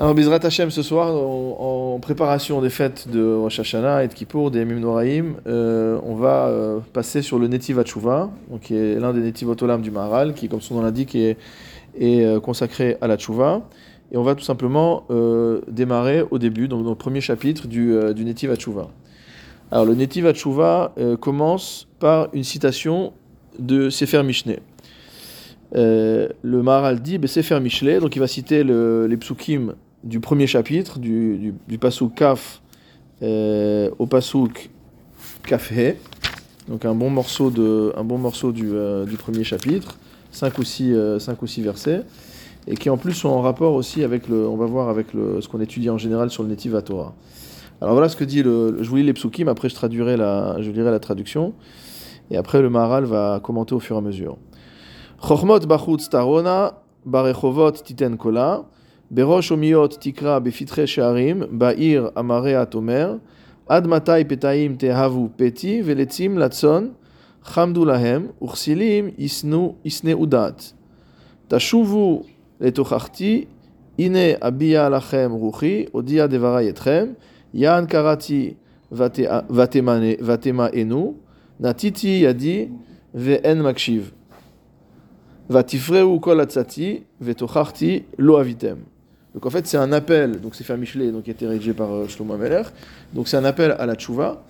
[0.00, 4.52] Alors, Bizrat Hashem, ce soir, en, préparation des fêtes de Rosh Hashanah et de Kippour,
[4.52, 8.30] des Mim Noraim, euh, on va euh, passer sur le Netiv Hatshuva,
[8.62, 11.36] qui est l'un des Netiv Otolam du Maharal, qui, comme son nom l'indique, est,
[12.00, 13.62] euh, consacré à la Tshuva.
[14.12, 15.04] Et on va tout simplement
[15.66, 18.88] démarrer au début, donc dans le premier chapitre du, du Netiv Hatshuva.
[19.72, 23.12] Alors, le Netiv Hatshuva commence par une citation
[23.58, 24.60] de Sefer Mishneh.
[25.72, 26.28] Le
[26.62, 29.74] Maharal dit ben, Sefer Mishleh, donc il va citer le- les psukim
[30.04, 31.78] du premier chapitre, du, du, du
[32.14, 32.62] Kaf
[33.22, 34.70] euh, au pasouk
[35.42, 35.96] Kafé.
[36.68, 39.98] Donc un bon morceau, de, un bon morceau du, euh, du premier chapitre,
[40.32, 42.02] 5 ou 6 euh, six versets,
[42.66, 45.40] et qui en plus sont en rapport aussi avec le, on va voir avec le,
[45.40, 47.14] ce qu'on étudie en général sur le Netiv Torah.
[47.80, 50.60] Alors voilà ce que dit le, je vous lis les psukim, après je traduirai la,
[50.60, 51.54] je lirai la traduction,
[52.30, 54.36] et après le Maharal va commenter au fur et à mesure.
[55.66, 56.82] Bachutz tarona,
[57.82, 58.16] titen
[59.11, 63.15] בראש אומיות תקרא בפתחי שערים, בעיר אמריה תאמר,
[63.67, 66.87] עד מתי פתאים תאהבו פתי, ולצים לצאן
[67.43, 70.73] חמדו להם, וכסילים ישנאו ישנאו דעת.
[71.47, 72.23] תשובו
[72.61, 73.45] לתוכחתי,
[73.99, 77.07] הנה אביע לכם רוחי, הודיע דברי אתכם,
[77.53, 78.53] יען קראתי
[78.91, 81.13] ות- ותמנה- ותמאנו,
[81.59, 82.67] נטיתי ידי
[83.15, 84.11] ואין מקשיב.
[85.49, 88.77] Vatifreu kol atzati, vetochachti lo avitem.
[89.38, 91.72] donc en fait, c'est un appel, donc c'est fait Michelet, donc qui a été rédigé
[91.72, 92.62] par euh, Shlomo Ameler.
[93.14, 94.42] Donc c'est un appel à la tchouva.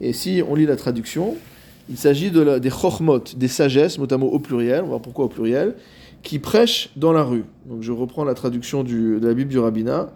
[0.00, 1.34] Et si on lit la traduction,
[1.90, 5.24] il s'agit de la- des chochmot, des sagesses, notamment au pluriel, on va voir pourquoi
[5.24, 5.74] au pluriel,
[6.22, 7.42] qui prêchent dans la rue.
[7.66, 10.12] Donc je reprends la traduction du- de la Bible du rabbinat.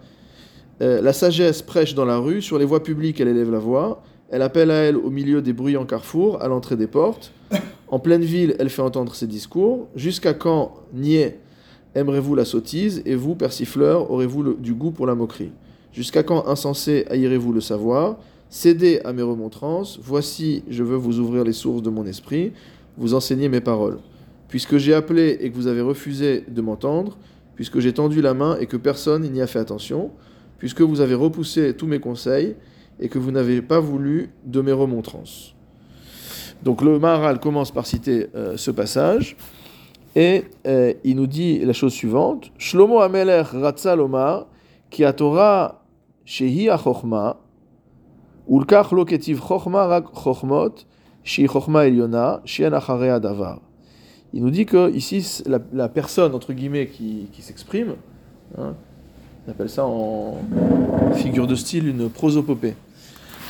[0.81, 4.03] Euh, la sagesse prêche dans la rue, sur les voies publiques, elle élève la voix.
[4.31, 7.33] Elle appelle à elle au milieu des bruyants carrefours, à l'entrée des portes.
[7.89, 9.89] En pleine ville, elle fait entendre ses discours.
[9.97, 11.39] Jusqu'à quand, niais,
[11.95, 15.51] aimerez-vous la sottise, et vous, persifleurs, aurez-vous du goût pour la moquerie
[15.91, 18.17] Jusqu'à quand, insensé, haïrez-vous le savoir?
[18.49, 22.51] Cédez à mes remontrances, voici, je veux vous ouvrir les sources de mon esprit,
[22.97, 23.99] vous enseigner mes paroles.
[24.47, 27.17] Puisque j'ai appelé et que vous avez refusé de m'entendre,
[27.55, 30.11] puisque j'ai tendu la main et que personne n'y a fait attention,
[30.57, 32.55] puisque vous avez repoussé tous mes conseils
[32.99, 35.53] et que vous n'avez pas voulu de mes remontrances.
[36.63, 39.35] Donc le Maharal commence par citer euh, ce passage
[40.15, 44.47] et euh, il nous dit la chose suivante Shlomo Amelech Ratza Lomar
[44.89, 45.81] ki Torah
[46.25, 47.37] shehi chokhma
[48.47, 50.85] ulkach lo ketiv chokhma rak chokhmot
[51.23, 53.59] shi chokhma eliona shien acharea davar.
[54.33, 57.95] Il nous dit que ici la, la personne entre guillemets qui, qui s'exprime,
[58.57, 58.73] hein,
[59.47, 60.37] on appelle ça en
[61.15, 62.75] figure de style une prosopopée.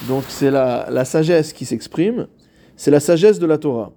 [0.07, 2.27] Donc c'est la, la sagesse qui s'exprime
[2.75, 3.91] c'est la sagesse de la Torah.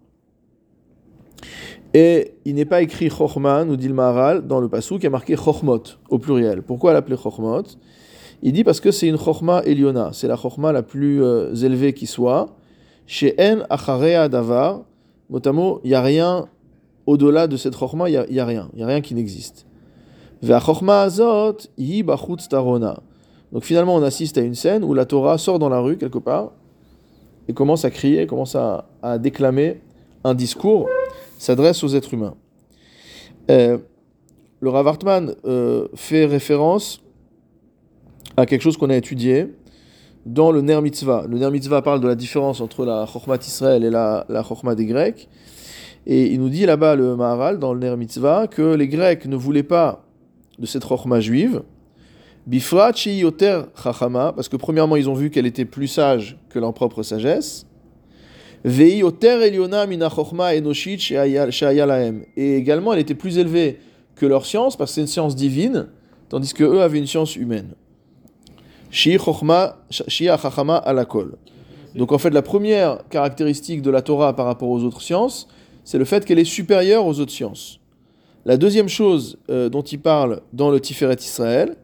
[1.98, 5.10] Et il n'est pas écrit Chochma, nous dit le Maharal, dans le Passou, qui a
[5.10, 6.60] marqué Chochmot, au pluriel.
[6.60, 7.62] Pourquoi l'appeler Chochmot
[8.42, 11.94] Il dit parce que c'est une Chochma Eliona, c'est la Chochma la plus euh, élevée
[11.94, 12.54] qui soit.
[13.06, 14.82] Chez En Acharea Davar,
[15.30, 16.48] motamo, il n'y a rien
[17.06, 19.66] au-delà de cette Chochma, il n'y a, rien, il n'y a rien qui n'existe.
[20.42, 21.56] Azot,
[22.50, 23.00] Tarona.
[23.52, 26.18] Donc finalement, on assiste à une scène où la Torah sort dans la rue, quelque
[26.18, 26.52] part,
[27.48, 29.80] et commence à crier, commence à, à déclamer
[30.24, 30.86] un discours,
[31.38, 32.34] s'adresse aux êtres humains.
[33.50, 33.78] Euh,
[34.60, 37.02] le Rav Hartman euh, fait référence
[38.36, 39.54] à quelque chose qu'on a étudié
[40.24, 41.26] dans le Ner Mitzvah.
[41.28, 44.86] Le Ner Mitzvah parle de la différence entre la Chokhmat Israël et la, la des
[44.86, 45.28] Grecs.
[46.06, 49.36] Et il nous dit là-bas, le Maharal, dans le Ner Mitzvah, que les Grecs ne
[49.36, 50.04] voulaient pas
[50.58, 51.62] de cette Chokhma juive,
[52.46, 56.72] Bifrat yoter chachama, parce que premièrement, ils ont vu qu'elle était plus sage que leur
[56.72, 57.66] propre sagesse.
[58.68, 58.98] Et
[62.56, 63.78] également, elle était plus élevée
[64.16, 65.86] que leur science, parce que c'est une science divine,
[66.28, 67.74] tandis que eux avaient une science humaine.
[71.94, 75.46] Donc en fait, la première caractéristique de la Torah par rapport aux autres sciences,
[75.84, 77.78] c'est le fait qu'elle est supérieure aux autres sciences.
[78.44, 81.76] La deuxième chose euh, dont il parle dans le Tiferet Israël,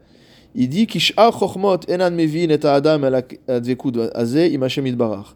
[0.54, 3.02] il dit chokhmot enan mevin et adam
[3.49, 5.35] advekud azeh im Hashem yitbarach.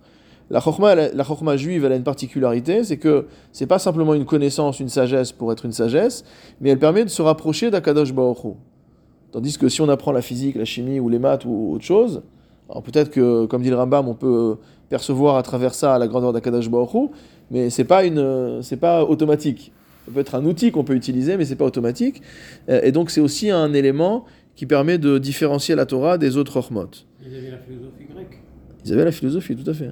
[0.50, 4.14] La chokhma, elle a- la juive, elle a une particularité, c'est que c'est pas simplement
[4.14, 6.25] une connaissance, une sagesse pour être une sagesse,
[6.60, 8.54] mais elle permet de se rapprocher d'Akadosh Baruch.
[9.32, 12.22] Tandis que si on apprend la physique, la chimie ou les maths ou autre chose,
[12.70, 14.56] alors peut-être que, comme dit le Rambam, on peut
[14.88, 17.10] percevoir à travers ça la grandeur d'Akadosh Baruch
[17.50, 19.72] mais c'est pas une, c'est pas automatique.
[20.06, 22.22] Ça peut être un outil qu'on peut utiliser, mais c'est pas automatique.
[22.69, 24.25] Euh, Et donc c'est aussi un élément
[24.56, 26.88] qui permet de différencier la Torah des autres Chokhmot.
[27.25, 28.40] Ils avaient la philosophie grecque.
[28.84, 29.90] Ils avaient la philosophie, tout à fait.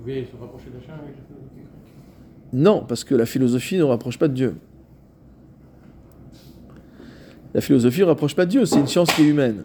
[0.00, 1.68] Pouvez se rapprocher d'Hachem avec la philosophie.
[2.52, 4.56] Non, parce que la philosophie ne rapproche pas de Dieu.
[7.52, 9.64] La philosophie ne rapproche pas Dieu, c'est une science qui est humaine.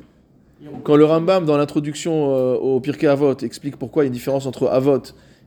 [0.83, 4.13] Quand le Rambam, dans l'introduction euh, au Pirkei Avot, explique pourquoi il y a une
[4.13, 5.01] différence entre Avot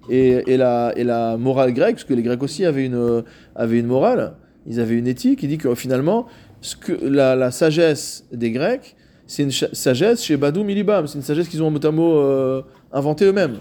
[0.09, 3.23] et, et la, et la morale grecque, parce que les Grecs aussi avaient une, euh,
[3.57, 4.37] avaient une morale,
[4.67, 6.27] ils avaient une éthique, il dit que finalement,
[6.61, 8.97] ce que, la, la sagesse des Grecs,
[9.27, 12.63] c'est une sagesse chez Badou Milibam, c'est une sagesse qu'ils ont mot à mot euh,
[12.93, 13.59] inventée eux-mêmes.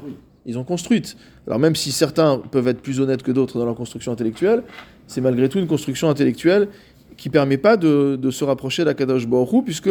[0.47, 1.17] Ils ont construite.
[1.45, 4.63] Alors même si certains peuvent être plus honnêtes que d'autres dans leur construction intellectuelle,
[5.05, 6.69] c'est malgré tout une construction intellectuelle
[7.17, 9.89] qui permet pas de, se rapprocher d'Akadosh Baruch puisque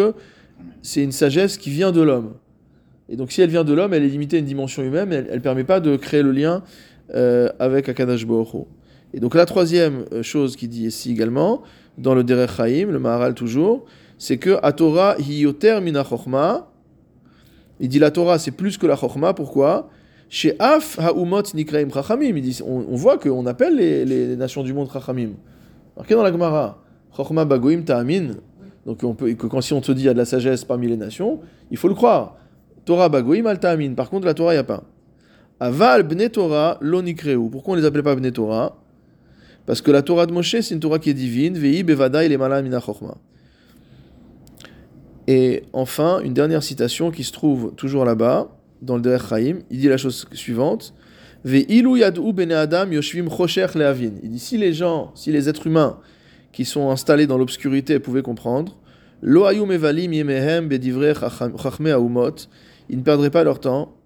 [0.80, 2.34] c'est une sagesse qui vient de l'homme.
[3.10, 5.26] Et donc si elle vient de l'homme, elle est limitée à une dimension humaine, elle
[5.30, 6.62] ne permet pas de créer le lien
[7.14, 8.64] euh, avec Akadosh Baruch.
[9.12, 11.62] Et donc la troisième euh, chose qu'il dit ici également,
[11.98, 13.84] dans le Derech Chaim, le Maharal toujours,
[14.16, 16.72] c'est que à Torah hiyoter mina chokma.
[17.78, 19.34] Il dit la Torah c'est plus que la chokma.
[19.34, 19.90] Pourquoi?
[20.28, 22.40] Chez Af haumot nikraim chachamim.
[22.64, 25.30] On, voit qu'on appelle les, nations du monde chachamim.
[25.96, 26.82] Marqué dans la Gemara.
[27.16, 28.36] Chokma bagoim ta'amin.
[28.84, 31.40] Donc quand si on te dit il y a de la sagesse parmi les nations,
[31.70, 32.36] il faut le croire.
[32.84, 33.94] Torah bagoim al ta'amin.
[33.94, 34.82] Par contre la Torah il y a pas.
[35.60, 37.38] Aval bne Torah lo nikreu.
[37.50, 38.76] Pourquoi on les appelait pas bne Torah?
[39.64, 41.56] Parce que la Torah de Moshe c'est une Torah qui est divine.
[41.56, 42.38] Vei bevada il.
[45.28, 48.48] Et enfin, une dernière citation qui se trouve toujours là-bas,
[48.82, 50.94] dans le Derech Chaim, il dit la chose suivante
[51.44, 53.28] adam yoshvim.
[54.22, 55.98] Il dit si les gens, si les êtres humains
[56.52, 58.76] qui sont installés dans l'obscurité pouvaient comprendre,
[59.22, 60.68] mevalim yemehem
[62.88, 63.96] ils ne perdraient pas leur temps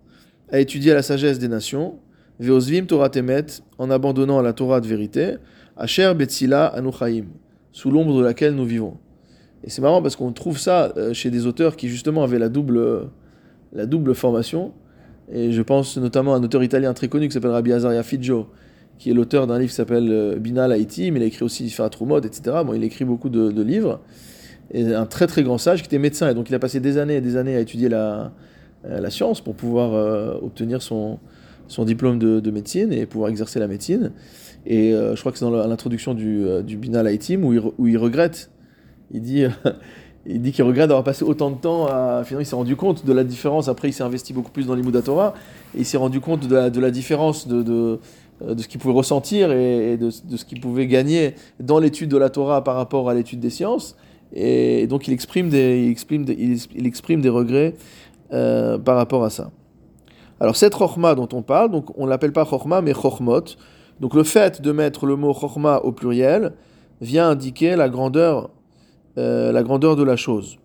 [0.51, 1.99] à étudier la sagesse des nations,
[2.41, 3.11] ve'ozvim Torah
[3.79, 5.37] en abandonnant la Torah de vérité,
[5.77, 7.27] asher betzila anuchaim,
[7.73, 8.97] sous l'ombre de laquelle nous vivons.
[9.63, 12.49] Et c'est marrant parce qu'on trouve ça euh, chez des auteurs qui justement avaient la
[12.49, 13.11] double,
[13.73, 14.73] la double formation.
[15.33, 18.49] Et je pense notamment à un auteur italien très connu qui s'appelle Rabbi Azaria Figgio,
[18.99, 21.69] qui est l'auteur d'un livre qui s'appelle euh, Binal Haïti, mais il a écrit aussi
[21.71, 22.59] Firat Rumod, etc.
[22.65, 24.01] Bon, il écrit beaucoup de, livres.
[24.73, 26.31] Et un très très grand sage qui était médecin.
[26.31, 28.33] Et donc il a passé des années et des années à étudier la,
[28.87, 31.19] euh, science pour pouvoir euh, obtenir son,
[31.69, 34.13] son diplôme de, de médecine et pouvoir exercer la médecine.
[34.67, 38.51] Et je crois que c'est dans l'introduction du, Binal Haïti où où il regrette
[39.13, 39.45] il dit,
[40.27, 42.23] il dit qu'il regrette d'avoir passé autant de temps à.
[42.25, 43.69] Finalement, il s'est rendu compte de la différence.
[43.69, 45.35] Après, il s'est investi beaucoup plus dans l'Imouda Torah.
[45.75, 47.97] Et il s'est rendu compte de la, différence euh,
[48.43, 52.29] de ce qu'il pouvait ressentir et, de, ce qu'il pouvait gagner dans l'étude de la
[52.29, 53.97] Torah par rapport à l'étude des sciences.
[54.35, 57.75] Et donc, il exprime des, il exprime il, exprime des regrets
[58.33, 59.51] euh, par rapport à ça.
[60.39, 63.45] Alors, cette Chochma dont on parle, donc on l'appelle pas Chochma, mais Chochmot.
[64.01, 66.53] Donc, le fait de mettre le mot Chochma au pluriel
[67.01, 68.51] vient indiquer la grandeur
[69.19, 70.59] euh, la grandeur de la chose.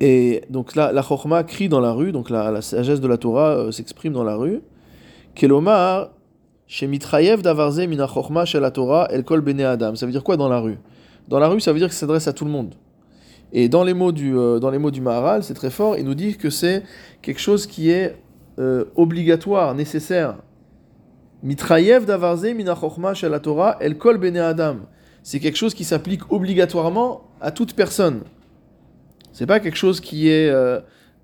[0.00, 3.18] Et donc là, la chorma crie dans la rue, donc la, la sagesse de la
[3.18, 4.62] Torah euh, s'exprime dans la rue.
[5.34, 6.10] Kelomar,
[6.66, 9.94] chez mina chorma chez la Torah, el kol bene adam.
[9.96, 10.78] Ça veut dire quoi dans la rue?
[11.28, 12.74] Dans la rue, ça veut dire que ça s'adresse à tout le monde.
[13.52, 16.04] Et dans les mots du, euh, dans les mots du Maharal, c'est très fort, il
[16.04, 16.82] nous dit que c'est
[17.20, 18.16] quelque chose qui est
[18.94, 20.34] obligatoire, nécessaire.
[21.42, 24.76] Mitrayev d'avarze mina chorma chez la Torah, el kol bene adam.
[25.22, 28.22] C'est quelque chose qui s'applique obligatoirement à toute personne.
[29.32, 30.80] C'est pas quelque chose qui est euh,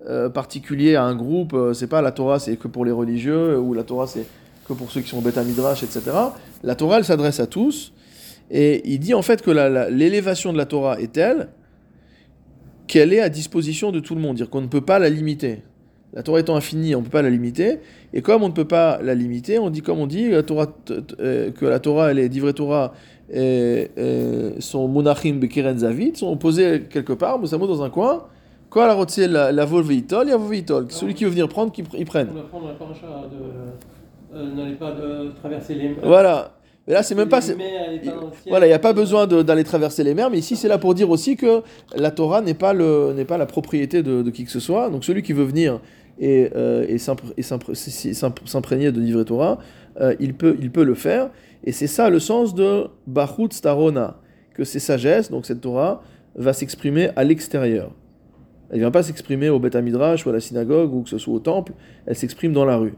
[0.07, 1.53] euh, particulier à un groupe.
[1.53, 4.25] euh, c'est pas la Torah, c'est que pour les religieux, ou la Torah, c'est
[4.67, 6.01] que pour ceux qui sont bêta midrash, etc.
[6.63, 7.93] La Torah, elle s'adresse à tous.
[8.49, 9.51] Et il dit en fait que
[9.91, 11.49] l'élévation de la Torah est telle
[12.87, 15.61] qu'elle est à disposition de tout le monde, dire qu'on ne peut pas la limiter.
[16.17, 17.77] La Torah étant infinie, on ne peut pas la limiter.
[18.11, 20.65] Et comme on ne peut pas la limiter, on dit comme on dit la Torah,
[21.19, 22.93] euh, que la Torah, elle est divrei Torah,
[23.31, 28.23] et, et sont monachim bekeren zavit, sont posés quelque part, mot dans un coin.
[28.71, 30.87] Quand la rotse la, la vol veitol, il y a veitol.
[30.89, 32.29] Celui qui veut venir prendre, qu'il pr- il prenne.
[32.35, 34.37] On apprend dans la paracha de.
[34.37, 35.97] euh, N'allez pas de traverser les mers.
[36.03, 36.53] Voilà.
[36.87, 37.41] Mais là, c'est même pas.
[37.41, 37.89] Les mers.
[38.49, 40.95] Voilà, il n'y a pas besoin d'aller traverser les mers, mais ici c'est là pour
[40.95, 41.61] dire aussi que
[41.95, 44.89] la Torah n'est pas, le, pas la propriété de, de qui que ce soit.
[44.89, 45.79] Donc celui qui veut venir
[46.19, 49.59] et, euh, et s'imprégner de livrer Torah,
[49.99, 51.29] euh, il, peut, il peut le faire.
[51.63, 54.17] Et c'est ça le sens de Bachut Starona,
[54.53, 56.01] que ces sagesses, donc cette Torah,
[56.35, 57.91] va s'exprimer à l'extérieur.
[58.69, 61.17] Elle ne vient pas s'exprimer au Beth Midrash ou à la synagogue ou que ce
[61.17, 61.73] soit au temple,
[62.05, 62.93] elle s'exprime dans la rue.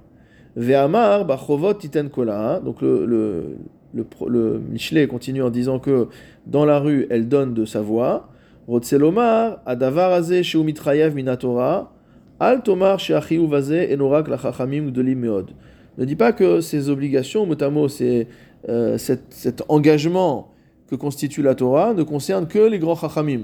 [0.55, 3.55] Ve'amar bachovot titen kola, donc le, le,
[3.93, 6.07] le, le Michelet continue en disant que
[6.47, 8.29] dans la rue, elle donne de sa voix.
[8.67, 11.91] Rotselomar, adavar azeh sheu mitrayev minatora,
[12.39, 15.51] al tomar gdolim meod.
[15.97, 18.27] Ne dis pas que ces obligations, mot, c'est,
[18.69, 20.51] euh, cet, engagement
[20.87, 23.43] que constitue la Torah ne concerne que les grands chachamim.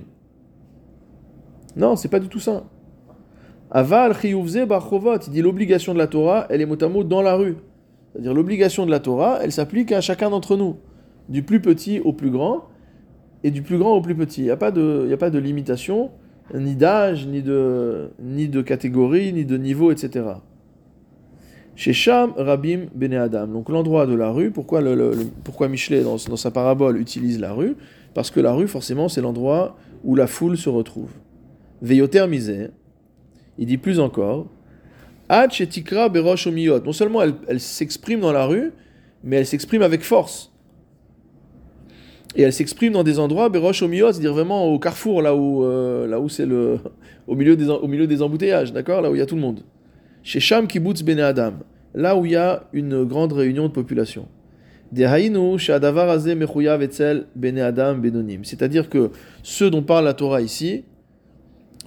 [1.75, 2.63] Non, c'est pas du tout ça.
[3.71, 7.21] Aval chiyuvze barchovot, il dit l'obligation de la Torah, elle est mot à mot dans
[7.21, 7.57] la rue.
[8.13, 10.77] C'est-à-dire l'obligation de la Torah, elle s'applique à chacun d'entre nous.
[11.27, 12.69] du plus petit au plus grand,
[13.43, 14.41] et du plus grand au plus petit.
[14.41, 16.11] Il n'y a, a pas de limitation,
[16.53, 20.25] ni d'âge, ni de, ni de catégorie, ni de niveau, etc.
[21.75, 23.47] Chez Sham, Rabim, Bene Adam.
[23.47, 25.11] Donc l'endroit de la rue, pourquoi, le,
[25.43, 27.75] pourquoi Michelet, dans, sa parabole, utilise la rue?
[28.13, 31.09] Parce que la rue, forcément, c'est l'endroit où la foule se retrouve.
[31.81, 32.69] Veyoter misé,
[33.57, 34.47] il dit plus encore,
[35.27, 36.81] Ad shetikra berosh omiyot.
[36.81, 38.71] Non seulement elle s'exprime dans la rue,
[39.23, 40.51] mais elle s'exprime avec force.
[42.35, 46.05] Et elle s'exprime dans des endroits, berosh omiyot, c'est-à-dire vraiment au carrefour, là où, euh,
[46.07, 46.79] là où c'est le,
[47.27, 49.41] au milieu des, au milieu des embouteillages, d'accord Là où il y a tout le
[49.41, 49.61] monde.
[50.23, 51.53] Chez Sham Kibbutz Bene Adam,
[51.93, 54.27] là où il y a une grande réunion de population.
[58.43, 59.11] C'est-à-dire que
[59.43, 60.83] ce dont parle la Torah ici,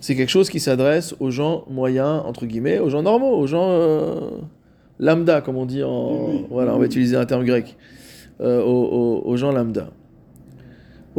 [0.00, 3.68] c'est quelque chose qui s'adresse aux gens moyens, entre guillemets, aux gens normaux, aux gens
[3.70, 4.14] euh,
[4.98, 6.46] lambda, comme on dit en.
[6.50, 7.76] Voilà, on va utiliser un terme grec.
[8.40, 9.90] Euh, aux, aux- aux gens lambda.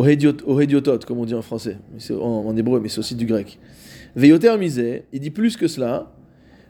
[0.07, 1.77] Hédiototes, comme on dit en français,
[2.11, 3.59] en, hébreu, mais c'est aussi du grec.
[4.15, 6.11] Veyoter misé, il dit plus que cela.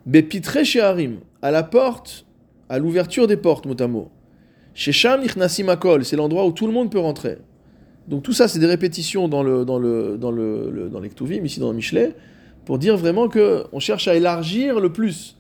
[0.06, 2.26] Bepitre sheharim, à la porte,
[2.70, 4.10] à l'ouverture des portes, mot à mot.
[4.74, 7.38] Chez Sham nichnasim akol, c'est l'endroit où tout le monde peut rentrer.
[8.08, 11.70] Donc tout ça, c'est des répétitions dans le dans le dans le, dans ici dans
[11.70, 12.16] le Michelet,
[12.66, 15.36] pour dire vraiment que on cherche à élargir le plus.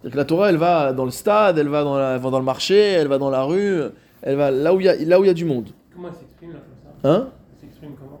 [0.00, 2.44] C'est-à-dire que la Torah, elle va dans le stade, elle va dans, la- dans le
[2.44, 3.82] marché, elle va dans la rue,
[4.22, 5.68] elle va là où il y a y a du monde.
[5.94, 6.08] Comment
[7.04, 7.28] Hein
[7.60, 8.20] Elle s'exprime comment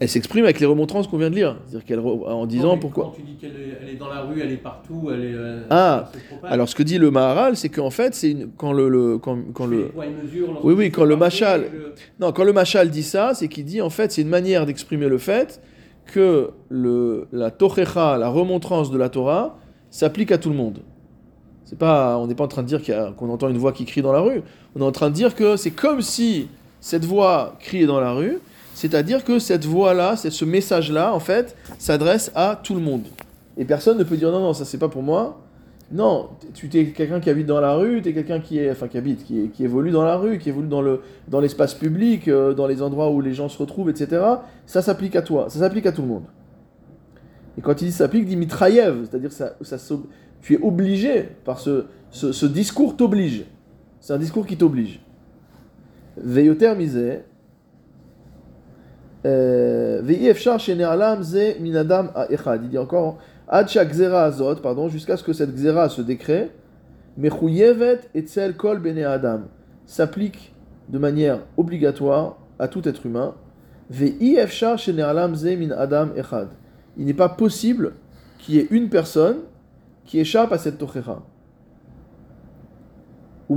[0.00, 2.78] Elle s'exprime avec les remontrances qu'on vient de lire, c'est-à-dire qu'elle re- en disant Non,
[2.78, 3.04] pourquoi.
[3.04, 5.34] Quand tu dis qu'elle est, elle est dans la rue, elle est partout, elle est.
[5.34, 6.10] euh, Ah,
[6.42, 6.52] elle.
[6.52, 9.36] Alors ce que dit le Maharal, c'est qu'en fait, c'est une- quand le, le- quand,
[9.66, 9.90] le
[10.22, 13.64] mesure Oui, oui, quand le machal- je- Non, quand le Machal dit ça, c'est qu'il
[13.64, 15.60] dit en fait, c'est une manière d'exprimer le fait
[16.06, 19.56] que le, la Tochecha, la remontrance de la Torah,
[19.90, 20.80] s'applique à tout le monde.
[21.64, 22.80] C'est pas, on n'est pas en train de dire
[23.16, 24.42] qu'on entend une voix qui crie dans la rue.
[24.76, 26.48] On est en train de dire que c'est comme si
[26.84, 28.40] cette voix criait dans la rue,
[28.74, 33.04] c'est-à-dire que cette voix-là, ce message-là, en fait, s'adresse à tout le monde.
[33.56, 35.40] Et personne ne peut dire non, non, ça c'est pas pour moi.
[35.90, 38.98] Non, tu es quelqu'un qui habite dans la rue, tu es quelqu'un qui enfin qui
[38.98, 42.66] habite, qui, évolue dans la rue, qui évolue dans le dans l'espace public, euh, dans
[42.66, 44.22] les endroits où les gens se retrouvent, etc.
[44.66, 46.24] Ça s'applique à toi, ça s'applique à tout le monde.
[47.56, 49.78] Et quand il dit s'applique, il dit mitraïev, c'est-à-dire ça, ça
[50.42, 53.46] tu es obligé par ce, ce discours t'oblige.
[54.00, 55.00] C'est un discours qui t'oblige.
[59.26, 62.62] Euh, Ve'i efshar shene'alam ze minadam ha'echad.
[62.62, 63.18] Il dit encore
[64.62, 66.50] pardon, jusqu'à ce que cette gzera, ce décret,
[67.16, 69.42] mechuyevet etzel kol bene adam,
[69.86, 70.54] s'applique
[70.88, 73.34] de manière obligatoire à tout être humain.
[73.90, 74.34] Il
[76.96, 77.92] n'est pas possible
[78.38, 79.36] qu'il y ait une personne
[80.04, 81.22] qui échappe à cette tochecha.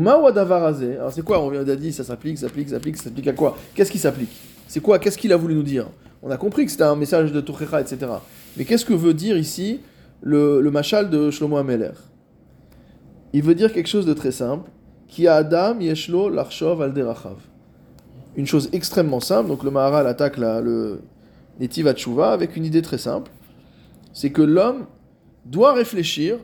[0.06, 3.34] Alors c'est quoi On vient dire ça s'applique, ça s'applique, ça s'applique, ça s'applique à
[3.34, 3.58] quoi?
[3.74, 4.32] Qu'est-ce qui s'applique?
[4.68, 5.00] C'est quoi?
[5.00, 5.88] Qu'est-ce qu'il a voulu nous dire?
[6.22, 8.12] On a compris que c'était un message de tochecha, etc.
[8.58, 9.82] Mais qu'est-ce que veut dire ici
[10.22, 11.92] le, machal de Shlomo Ameler?
[13.34, 14.70] Il veut dire quelque chose de très simple.
[15.08, 17.38] Qui a Adam yeshlo l'archov al derachav.
[18.36, 19.48] Une chose extrêmement simple.
[19.48, 21.02] Donc le Maharal attaque la, le
[21.60, 23.32] Netiv avec une idée très simple.
[24.12, 24.86] C'est que l'homme
[25.46, 26.40] doit réfléchir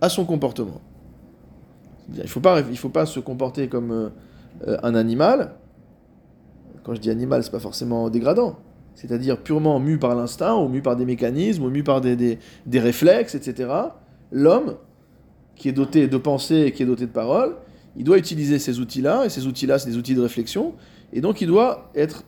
[0.00, 0.80] à son comportement.
[2.10, 4.08] Il ne faut, pas, faut pas se comporter comme euh,
[4.66, 5.52] euh, un animal.
[6.82, 8.58] Quand je dis animal, c'est pas forcément dégradant.
[8.94, 12.38] C'est-à-dire purement mu par l'instinct, ou mu par des mécanismes, ou mu par des, des,
[12.66, 13.70] des réflexes, etc.
[14.30, 14.76] L'homme,
[15.56, 17.56] qui est doté de pensée et qui est doté de parole,
[17.96, 20.74] il doit utiliser ces outils-là, et ces outils-là, c'est des outils de réflexion,
[21.12, 22.24] et donc il doit être,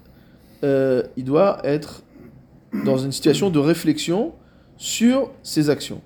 [0.62, 2.02] euh, il doit être
[2.84, 4.32] dans une situation de réflexion
[4.76, 6.00] sur ses actions.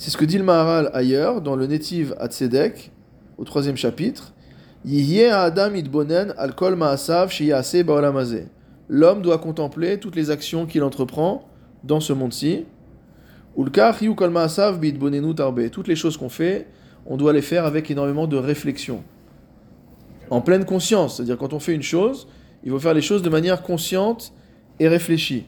[0.00, 2.92] C'est ce que dit le Maharal ailleurs, dans le Netiv Hatzedek,
[3.36, 4.32] au troisième chapitre.
[8.88, 11.48] L'homme doit contempler toutes les actions qu'il entreprend
[11.82, 12.64] dans ce monde-ci.
[13.56, 13.76] Toutes
[15.88, 16.68] les choses qu'on fait,
[17.04, 19.02] on doit les faire avec énormément de réflexion.
[20.30, 21.16] En pleine conscience.
[21.16, 22.28] C'est-à-dire, quand on fait une chose,
[22.62, 24.32] il faut faire les choses de manière consciente
[24.78, 25.46] et réfléchie.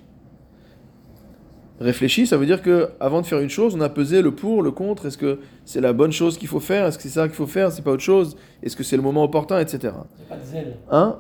[1.81, 4.63] Réfléchi, ça veut dire que avant de faire une chose, on a pesé le pour,
[4.63, 5.07] le contre.
[5.07, 6.85] Est-ce que c'est la bonne chose qu'il faut faire?
[6.87, 7.73] Est-ce que c'est ça qu'il faut faire?
[7.73, 8.37] C'est pas autre chose?
[8.63, 9.79] Est-ce que c'est le moment opportun, etc.
[9.83, 10.77] Il n'y a pas de zèle.
[10.91, 11.19] Hein?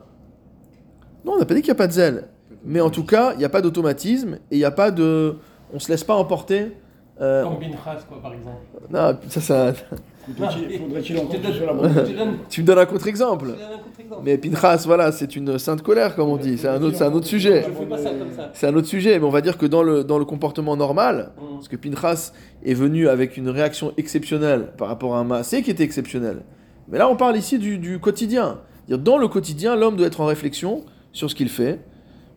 [1.24, 2.28] Non, on n'a pas dit qu'il n'y a pas de zèle.
[2.62, 5.36] Mais en tout cas, il n'y a pas d'automatisme et il n'y a pas de.
[5.72, 6.72] On se laisse pas emporter.
[7.22, 8.58] euh, Comme Binchas, quoi, par exemple.
[8.90, 9.72] Non, ça, ça.
[10.26, 11.22] Faudrait-il la
[12.48, 13.48] Tu me donnes un contre-exemple.
[14.24, 16.58] Mais Pinchas, voilà, c'est une sainte colère, comme on dit.
[16.58, 17.64] C'est un autre, c'est un autre sujet.
[18.52, 21.30] C'est un autre sujet, mais on va dire que dans le, dans le comportement normal,
[21.40, 21.54] Mm.
[21.54, 22.32] parce que Pinchas
[22.64, 26.42] est venu avec une réaction exceptionnelle par rapport à un massé qui était exceptionnel.
[26.88, 28.58] Mais là, on parle ici du, du quotidien.
[28.88, 31.80] Dire, Dans le quotidien, l'homme doit être en réflexion sur ce qu'il fait.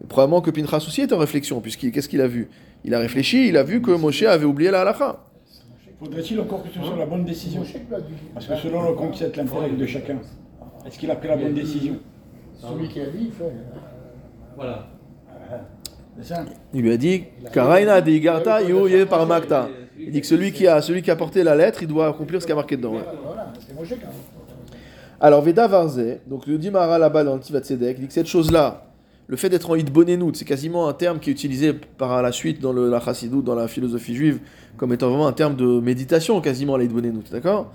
[0.04, 2.50] Et probablement que Pinchas aussi est en réflexion, puisqu'il qu'est-ce qu'il a vu?
[2.86, 5.20] Il a réfléchi, il a vu que Moshe avait oublié la halakha.
[6.04, 7.64] Faudrait-il encore que ce soit la bonne décision
[8.34, 10.18] Parce que selon le concept l'intellect de chacun,
[10.86, 11.96] est-ce qu'il a pris la bonne décision
[12.60, 13.54] Celui qui a dit, il fait.
[14.58, 14.88] Voilà.
[16.18, 19.70] C'est ça Il lui a dit Karaina de Igarta Yuye Paramakta.
[19.98, 22.42] Il dit que celui qui, a, celui qui a porté la lettre, il doit accomplir
[22.42, 22.96] ce qui a marqué dedans.
[23.24, 23.54] Voilà,
[25.22, 28.14] Alors, Veda Varze, donc le dit Mara là-bas dans le Tivat Tzedek, il dit que
[28.14, 28.93] cette chose-là,
[29.28, 32.60] le fait d'être en Hitbonenout, c'est quasiment un terme qui est utilisé par la suite
[32.60, 33.02] dans le, la
[33.44, 34.40] dans la philosophie juive,
[34.78, 37.72] comme étant vraiment un terme de méditation, quasiment, la Hitbonenout, d'accord?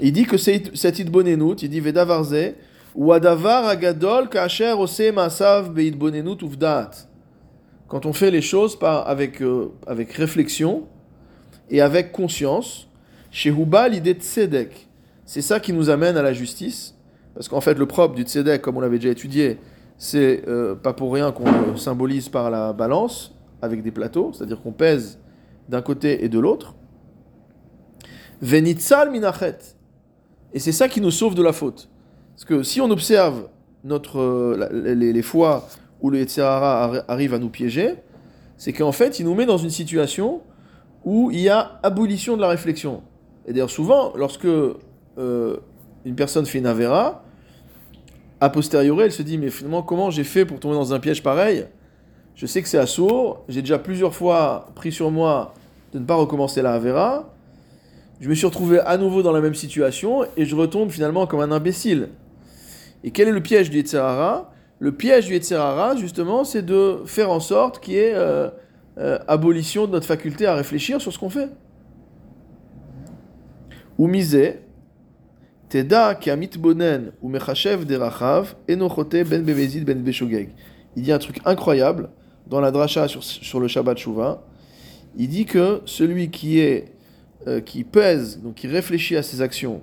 [0.00, 2.54] Il dit que cette Hitbonenout, il dit Veda Varze,
[2.94, 6.90] ou Adavar Agadol Kacher Ose Masav Beitbonenout Uvdaat.
[7.88, 10.84] Quand on fait les choses par, avec, euh, avec réflexion
[11.70, 12.88] et avec conscience,
[13.30, 13.50] chez
[13.90, 14.88] l'idée de Tzedek.
[15.24, 16.94] C'est ça qui nous amène à la justice.
[17.34, 19.58] Parce qu'en fait, le propre du tzedek, comme on l'avait déjà étudié,
[20.02, 24.72] c'est euh, pas pour rien qu'on symbolise par la balance, avec des plateaux, c'est-à-dire qu'on
[24.72, 25.20] pèse
[25.68, 26.74] d'un côté et de l'autre.
[28.40, 29.58] Venitzal minachet.
[30.52, 31.88] Et c'est ça qui nous sauve de la faute.
[32.34, 33.46] Parce que si on observe
[33.84, 35.68] notre, euh, les, fois
[36.00, 37.94] où le Yetzirara arri- arrive à nous piéger,
[38.56, 40.40] c'est qu'en fait, il nous met dans une situation
[41.04, 43.04] où il y a abolition de la réflexion.
[43.46, 45.56] Et d'ailleurs, souvent, lorsque euh,
[46.04, 47.21] une personne fait une avéra,
[48.42, 51.22] a posteriori, elle se dit, mais finalement, comment j'ai fait pour tomber dans un piège
[51.22, 51.64] pareil?
[52.34, 55.54] Je sais que c'est assourd, j'ai déjà plusieurs fois pris sur moi
[55.92, 57.32] de ne pas recommencer la avéra,
[58.20, 61.38] je me suis retrouvé à nouveau dans la même situation, et je retombe finalement comme
[61.38, 62.08] un imbécile.
[63.04, 67.30] Et quel est le piège du Yetzirara Le piège du Yetzirara, justement, c'est de faire
[67.30, 68.48] en sorte qu'il y ait euh,
[68.98, 71.48] euh, abolition de notre faculté à réfléchir sur ce qu'on fait.
[73.98, 74.62] Ou misé,
[75.72, 80.50] Teda ki amitbonen ou mechachev derachav enochote ben bemezid ben beshogeg.
[80.96, 82.10] Il dit un truc incroyable
[82.46, 84.42] dans la dracha sur, sur le Shabbat Shuvah.
[85.16, 86.92] Il dit que celui qui est
[87.46, 89.80] euh, qui pèse, donc qui réfléchit à ses actions,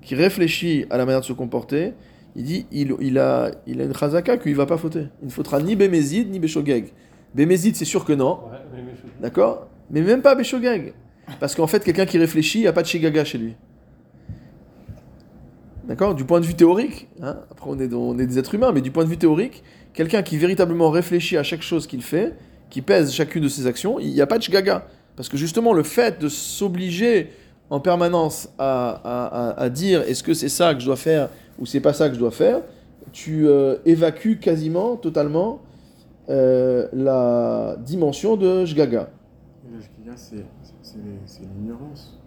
[0.00, 1.92] qui réfléchit à la manière de se comporter,
[2.34, 5.08] il dit il, il a il a une chazaka qu'il va pas fauter.
[5.20, 6.94] Il ne faudra ni bemezid ni beshogeg.
[7.34, 8.82] Bemezid c'est sûr que non, Ouais,
[9.20, 9.68] D'accord?
[9.90, 10.94] Mais même pas Beshogeg.
[11.40, 13.54] Parce qu'en fait, quelqu'un qui réfléchit, il n'y a pas de Shigaga chez lui.
[15.86, 16.14] D'accord?
[16.14, 19.04] Du point de vue théorique, hein, après on est, des êtres humains, mais du point
[19.04, 22.34] de vue théorique, quelqu'un qui véritablement réfléchit à chaque chose qu'il fait,
[22.70, 24.86] qui pèse chacune de ses actions, il n'y a pas de Shigaga.
[25.14, 27.30] Parce que justement, le fait de s'obliger
[27.70, 31.92] en permanence à, dire est-ce que c'est ça que je dois faire ou c'est pas
[31.92, 32.60] ça que je dois faire,
[33.12, 35.60] tu euh, évacues quasiment, totalement,
[36.28, 39.08] euh, la dimension de Shgaga.
[39.68, 40.44] Et là, ce qu'il y a, c'est
[40.82, 42.18] c'est- c'est l'ignorance.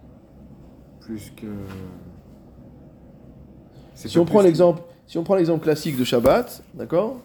[1.00, 1.46] Plus que.
[4.00, 7.18] C'est Si on prend l'exemple, si on prend l'exemple classique de Shabbat, d'accord.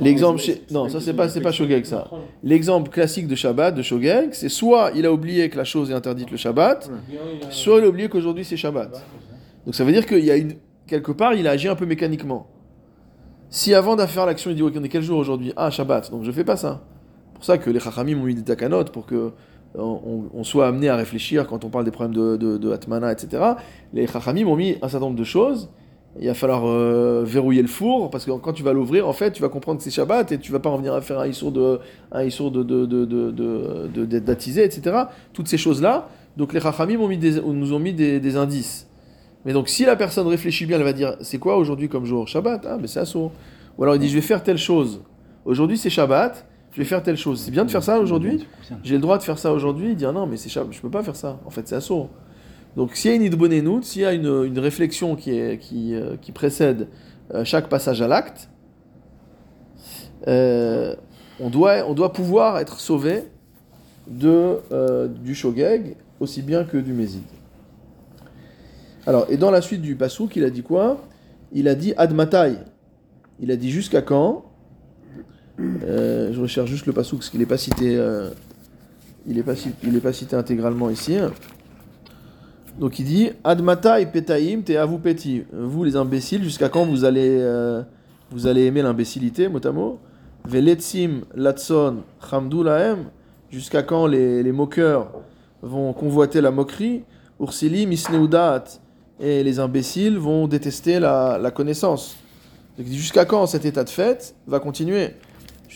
[0.00, 0.62] L'exemple c'est- chez...
[0.68, 1.52] c'est non, ça c'est pas c'est pas.
[1.52, 2.08] Shogeg ça.
[2.42, 5.94] L'exemple classique de Shabbat de Shogeg, c'est soit il a oublié que la chose est
[5.94, 6.90] interdite le Shabbat,
[7.50, 9.02] soit il a oublié qu'aujourd'hui c'est Shabbat.
[9.64, 10.54] Donc ça veut dire qu'il y a une
[10.86, 12.48] quelque part il a agi un peu mécaniquement.
[13.50, 15.52] Si avant de faire l'action il dit ok on est quel jour aujourd'hui?
[15.56, 16.82] Ah Shabbat, donc je fais pas ça.
[17.34, 19.32] pour ça que les Chachamim ont mis des takanot pour que
[19.78, 23.42] on, soit amené à réfléchir quand on parle des problèmes de, Atmana, etc.
[23.92, 25.68] Les Chachamim ont mis un certain nombre de choses.
[26.18, 29.32] Il va falloir euh, verrouiller le four parce que quand tu vas l'ouvrir, en fait,
[29.32, 31.52] tu vas comprendre que c'est Shabbat et tu vas pas revenir à faire un issour
[31.52, 31.78] de
[34.20, 34.96] d'attiser, etc.
[35.34, 36.08] Toutes ces choses là.
[36.36, 38.88] Donc les Chachamim nous ont mis des, indices.
[39.44, 42.26] Mais donc si la personne réfléchit bien, elle va dire c'est quoi aujourd'hui comme jour
[42.26, 42.66] Shabbat?
[42.66, 43.32] Ah, mais c'est assour.
[43.76, 45.02] Ou alors il dit je vais faire telle chose.
[45.44, 46.46] Aujourd'hui c'est Shabbat.
[46.76, 47.40] Je vais faire telle chose.
[47.40, 48.46] C'est bien de faire ça aujourd'hui
[48.82, 51.16] j'ai le droit de faire ça aujourd'hui, dire non, mais c'est je peux pas faire
[51.16, 51.40] ça.
[51.46, 52.10] En fait, c'est assaut.
[52.76, 55.94] Donc, s'il y a une idbonenout, s'il y a une, une réflexion qui, est, qui,
[55.94, 56.88] euh, qui précède
[57.32, 58.50] euh, chaque passage à l'acte,
[60.28, 60.94] euh,
[61.40, 63.24] on, doit, on doit pouvoir être sauvé
[64.06, 64.60] de,
[65.22, 67.22] du shogeg aussi bien que du mésid.
[69.06, 71.00] Alors, et dans la suite du pasouk, il a dit quoi?
[71.52, 72.56] Il a dit admatai.
[73.40, 74.44] Il a dit jusqu'à quand?
[75.60, 77.96] Euh, Je recherche juste le pasouk parce qu'il n'est pas cité.
[77.96, 78.30] euh,
[79.26, 81.16] il n'est pas, il est pas cité intégralement ici.
[82.78, 85.42] Donc il dit Admatai petaim te avu peti.
[85.52, 87.82] Vous les imbéciles, jusqu'à quand vous allez, euh,
[88.30, 89.98] vous allez aimer l'imbécilité, mot à mot?
[90.44, 93.06] Veletzim latson chamdu lahem.
[93.50, 95.10] Jusqu'à quand les, moqueurs
[95.62, 97.02] vont convoiter la moquerie?
[97.40, 98.64] Ursili misneudat.
[99.18, 102.16] Et les imbéciles vont détester la, la connaissance.
[102.78, 105.14] Jusqu'à quand cet état de fait va continuer?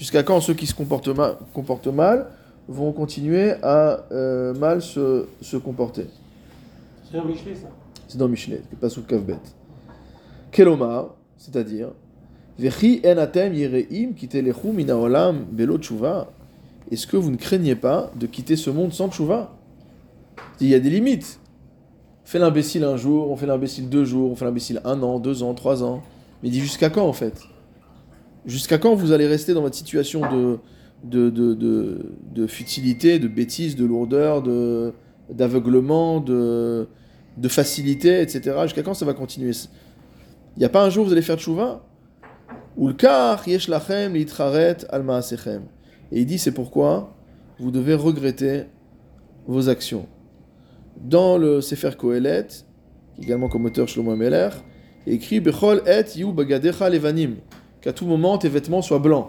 [0.00, 2.28] Jusqu'à quand ceux qui se comportent, ma- comportent mal
[2.66, 6.06] vont continuer à euh, mal se, se comporter
[7.04, 7.68] C'est un Michelet, ça.
[8.08, 9.36] C'est dans Michelet, pas sous Kavbet.
[10.52, 11.88] Keloma, C'est-à-dire,
[12.58, 16.28] Vechi en atem yereim kitelechu min haolam belo tshuva.
[16.90, 19.52] Est-ce que vous ne craignez pas de quitter ce monde sans tshuva?
[20.62, 21.40] Il y a des limites.
[22.24, 25.18] On fait l'imbécile un jour, on fait l'imbécile deux jours, on fait l'imbécile un an,
[25.18, 26.02] deux ans, trois ans.
[26.42, 27.34] Mais dit jusqu'à quand en fait?
[28.46, 30.59] Jusqu'à quand vous allez rester dans votre situation de,
[31.05, 34.92] de, de, de, de futilité, de bêtise, de lourdeur, de,
[35.31, 36.88] d'aveuglement, de,
[37.37, 38.57] de facilité, etc.
[38.62, 39.53] Jusqu'à quand ça va continuer?
[40.57, 41.85] Il n'y a pas un jour où vous allez faire tchouva.
[46.12, 47.16] Et il dit c'est pourquoi
[47.59, 48.64] vous devez regretter
[49.46, 50.07] vos actions.
[50.96, 52.46] Dans le Sefer Kohelet,
[53.20, 54.50] également comme auteur Shlomo Meller,
[55.07, 57.37] écrit Bechol et yu bagadecha levanim,
[57.80, 59.28] qu'à tout moment tes vêtements soient blancs.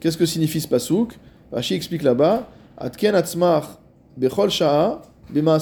[0.00, 1.18] Qu'est-ce que signifie ce pasouk?
[1.52, 3.78] Rashi explique là-bas Atken atzmach
[4.16, 5.58] bechol sha'a bema.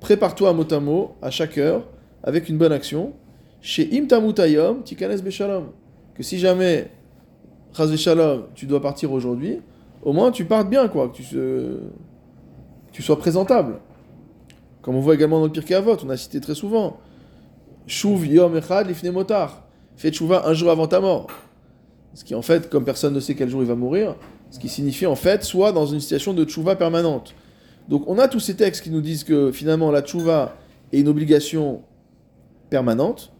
[0.00, 1.82] Prépare-toi à mot à mot, à chaque heure,
[2.22, 3.12] avec une bonne action.
[3.60, 5.72] Chez im tamutayom tikanes beshalom.
[6.14, 6.90] Que si jamais,
[7.76, 9.60] chas shalom, tu dois partir aujourd'hui,
[10.02, 11.80] au moins tu partes bien, quoi, que
[12.92, 13.80] tu sois présentable.
[14.82, 16.98] Comme on voit également dans le Pirkei Avot, on a cité très souvent.
[17.86, 19.64] Shuv yom echad lifne motar.
[19.98, 21.26] Fais tchouva un jour avant ta mort.
[22.14, 24.14] Ce qui en fait, comme personne ne sait quel jour il va mourir,
[24.50, 27.34] ce qui signifie en fait soit dans une situation de tchouva permanente.
[27.88, 30.54] Donc on a tous ces textes qui nous disent que finalement la tchouva
[30.92, 31.82] est une obligation
[32.70, 33.32] permanente,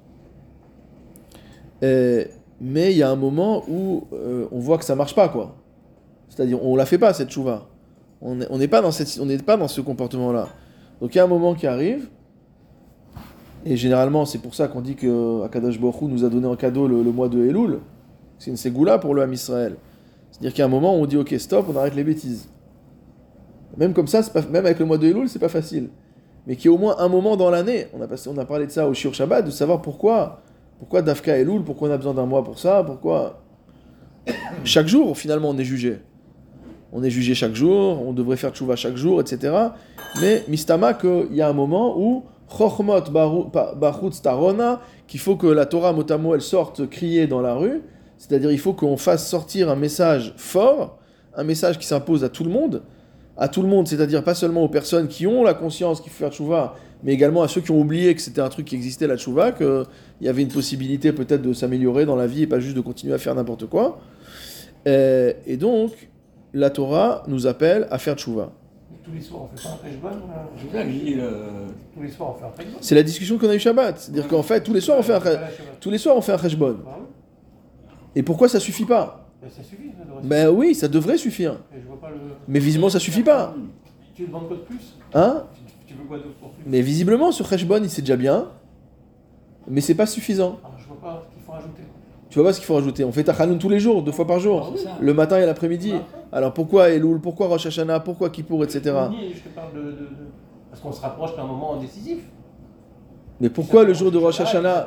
[1.84, 2.24] Euh,
[2.60, 5.54] mais il y a un moment où euh, on voit que ça marche pas quoi.
[6.28, 7.68] C'est-à-dire on la fait pas cette tchouva.
[8.20, 10.48] On n'est pas dans cette, on n'est pas dans ce comportement-là.
[11.00, 12.08] Donc il y a un moment qui arrive.
[13.68, 16.56] Et généralement, c'est pour ça qu'on dit que Akadosh Baruch Hu nous a donné en
[16.56, 17.80] cadeau le, mois de Elul.
[18.38, 19.76] C'est une ségoula pour le Ham Israël.
[20.30, 22.48] C'est-à-dire a un moment où on dit ok stop, on arrête les bêtises.
[23.76, 25.90] Même comme ça, même avec le mois de Elul, c'est pas facile.
[26.46, 28.00] Mais qu'il y ait au moins un moment dans l'année, on
[28.38, 30.40] a, parlé de ça au Shir Shabbat, de savoir pourquoi,
[30.78, 33.42] pourquoi Dafka Elul, pourquoi on a besoin d'un mois pour ça, pourquoi.
[34.64, 35.98] Chaque jour, finalement, on est jugé.
[36.90, 39.54] On est jugé chaque jour, on devrait faire tchouva chaque jour, etc.
[40.22, 43.10] Mais mistama qu'il y a un moment où Chochmot
[43.76, 47.82] Bachutz Tarona, qu'il faut que la Torah motamo elle sorte crier dans la rue,
[48.16, 50.98] c'est-à-dire il faut qu'on fasse sortir un message fort,
[51.36, 52.82] un message qui s'impose à tout le monde,
[53.36, 56.18] à tout le monde, c'est-à-dire pas seulement aux personnes qui ont la conscience qu'il faut
[56.18, 59.06] faire tchouva, mais également à ceux qui ont oublié que c'était un truc qui existait
[59.06, 59.84] la tchouva, qu'il
[60.20, 63.14] y avait une possibilité peut-être de s'améliorer dans la vie et pas juste de continuer
[63.14, 64.00] à faire n'importe quoi.
[64.88, 66.08] Euh, et donc,
[66.52, 68.52] la Torah nous appelle à faire tchouva.
[69.08, 69.78] Tous les soirs, on fait pas un
[70.56, 71.16] C'est pour ça que je dis,
[71.94, 72.78] Tous les soirs, on fait un Kheshbon.
[72.80, 73.98] C'est la discussion qu'on a eu Shabbat.
[73.98, 75.20] C'est-à-dire qu'en fait, tous les soirs, on fait un,
[75.80, 76.76] tous les soirs, on fait un oui.
[78.14, 79.28] Et pourquoi ça suffit pas?
[79.42, 81.52] Mais ça suffit, ça devrait Ben oui, ça devrait suffire.
[81.52, 81.78] suffire.
[81.78, 82.16] Et je vois pas le.
[82.48, 83.54] Mais visiblement, ça suffit pas.
[84.14, 84.96] Tu demandes quoi de plus?
[85.14, 85.44] Hein?
[85.86, 86.64] Tu- veux quoi de pour plus?
[86.66, 88.48] Mais visiblement, sur cheshbon, il c'est déjà bien.
[89.68, 90.58] Mais c'est pas suffisant.
[90.64, 91.82] Alors, je vois pas ce qu'il faut rajouter.
[92.30, 94.26] Tu vois pas ce qu'il faut rajouter On fait Tachanoun tous les jours, deux fois
[94.26, 94.74] par jour.
[95.00, 95.94] Le matin et l'après-midi.
[96.32, 98.80] Alors pourquoi Elul Pourquoi Rosh Hashanah Pourquoi Kippour, etc.
[99.10, 99.80] Ni, Je te parle de.
[99.82, 100.08] de- de-
[100.70, 102.18] Parce qu'on se rapproche d'un moment décisif.
[103.40, 104.86] Mais pourquoi le jour de Rosh Ah, Hashanah.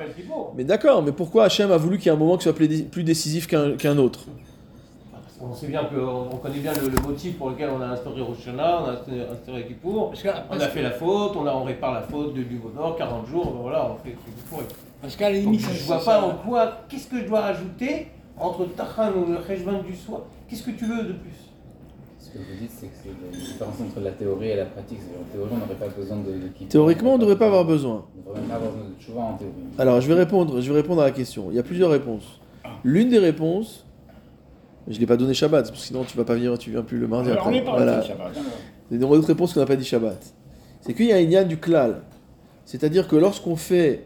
[0.56, 3.04] Mais d'accord, mais pourquoi Hachem a voulu qu'il y ait un moment qui soit plus
[3.04, 4.26] décisif qu'un autre?
[5.12, 7.88] Parce qu'on sait bien que, on connaît bien le, le motif pour lequel on a
[7.88, 8.92] instauré Rosh Hashanah, on a
[9.34, 10.12] instauré- Kippour.
[10.52, 13.26] On a fait la faute, on, a, on répare la faute de, du Vaudor, 40
[13.26, 14.60] jours, ben voilà, on fait Kippour.
[15.02, 17.26] parce qu'à la Donc, limite, je ça- vois ça- pas en quoi, qu'est-ce que je
[17.28, 18.08] dois rajouter
[18.42, 21.50] entre Tachan ou le Kheshvan du soir Qu'est-ce que tu veux de plus?
[22.20, 25.00] Ce que vous dites, c'est que c'est une différence entre la théorie et la pratique.
[25.20, 26.66] En théorie, on n'aurait pas besoin de.
[26.70, 28.06] Théoriquement, on ne devrait pas avoir besoin.
[28.16, 29.54] On ne devrait même pas avoir besoin de tchouva en théorie.
[29.80, 31.48] Alors, je vais répondre, je vais répondre à la question.
[31.50, 32.40] Il y a plusieurs réponses.
[32.84, 33.86] L'une des réponses,
[34.88, 36.98] je l'ai pas donné Shabbat, parce que sinon tu vas pas venir, tu viens plus
[37.00, 37.58] le mardi Alors, on après.
[37.60, 38.02] est pas Voilà.
[38.02, 38.32] Shabbat.
[38.92, 40.34] Il y a une autre réponse qu'on n'a pas dit Shabbat.
[40.82, 42.02] C'est qu'il y a une yann du klal.
[42.66, 44.06] C'est-à-dire que lorsqu'on fait,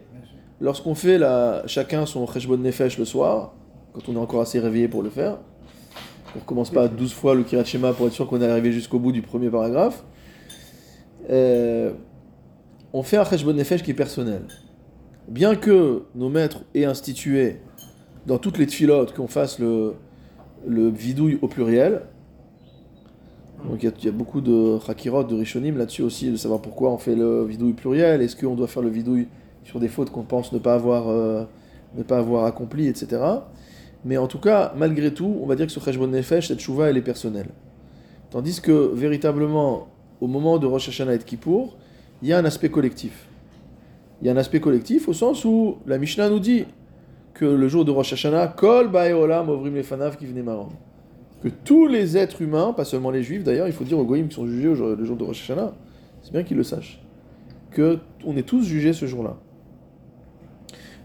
[0.60, 3.52] lorsqu'on fait la, chacun son cheshbon nefesh le soir,
[3.96, 5.38] quand on est encore assez réveillé pour le faire,
[6.36, 8.98] on recommence pas 12 fois le kirat Shema pour être sûr qu'on est arrivé jusqu'au
[8.98, 10.04] bout du premier paragraphe,
[11.30, 11.92] euh,
[12.92, 14.42] on fait un cheshbon qui est personnel.
[15.28, 17.56] Bien que nos maîtres aient institué
[18.26, 19.94] dans toutes les tfilotes qu'on fasse le,
[20.66, 22.02] le vidouille au pluriel,
[23.70, 26.98] donc il y a- beaucoup de hakirot, de rishonim là-dessus aussi, de savoir pourquoi on
[26.98, 29.26] fait le vidouille pluriel, est-ce qu'on doit faire le vidouille
[29.64, 31.44] sur des fautes qu'on pense ne pas avoir, euh,
[31.96, 33.22] ne pas avoir accomplies, etc.
[34.06, 36.88] Mais en tout cas, malgré tout, on va dire que ce Cheshbon Nefesh, cette chouva,
[36.88, 37.48] elle est personnelle.
[38.30, 39.88] Tandis que, véritablement,
[40.20, 41.76] au moment de Rosh Hashanah et de Kippour,
[42.22, 43.26] il y a un aspect collectif.
[44.22, 46.66] Il y a un aspect collectif au sens où la Mishnah nous dit
[47.34, 50.68] que le jour de Rosh Hashanah, Kol Baeolam Ovrim Lefanav Kivne Maram
[51.42, 54.28] que tous les êtres humains, pas seulement les juifs d'ailleurs, il faut dire aux goïms
[54.28, 55.74] qui sont jugés le jour de Rosh Hashanah,
[56.22, 57.02] c'est bien qu'ils le sachent,
[57.72, 59.36] que on est tous jugés ce jour-là.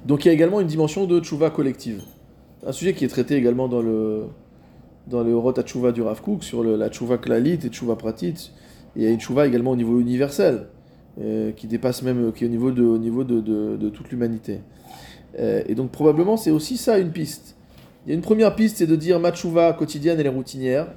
[0.06, 2.02] Donc il y a également une dimension de tchouva collective.
[2.65, 4.26] Un sujet qui est traité également dans le
[5.08, 8.52] dans le Tchouva du Rav sur la tchouva klalit et tchouva pratit.
[8.95, 10.67] Il y a une tchouva également au niveau universel,
[11.19, 14.60] euh, qui dépasse même, qui est au niveau de, au niveau de, de- toute l'humanité.
[15.39, 17.56] Euh, et donc probablement c'est aussi ça une piste.
[18.06, 20.88] Il y a une première piste, c'est de dire ma tchouva quotidienne elle est routinière.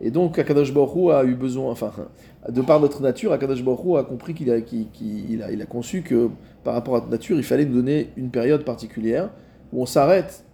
[0.00, 1.90] Et donc Akadosh Baruch a eu besoin, enfin,
[2.48, 6.02] de par notre nature, Akadosh Baruch a compris qu'il a, qu'il a, il a conçu
[6.02, 6.28] que
[6.64, 9.30] par rapport à notre nature, il fallait nous donner une période particulière
[9.72, 10.44] où on s'arrête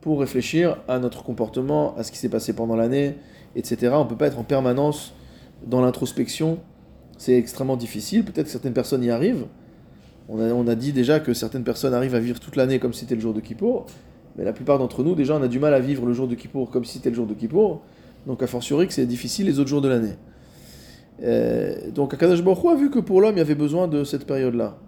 [0.00, 3.16] pour réfléchir à notre comportement, à ce qui s'est passé pendant l'année,
[3.56, 3.92] etc.
[3.94, 5.12] On ne peut pas être en permanence
[5.66, 6.58] dans l'introspection.
[7.18, 8.24] C'est extrêmement difficile.
[8.24, 9.46] Peut-être que certaines personnes y arrivent.
[10.28, 12.92] On a, on a dit déjà que certaines personnes arrivent à vivre toute l'année comme
[12.92, 13.86] si c'était le jour de Kippour.
[14.36, 16.34] Mais la plupart d'entre nous, déjà, on a du mal à vivre le jour de
[16.34, 17.82] Kippour comme si c'était le jour de Kippour.
[18.26, 20.16] Donc, a fortiori, que c'est difficile les autres jours de l'année.
[21.22, 24.26] Euh, donc, Akadosh Baruch a vu que pour l'homme, il y avait besoin de cette
[24.26, 24.78] période-là.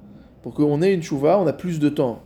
[0.43, 2.23] Pour qu'on ait une chouva, on a plus de temps.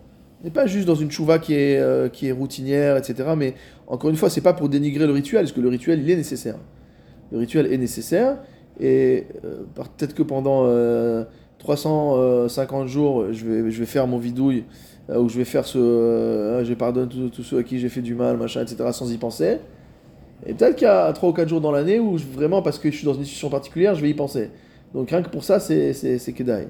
[0.47, 3.31] N'est pas juste dans une chouva qui est, euh, qui est routinière, etc.
[3.37, 3.55] Mais
[3.89, 6.15] encore une fois, c'est pas pour dénigrer le rituel, parce que le rituel, il est
[6.15, 6.55] nécessaire.
[7.33, 8.39] Le rituel est nécessaire,
[8.79, 11.25] et euh, peut-être que pendant euh,
[11.59, 14.63] 350 jours, je vais, je vais faire mon vidouille,
[15.11, 16.63] euh, ou je vais faire ce.
[16.65, 19.59] je pardonne tous ceux à qui j'ai fait du mal, machin, etc., sans y penser.
[20.47, 22.89] Et peut-être qu'il y a 3 ou 4 jours dans l'année où vraiment, parce que
[22.91, 24.51] je suis dans une situation particulière, je vais y penser.
[24.95, 26.69] Donc rien que pour ça, c'est Kedai.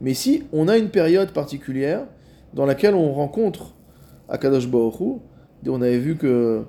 [0.00, 2.04] Mais ici, on a une période particulière
[2.54, 3.74] dans laquelle on rencontre
[4.28, 5.20] Akadosh Baruch
[5.66, 6.64] on avait vu que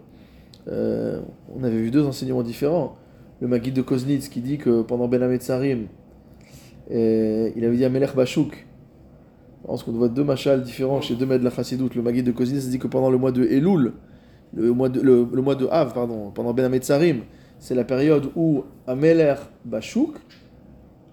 [0.68, 1.22] euh,
[1.56, 2.96] on avait vu deux enseignements différents.
[3.42, 5.88] Le Maguide de Koznitz qui dit que pendant Ben Hametzarim,
[6.92, 8.66] euh, il avait dit à Melech Bachouk.
[9.66, 11.96] Parce qu'on voit deux machals différents chez deux maîtres de la Chassidoute.
[11.96, 13.94] Le Maguide de Koznitz dit que pendant le mois de Elul,
[14.54, 17.22] le mois de, le, le mois de Av, pardon, pendant Ben Hametzarim,
[17.60, 20.16] c'est la période où Ameler Bachouk,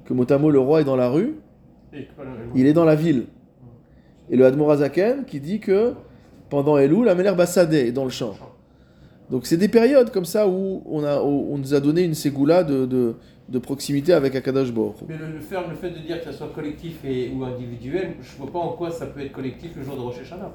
[0.05, 1.37] que motamo le roi est dans la rue,
[2.55, 3.27] il est dans la ville.
[4.31, 5.95] Et le Admorazaken qui dit que
[6.51, 8.35] pendant Elul, Ameler Bassadeh est dans le champ.
[9.31, 12.63] Donc c'est des périodes comme ça où on, a, on nous a donné une ségoula
[12.63, 15.05] de, de, proximité avec Akadosh Baruch Hu.
[15.09, 18.15] Mais le, le faire, le fait de dire que ça soit collectif et, ou individuel,
[18.21, 20.53] je vois pas en quoi ça peut être collectif le jour de Rosh Hashanah.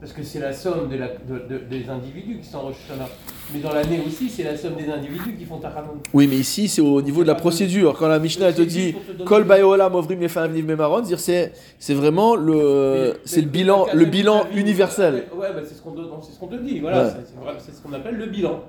[0.00, 3.06] Parce que c'est la somme de la- de- de- des individus qui Rosh Hashanah.
[3.52, 5.90] Mais dans l'année aussi, c'est la somme des individus qui font Tachanun.
[6.14, 7.94] Oui, mais ici c'est au niveau de la procédure.
[7.98, 8.94] Quand la Mishnah elle te dit
[9.26, 14.46] Kol Bayolam Ovrim Lefanim Niv Memaron, c'est c'est vraiment le c'est le bilan le bilan
[14.54, 15.24] universel.
[15.36, 16.80] Ouais, bah, c'est ce qu'on c'est ce qu'on te dit.
[16.80, 17.10] Voilà, Ouais.
[17.58, 18.62] c'est- ce qu'on appelle le bilan.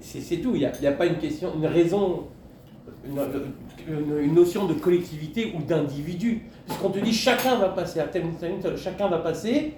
[0.00, 0.52] C'est tout.
[0.54, 2.24] Il n'y a, il y a pas une question, une raison,
[3.08, 6.42] une, notion de collectivité ou d'individu.
[6.66, 8.24] Puisqu'on te dit chacun va passer à tel-
[8.76, 9.74] chacun va passer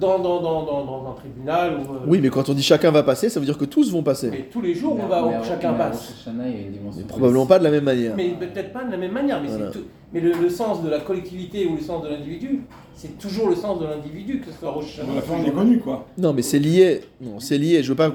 [0.00, 1.94] dans, dans, dans, dans, dans un tribunal ou.
[1.94, 4.02] euh, Oui, mais quand on dit chacun va passer, ça veut dire que tous vont
[4.02, 4.30] passer.
[4.30, 6.14] Mais tous les jours, on va, chacun passe.
[6.34, 6.70] Mais
[7.06, 8.14] probablement pas de la même manière.
[8.16, 9.70] Mais peut-être pas de la même manière, mais, c'est Voilà.
[9.72, 12.62] tout- mais le, le sens de la collectivité ou le sens de l'individu,
[12.94, 15.14] c'est toujours le sens de l'individu, que ce soit Rosh Hashanah.
[15.14, 16.06] la fin, on est connu, quoi.
[16.18, 17.02] Non, mais c'est lié.
[17.20, 17.82] Non, c'est lié.
[17.82, 18.10] Je veux pas.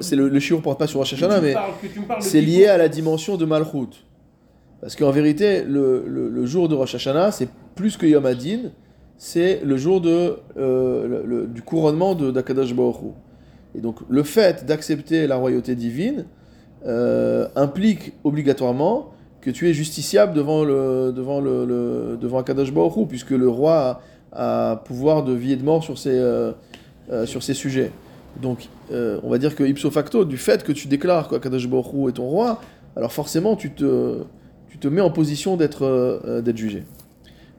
[0.00, 1.54] C'est le, le chiot porte pas sur Rosh Hashanah, mais
[2.20, 4.04] c'est lié à la dimension de Malchut.
[4.80, 8.70] Parce qu'en vérité, le, le- le jour de Rosh Hashanah, c'est plus que Yom Hadin,
[9.18, 13.10] c'est le jour euh, du couronnement Baruch Hu.
[13.74, 16.24] Et donc, le fait d'accepter la royauté divine
[16.86, 23.06] euh, implique obligatoirement que tu es justiciable devant, le, devant, le, devant Akadosh Baruch Hu,
[23.06, 24.00] puisque le roi
[24.32, 26.52] a, pouvoir de vie et de mort sur ces, euh,
[27.24, 27.90] sur ces sujets.
[28.40, 32.08] Donc, on va dire que ipso facto, du fait que tu déclares qu'Akadosh Baruch Hu
[32.08, 32.60] est ton roi,
[32.94, 34.18] alors forcément, tu te,
[34.68, 36.84] tu te mets en position d'être jugé.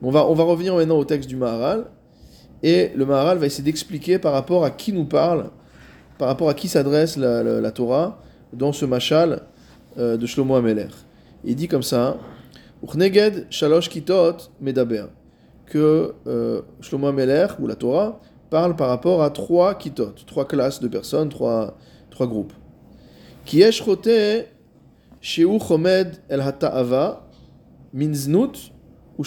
[0.01, 1.85] On va, on va revenir maintenant au texte du Maharal,
[2.63, 5.49] et le Maharal va essayer d'expliquer par rapport à qui nous parle,
[6.17, 8.21] par rapport à qui s'adresse la, la- Torah
[8.53, 9.43] dans ce machal
[9.97, 10.87] euh, de Shlomo Ameler.
[11.43, 12.17] Il dit comme ça,
[12.83, 15.05] Uchneged shalosh kitot medaber,
[15.65, 20.79] que euh, Shlomo Ameler, ou la Torah, parle par rapport à trois kitot, trois classes
[20.79, 21.77] de personnes, trois,
[22.09, 22.53] trois groupes.
[23.45, 23.71] Qui est
[25.21, 27.27] sheu chomed el hata'ava
[27.93, 28.71] min znut
[29.19, 29.25] ou.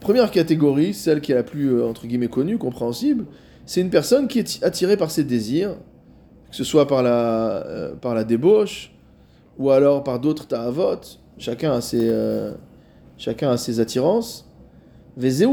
[0.00, 3.26] Première catégorie, celle qui est la plus euh, entre guillemets connue, compréhensible,
[3.66, 5.76] c'est une personne qui est attirée par ses désirs,
[6.50, 8.92] que ce soit par la, euh, par la débauche
[9.58, 11.00] ou alors par d'autres ta'avot.
[11.38, 12.52] Chacun a ses, euh,
[13.16, 14.48] chacun a ses attirances.
[15.16, 15.48] Vezeu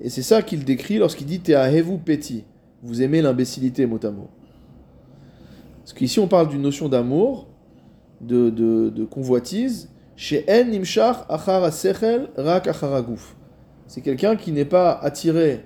[0.00, 2.44] et c'est ça qu'il décrit lorsqu'il dit Te'ahevu peti.
[2.82, 4.28] Vous aimez l'imbécilité, mot à mot.
[5.78, 7.48] Parce qu'ici, on parle d'une notion d'amour,
[8.20, 9.90] de, de, de convoitise.
[13.86, 15.64] C'est quelqu'un qui n'est pas attiré,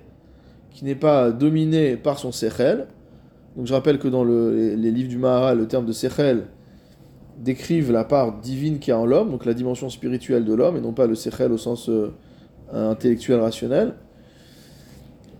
[0.69, 2.85] qui n'est pas dominé par son Sechel.
[3.57, 6.45] Donc je rappelle que dans le- les, livres du Maharal, le terme de Sechel
[7.39, 10.77] décrivent la part divine qu'il y a en l'homme, donc la dimension spirituelle de l'homme,
[10.77, 12.11] et non pas le Sechel au sens euh,
[12.71, 13.95] intellectuel rationnel.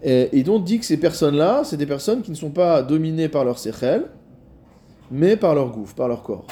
[0.01, 3.29] Et, et donc dit que ces personnes-là, c'est des personnes qui ne sont pas dominées
[3.29, 4.05] par leur sechel,
[5.11, 6.47] mais par leur gouffre, par leur corps.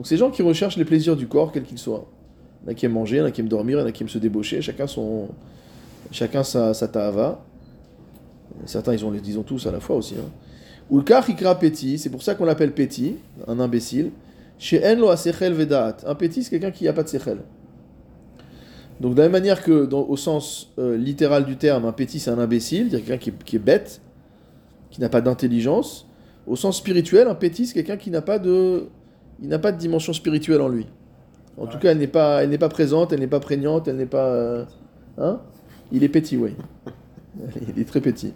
[0.00, 2.06] Donc ces gens qui recherchent les plaisirs du corps, quels qu'ils soient.
[2.62, 3.80] Il y en a qui aiment manger, il y en a qui aiment dormir, il
[3.82, 4.86] y en a qui aiment se débaucher, chacun,
[6.42, 7.44] sa, ta'ava.
[8.64, 10.14] Certains, ils ont, les- ils ont tous à la fois aussi.
[10.14, 11.04] Hein.
[11.98, 14.10] C'est pour ça qu'on l'appelle petit, un imbécile.
[14.58, 15.98] Chez en lo asechel vedaat.
[16.06, 17.40] Un petit, c'est quelqu'un qui n'a pas de sechel.
[19.00, 22.30] Donc, de la même manière que, au sens euh, littéral du terme, un petit, c'est
[22.30, 24.00] un imbécile, c'est-à-dire quelqu'un qui, est- bête,
[24.90, 26.06] qui n'a pas d'intelligence.
[26.46, 28.88] Au sens spirituel, un petit, c'est quelqu'un qui n'a pas de,
[29.42, 30.86] il n'a pas de dimension spirituelle en lui.
[31.58, 33.96] En tout cas, elle n'est pas, elle n'est pas présente, elle n'est pas prégnante, elle
[33.96, 34.64] n'est pas, euh,
[35.18, 35.40] hein?
[35.92, 36.54] Il est petit, oui.
[37.68, 38.32] Il est très petit.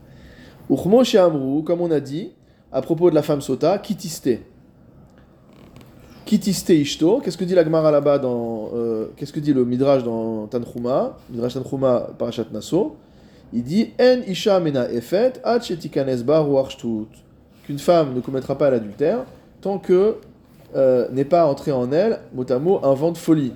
[0.68, 2.32] Uchmo chez Amrou, comme on a dit,
[2.72, 4.40] à propos de la femme sota, kitiste.
[6.24, 8.70] Kitiste ishto, qu'est-ce que dit la Gemara là-bas dans.
[8.74, 12.96] euh, qu'est-ce que dit le Midrash dans Tanchuma Midrash Tanchuma, Parashat Naso?
[13.52, 16.24] Il dit En isha mena efet, ad shetikanes.
[17.64, 19.24] Qu'une femme ne commettra pas l'adultère
[19.60, 20.16] tant que
[20.74, 23.52] euh, n'est pas entré en elle, mot à mot, un vent de folie.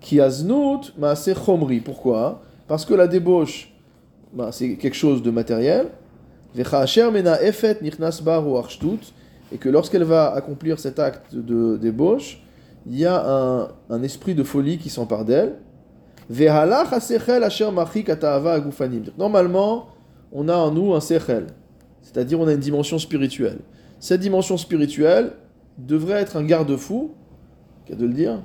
[0.00, 1.80] Qui aznut maase chomri.
[1.80, 2.42] Pourquoi?
[2.68, 3.72] Parce que la débauche,
[4.32, 5.88] ben, c'est quelque chose de matériel.
[6.54, 7.38] Mena.
[9.52, 12.42] Et que lorsqu'elle va accomplir cet acte de débauche,
[12.86, 15.56] il y a un, un esprit de folie qui s'empare d'elle.
[19.18, 19.88] Normalement,
[20.32, 21.48] on a en nous un sechel,
[22.02, 23.58] c'est-à-dire on a une dimension spirituelle.
[24.00, 25.32] Cette dimension spirituelle
[25.78, 27.12] devrait être un garde-fou,
[27.86, 28.42] qu'à de le dire,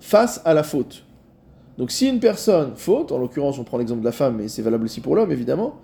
[0.00, 1.04] face à la faute.
[1.76, 4.62] Donc si une personne faute, en l'occurrence on prend l'exemple de la femme, mais c'est
[4.62, 5.80] valable aussi pour l'homme évidemment,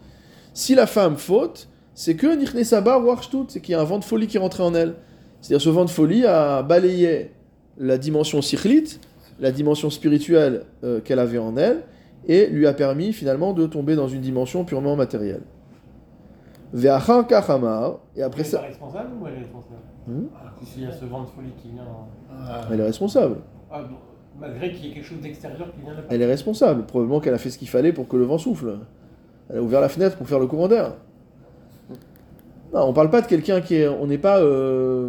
[0.55, 4.05] si la femme faute, c'est que Nichnesaba Warshtut, c'est qu'il y a un vent de
[4.05, 4.95] folie qui est rentré en elle.
[5.41, 7.33] C'est-à-dire ce vent de folie a balayé
[7.79, 9.01] la dimension sikhlite,
[9.41, 11.83] la dimension spirituelle euh, qu'elle avait en elle,
[12.27, 15.43] et lui a permis finalement de tomber dans une dimension purement matérielle.
[16.75, 16.89] Et
[18.23, 20.25] après Elle est ça, responsable ou elle est responsable Hmm?
[20.65, 21.83] S'il y a ce vent de folie qui vient.
[21.85, 23.37] en- elle est responsable.
[23.71, 23.95] Ah, bon,
[24.41, 26.83] malgré qu'il y ait quelque chose d'extérieur qui vient de Elle est responsable.
[26.87, 28.79] Probablement qu'elle a fait ce qu'il fallait pour que le vent souffle.
[29.49, 30.95] Elle a ouvert la fenêtre pour faire le courant d'air.
[32.75, 33.87] Non, on parle pas de quelqu'un qui est.
[33.87, 34.41] On n'est pas.
[34.41, 35.09] euh,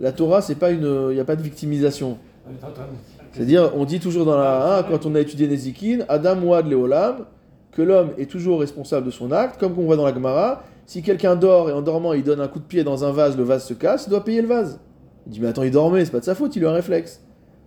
[0.00, 1.08] La Torah, c'est pas une.
[1.10, 2.18] Il n'y a pas de victimisation.
[3.32, 4.78] C'est-à-dire, on dit toujours dans la.
[4.78, 7.26] hein, quand on a étudié Nezikin, Adam Wad Leolam,
[7.72, 10.62] que l'homme est toujours responsable de son acte, comme on voit dans la Gemara.
[10.88, 13.36] Si quelqu'un dort et en dormant il donne un coup de pied dans un vase,
[13.36, 14.80] le vase se casse, il doit payer le vase.
[15.26, 17.22] Il dit, mais attends, il dormait, c'est pas de sa faute, il a un réflexe.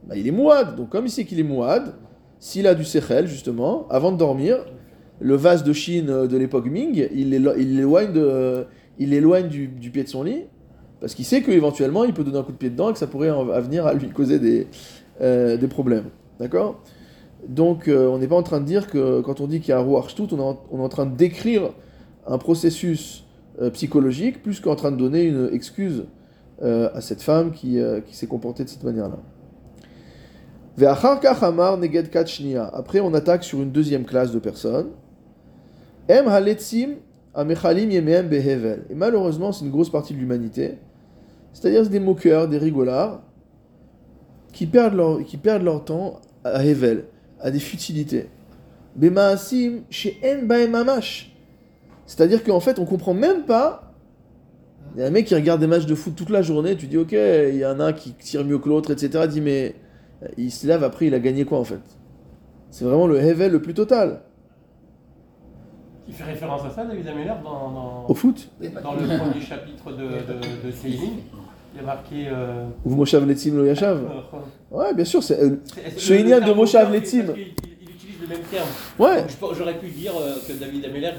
[0.08, 1.94] Bah, il est mouad, donc comme il sait qu'il est mouad,
[2.40, 4.66] s'il a du sechel, justement, avant de dormir,
[5.20, 8.66] le vase de Chine euh, de l'époque Ming, il l'élo- il l'éloigne de-
[8.98, 10.46] il l'éloigne du, pied de son lit,
[11.00, 13.06] parce qu'il sait qu'éventuellement il peut donner un coup de pied dedans et que ça
[13.06, 13.30] pourrait
[13.62, 14.66] venir à lui causer des,
[15.22, 16.06] euh, des problèmes.
[16.40, 16.82] D'accord?
[17.48, 19.74] Donc euh, on n'est pas en train de dire que quand on dit qu'il y
[19.74, 21.70] a un Shtut, on on est en train de décrire
[22.28, 23.26] un processus
[23.62, 26.06] euh, psychologique plus qu'en train de donner une excuse
[26.62, 29.18] euh, à cette femme qui, euh, qui s'est comportée de cette manière-là.
[32.74, 34.90] Après, on attaque sur une deuxième classe de personnes.
[36.10, 36.22] Et
[38.96, 40.78] malheureusement, c'est une grosse partie de l'humanité.
[41.54, 43.22] C'est-à-dire c'est des moqueurs, des rigolards,
[44.54, 47.06] qui perdent leur, qui perdent leur temps à hevel,
[47.40, 48.30] à des futilités.
[49.00, 51.31] She'en bahem mamash.
[52.12, 53.94] C'est-à-dire qu'en fait, on comprend même pas.
[54.96, 56.88] Il y a un mec qui regarde des matchs de foot toute la journée, tu
[56.88, 59.28] dis ok, il y en a un qui tire mieux que l'autre, etc.
[59.30, 59.76] Dit mais
[60.38, 61.80] il se lève après, il a gagné quoi en fait?
[62.70, 64.24] C'est vraiment le hevel le plus total.
[66.06, 68.50] Il fait référence à ça, David Ameller, dans, dans, Au foot?
[68.84, 70.74] dans le premier chapitre de, de, de.
[70.84, 72.28] Il y a marqué.
[72.30, 75.40] Euh, Ou Moshav Letzim lo Yashav euh, Ouais, bien sûr, c'est.
[75.42, 78.68] euh, de Moshav qu'il- Il, il utilise le même terme.
[79.00, 79.24] ouais,
[79.58, 81.12] J'aurais pu dire euh, que David Ameller.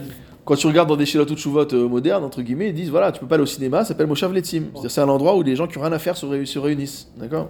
[0.44, 3.20] Quand tu regardes dans des Shiloh Shuvot euh, modernes, entre guillemets, ils disent voilà, tu
[3.20, 4.64] peux pas aller au cinéma, ça s'appelle Moshav Letzim.
[4.72, 6.58] C'est-à-dire, c'est un endroit où les gens qui ont rien à faire se, réu- se
[6.58, 7.10] réunissent.
[7.16, 7.48] D'accord?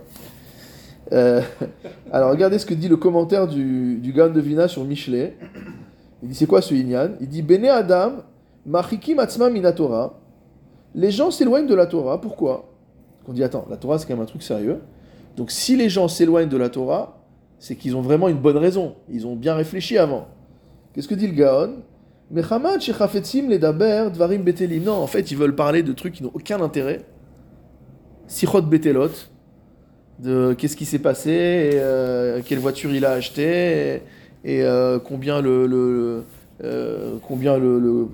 [1.13, 1.41] Euh,
[2.13, 5.37] Alors, regardez ce que dit le commentaire du, du Gaon de Vina sur Michelet.
[6.23, 7.13] Il dit c'est quoi ce Inyan?
[7.21, 8.13] Il dit Bene Adam,
[8.67, 10.19] Machikim Atzma Minatora.
[10.95, 12.21] Les gens s'éloignent de la Torah.
[12.21, 12.69] Pourquoi?
[13.27, 14.81] On dit attends, la Torah c'est quand même un truc sérieux.
[15.37, 17.19] Donc, si les gens s'éloignent de la Torah,
[17.59, 18.97] c'est qu'ils ont vraiment une bonne raison.
[19.11, 20.29] Ils ont bien réfléchi avant.
[20.93, 21.77] Qu'est-ce que dit le Gaon?
[22.33, 24.85] Mechamad shechafetzim ledaber dvarim betelim.
[24.85, 27.05] Non, en fait, ils veulent parler de trucs qui n'ont aucun intérêt.
[28.27, 29.11] Sichot betelot.
[30.19, 34.03] De qu'est-ce qui s'est passé, euh, quelle voiture il a acheté, et,
[34.45, 36.23] et, euh, combien le,
[36.63, 38.07] euh, combien le, le,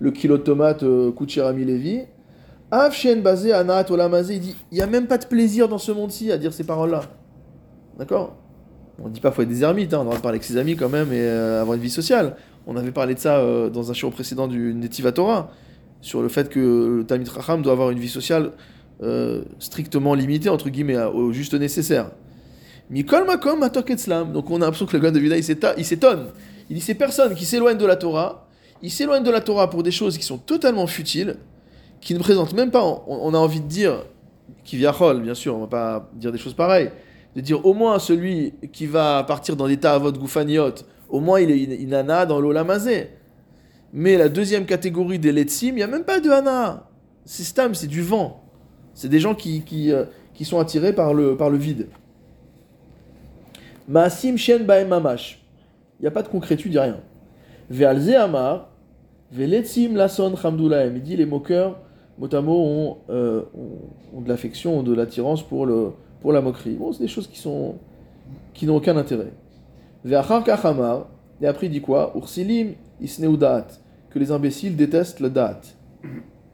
[0.00, 2.00] le kilo de tomate euh, coûte cher à Milevi.
[2.72, 5.78] Av shen basé anat olamazé, il dit il n'y a même pas de plaisir dans
[5.78, 7.02] ce monde-ci à dire ces paroles-là.
[7.98, 8.34] D'accord?
[9.00, 10.88] On dit pas faut être des ermites, hein, on devrait parler avec ses amis quand
[10.88, 12.34] même et euh, avoir une vie sociale.
[12.70, 15.50] On avait parlé de ça euh, dans un show précédent du Netiva Torah,
[16.02, 18.52] sur le fait que le Talmid Racham doit avoir une vie sociale
[19.02, 22.10] euh, strictement limitée, entre guillemets, au juste nécessaire.
[22.90, 24.32] Mikol Makom Etzlam.
[24.32, 26.26] Donc on a l'impression que le gars de Vida il s'étonne.
[26.68, 28.46] Il dit ces personnes qui s'éloignent de la Torah,
[28.82, 31.36] ils s'éloignent de la Torah pour des choses qui sont totalement futiles,
[32.02, 34.04] qui ne présentent même pas, on, a envie de dire,
[34.64, 36.90] qui viachol, bien sûr, on va pas dire des choses pareilles,
[37.34, 40.74] de dire au moins celui qui va partir dans l'état à votre goufaniot,
[41.08, 43.10] au moins il est une, une ana dans l'olamazé.
[43.92, 46.88] Mais la deuxième catégorie des letsim, il n'y a même pas de ana.
[47.24, 48.42] C'est stam, c'est du vent.
[48.94, 50.04] C'est des gens qui, qui, euh,
[50.34, 51.88] qui sont attirés par le, par le vide.
[53.88, 55.42] Maasim shen baem mamash.
[55.98, 57.00] Il n'y a pas de concrétude, il n'y a rien.
[57.70, 58.70] Ve'alze amar,
[59.32, 60.96] ve'letsim lason chamdoulaem.
[60.96, 61.80] Il dit les moqueurs,
[62.18, 65.66] mot à mot, ont, euh, ont, ont de l'affection, ont de l'attirance pour,
[66.20, 66.74] pour la moquerie.
[66.74, 67.76] Bon, c'est des choses qui sont
[68.52, 69.32] qui n'ont aucun intérêt.
[70.04, 72.12] Et après, il dit quoi?
[72.14, 73.36] Ursilim isneu.
[74.10, 75.60] Que les imbéciles détestent le da'at.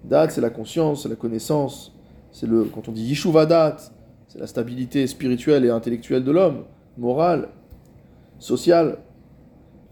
[0.03, 1.93] Da'at, c'est la conscience, c'est la connaissance.
[2.33, 3.77] C'est le, quand on dit yishuva da'at,
[4.29, 6.65] c'est la stabilité spirituelle et intellectuelle de l'homme,
[6.99, 7.49] morale,
[8.41, 8.99] sociale.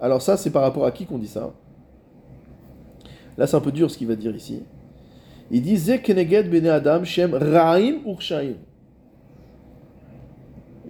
[0.00, 1.52] Alors ça, c'est par rapport à qui qu'on dit ça?
[3.38, 4.64] Là, c'est un peu dur ce qu'il va dire ici.
[5.50, 8.56] Il dit Ze keneged bene adam shem ra'im urshaim.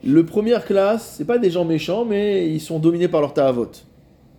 [0.05, 3.70] Le première classe, c'est pas des gens méchants, mais ils sont dominés par leur ta'avot.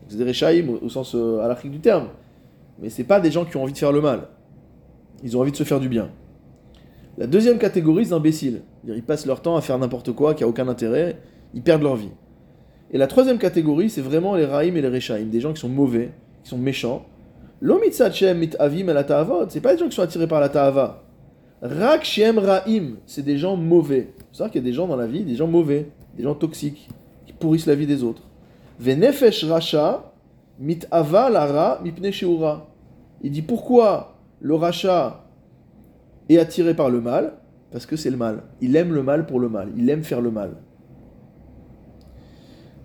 [0.10, 2.08] C'est des rechaim au, sens euh, halachique du terme.
[2.82, 4.28] Mais c'est pas des gens qui ont envie de faire le mal.
[5.24, 6.10] Ils ont envie de se faire du bien.
[7.18, 8.64] La deuxième catégorie, c'est imbéciles.
[8.86, 11.18] Ils passent leur temps à faire n'importe quoi qui a aucun intérêt,
[11.54, 12.12] ils perdent leur vie.
[12.92, 15.70] Et la troisième catégorie, c'est vraiment les raïm et les rechaim, des gens qui sont
[15.70, 16.12] mauvais,
[16.44, 17.06] qui sont méchants.
[17.62, 20.50] L'omitzachem mit avim et la ta'avot, c'est pas des gens qui sont attirés par la
[20.50, 21.04] ta'ava.
[21.64, 24.14] Rak shem ra'im, c'est des gens mauvais.
[24.34, 25.88] C'est vrai qu'il y a des gens dans la vie, des gens mauvais,
[26.18, 26.90] des gens toxiques,
[27.26, 28.22] qui pourrissent la vie des autres.
[28.80, 30.12] Venefesh racha
[30.60, 31.82] mit ava lara.
[33.22, 35.24] Il dit pourquoi le rachat
[36.28, 37.36] est attiré par le mal?
[37.72, 38.44] Parce que c'est le mal.
[38.60, 39.70] Il aime le mal pour le mal.
[39.78, 40.58] Il aime faire le mal.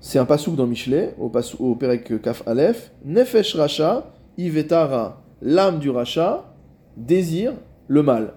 [0.00, 2.92] C'est un pasouk dans Michelet, au, au Perek Kaf Aleph.
[3.04, 6.44] Nefesh Racha, Ivetara, l'âme du Racha,
[6.96, 7.54] désire
[7.88, 8.34] le mal.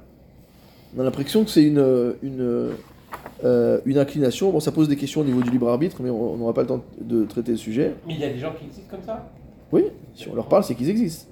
[0.96, 2.74] On a l'impression que c'est une, une,
[3.44, 4.52] euh, une inclination.
[4.52, 6.68] Bon, ça pose des questions au niveau du libre arbitre, mais on n'aura pas le
[6.68, 7.96] temps de traiter le sujet.
[8.06, 9.30] Mais il y a des gens qui existent comme ça?
[9.72, 11.28] Oui, si on leur parle, c'est qu'ils existent.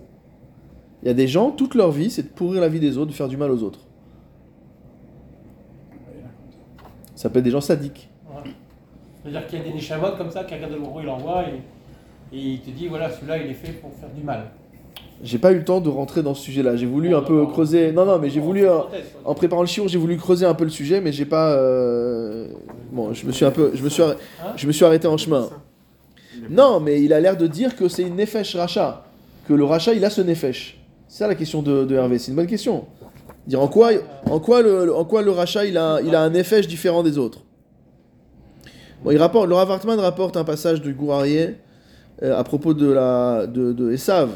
[1.03, 3.11] Il y a des gens, toute leur vie, c'est de pourrir la vie des autres,
[3.11, 3.79] de faire du mal aux autres.
[7.15, 8.09] Ça peut être des gens sadiques.
[8.29, 8.51] Ouais.
[9.21, 12.69] C'est-à-dire qu'il y a des Neshamot comme ça, qu'Akad il envoie et, et il te
[12.69, 14.51] dit voilà, celui-là il est fait pour faire du mal.
[15.21, 16.77] J'ai pas eu le temps de rentrer dans ce sujet-là.
[16.77, 17.91] J'ai voulu un peu creuser.
[17.91, 18.65] Non, non, mais j'ai voulu.
[18.67, 18.79] euh,
[19.25, 21.51] En préparant le shiur, j'ai voulu creuser un peu le sujet, mais j'ai pas.
[21.53, 22.47] euh,
[22.91, 23.71] Bon, je me suis un peu.
[23.73, 24.01] Je me suis,
[24.55, 25.49] je me suis arrêté en chemin.
[26.49, 29.03] Non, mais il a l'air de dire que c'est une nefesh racha.
[29.47, 30.79] Que le racha, il a ce nefesh.
[31.07, 32.17] C'est ça la question de, de Hervé.
[32.17, 32.85] C'est une bonne question.
[33.45, 33.89] Dire en quoi,
[34.29, 37.17] en quoi, le, en quoi le racha, il a, il a un nefesh différent des
[37.17, 37.39] autres?
[39.03, 41.55] Bon, il rapporte, le Rav Hartman rapporte un passage du Gourarié
[42.21, 44.29] euh, à propos de, la, de, de Esav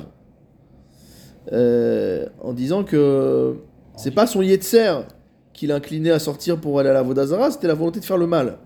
[1.52, 3.56] Euh, en disant que
[3.96, 4.94] c'est pas son Yetzer
[5.54, 8.26] qui l'inclinait à sortir pour aller à la Vodazara, c'était la volonté de faire le
[8.26, 8.59] mal.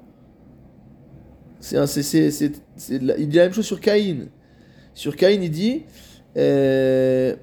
[1.61, 4.27] C'est un, c'est, c'est, c'est, c'est de la- il dit la même chose sur Caïn.
[4.95, 5.85] Sur Caïn, il dit
[6.37, 7.37] euh,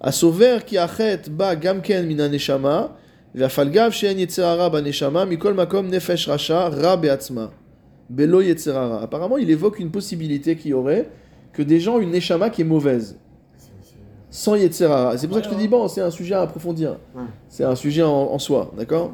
[0.00, 2.86] Asover ki achet ba gamken min הנשמה,
[3.34, 7.46] והפלגב שאין יצר הרע בנשמה, מכל מקום נפש רשע רע בעצמה.
[8.10, 9.04] בלא יצר הרע.
[9.04, 11.08] Apparemment, il évoque une possibilité qu'il y aurait
[11.52, 13.18] que des gens ont une neshama qui est mauvaise.
[14.31, 15.17] Sans Yetzer hara.
[15.17, 16.91] C'est pour ça que je te dis, bon, c'est un sujet à approfondir.
[17.13, 17.23] Ouais.
[17.49, 19.13] C'est un sujet en, en soi, d'accord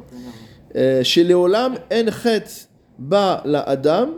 [0.76, 2.44] Euh, Chez Léolam, en chet
[2.98, 4.10] ba la adam,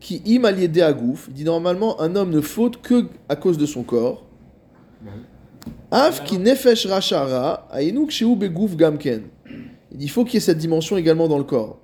[0.00, 4.24] qui im dit normalement, un homme ne faute que à cause de son corps.
[5.90, 9.22] Af ki nefesh rachara, aïnouk shehu begouf gamken.
[9.92, 11.78] Il dit, il faut qu'il y ait cette dimension également dans le corps.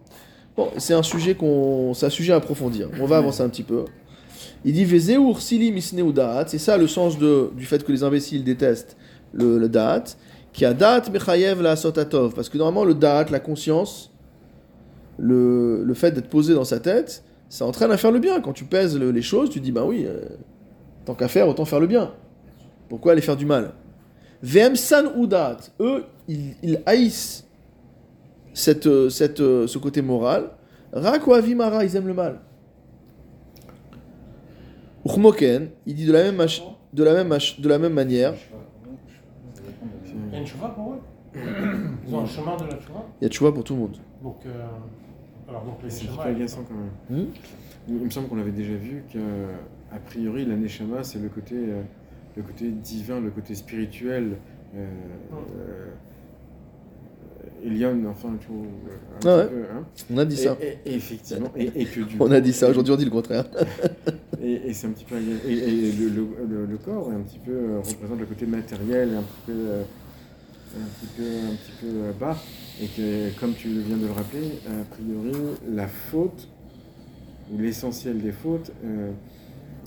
[0.57, 2.88] Bon, c'est un sujet qu'on, c'est un sujet à approfondir.
[3.01, 3.84] On va avancer un petit peu.
[4.64, 8.44] Il dit Vezeur silim isneu da'at, c'est ça le sens du fait que les imbéciles
[8.44, 8.96] détestent
[9.32, 10.04] le, le da'at,
[10.52, 14.12] qui a da'at mechayev la sotatov, parce que normalement le da'at, la conscience,
[15.18, 18.40] le, le fait d'être posé dans sa tête, ça entraîne à faire le bien.
[18.40, 20.20] Quand tu pèses le- les choses, tu dis ben oui, euh,
[21.04, 22.12] tant qu'à faire, autant faire le bien.
[22.88, 23.72] Pourquoi aller faire du mal?
[24.42, 27.46] Vem san udat, eux, ils, haïssent
[28.54, 30.50] cette, euh, cette, euh, ce côté moral.
[30.92, 32.40] Rak ou avimara, ils aiment le mal.
[35.05, 38.34] Uchmoken, il dit de la même, mach- de la même, mach- de la même manière,
[40.05, 41.01] Il y a une chouva pour eux
[42.07, 43.96] Ils ont un chemin de la chouva il y a tchouva pour tout le monde.
[44.22, 44.51] Donc, euh,
[45.48, 47.24] Alors donc le Et C'est un agaçant quand même.
[47.24, 47.30] Hmm
[47.88, 49.18] Il me semble qu'on avait déjà vu que,
[49.92, 51.82] a priori, la Neshama, c'est le côté, euh,
[52.36, 54.36] le côté divin, le côté spirituel.
[54.76, 54.86] Euh,
[55.32, 55.86] euh,
[57.64, 58.66] Elion, enfin, tu vois,
[59.42, 59.84] Ah peu, hein.
[60.12, 60.56] On a dit ça.
[60.61, 63.04] Et, et- et effectivement, et, et que du On a dit ça, aujourd'hui on dit
[63.04, 63.44] le contraire.
[64.42, 65.20] Et, c'est un petit peu et,
[65.92, 69.22] le, le- le- le corps est un petit peu euh, représente le côté matériel, un
[69.22, 69.82] petit peu, euh,
[70.80, 72.38] un petit peu, un petit peu euh, bas,
[72.80, 75.32] et que comme tu viens de le rappeler, a priori
[75.70, 76.48] la faute
[77.52, 79.11] ou l'essentiel des fautes euh,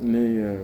[0.03, 0.57] n'est euh,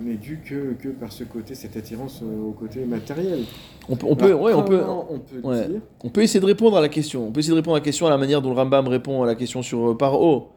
[0.00, 3.40] n'est dû que, que par ce côté, cette attirance au côté matériel.
[3.88, 5.66] On peut, on peut, Alors, ouais, on peut, on peut ouais.
[5.68, 7.26] dire on peut essayer de répondre à la question.
[7.26, 9.22] On peut essayer de répondre à la question à la manière dont le Rambam répond
[9.22, 10.48] à la question sur euh, Paro.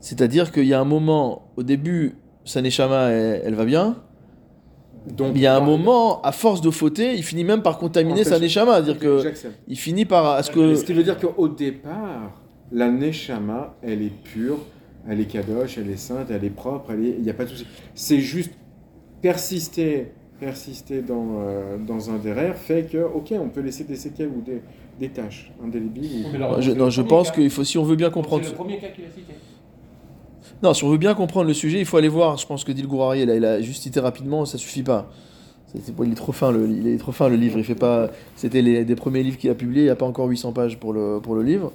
[0.00, 3.96] C'est-à-dire qu'il y a un moment, au début, sa Neshama, elle, elle va bien.
[5.06, 7.78] donc Il y a un par- moment, à force de fauter, il finit même par
[7.78, 8.74] contaminer sa Neshama.
[8.74, 9.22] C'est-à-dire que
[9.68, 10.26] il finit par.
[10.26, 12.32] à ce que, Ce qui veut dire qu'au départ,
[12.72, 14.58] la Neshama, elle est pure,
[15.08, 17.66] elle est kadosh, elle est sainte, elle est propre, il n'y a pas de souci.
[17.94, 18.52] C'est juste
[19.20, 20.08] persister,
[20.40, 24.40] persister dans, euh, dans un derrière fait que, ok, on peut laisser des séquelles ou
[24.40, 24.60] des,
[24.98, 26.26] des tâches indélébiles.
[26.32, 28.42] ou- alors, je, non, je pense qu'il faut, si on veut bien comprendre.
[28.44, 29.32] C'est le premier cas qu'il a cité.
[30.62, 32.36] Non, si on veut bien comprendre le sujet, il faut aller voir.
[32.36, 32.88] Je pense que dit le
[33.26, 35.10] là, il a juste cité rapidement, ça suffit pas.
[35.74, 37.58] Il est trop fin le, il est trop fin le livre.
[37.58, 38.10] Il fait pas.
[38.36, 39.82] C'était les des premiers livres qu'il a publiés.
[39.82, 41.72] Il n'y a pas encore 800 pages pour le pour le livre.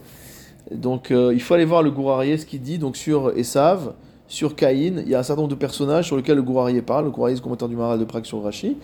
[0.72, 3.93] Donc euh, il faut aller voir le Gourarier ce qu'il dit donc sur Esav,
[4.28, 5.01] sur Caïn.
[5.05, 7.05] Il y a un certain nombre de personnages sur lesquels le Gourarier parle.
[7.05, 8.78] Le Gourarier, c'est le commentaire du Maral de Prague sur Rashi.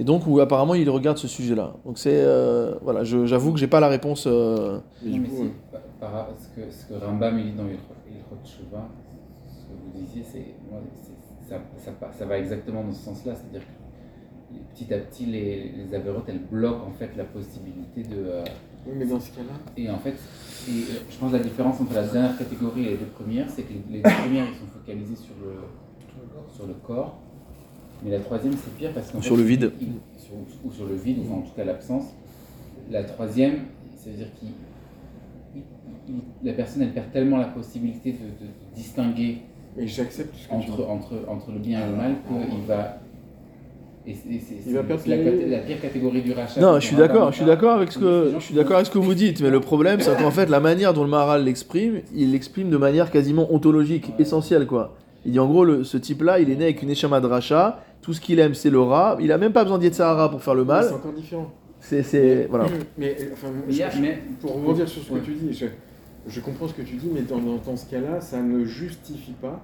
[0.00, 1.74] Et donc où apparemment il regarde ce sujet-là.
[1.84, 4.24] Donc c'est euh, voilà, je- j'avoue que j'ai pas la réponse.
[4.28, 7.64] euh, du coup, si, euh, par, par- ce, que, ce que Rambam il dit dans
[7.64, 8.88] Ilchot Shuvah,
[9.48, 13.66] ce que vous disiez, c'est, moi, c'est- ça, ça, va exactement dans ce sens-là, c'est-à-dire
[13.66, 18.26] que petit à petit, les, les avérotes, elles bloquent en fait la possibilité de...
[18.88, 20.14] oui, mais dans ce cas-là, et en fait,
[20.68, 23.48] et, euh, je pense que la différence entre la dernière catégorie et les deux premières,
[23.50, 25.54] c'est que les, deux premières, ils sont focalisés sur le,
[26.54, 27.18] sur le corps,
[28.02, 29.72] mais la troisième, c'est pire parce qu'en Sur fait, le vide.
[29.80, 30.34] il- il- sur-
[30.64, 32.04] ou sur le vide, ou en tout cas l'absence.
[32.90, 33.60] La troisième,
[33.96, 34.50] ça veut dire il-
[36.42, 39.38] la personne elle perd tellement la possibilité de, de distinguer
[39.76, 42.98] et j'accepte ce que tu entre, entre, entre le bien et le mal qu'il va.
[44.08, 46.60] Et c'est c'est- c'est- c'est la, pire catégorie du rachat.
[46.60, 48.86] Non, c'est je suis d'accord, je suis d'accord avec ce que je suis d'accord avec
[48.86, 51.44] ce que vous dites, mais le problème c'est qu'en fait la manière dont le Maharal
[51.44, 54.22] l'exprime, il l'exprime de manière quasiment ontologique, Ouais.
[54.22, 54.96] essentielle quoi.
[55.26, 57.82] Il dit en gros le- ce type-là, il est né avec une échama de rachat,
[58.00, 60.54] tout ce qu'il aime c'est le rat, il a même pas besoin d'Yetzahara pour faire
[60.54, 60.92] le C'est mal.
[60.94, 61.50] encore différent.
[61.80, 62.64] C'est c'est voilà.
[62.96, 65.20] Mais, euh, enfin, je- pour rebondir sur ce Ouais.
[65.20, 65.66] que tu dis, je,
[66.28, 69.34] je comprends ce que tu dis, mais dans, dans, dans ce cas-là, ça ne justifie
[69.40, 69.62] pas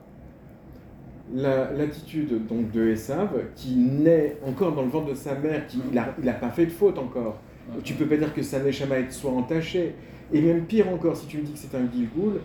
[1.33, 5.79] la- l'attitude donc de Esav qui naît encore dans le ventre de sa mère, qui
[5.91, 7.39] il a, il a pas fait de faute encore.
[7.83, 9.95] Tu peux pas dire que sa neshama soit entachée.
[10.33, 12.41] Et même pire encore, si tu me dis que c'est un Gilgoul,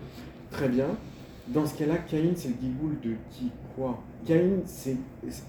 [0.50, 0.86] très bien.
[1.48, 4.96] Dans ce cas-là, Caïn, c'est le Gilgoul de qui Quoi Caïn, c'est,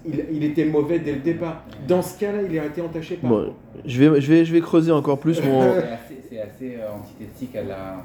[0.06, 1.64] il, il était mauvais dès le départ.
[1.86, 3.30] Dans ce cas-là, il a été entaché par.
[3.30, 3.54] Bon,
[3.84, 6.92] je vais je vais je vais creuser encore plus mon C'est assez, c'est assez, euh,
[6.94, 8.04] antithétique à la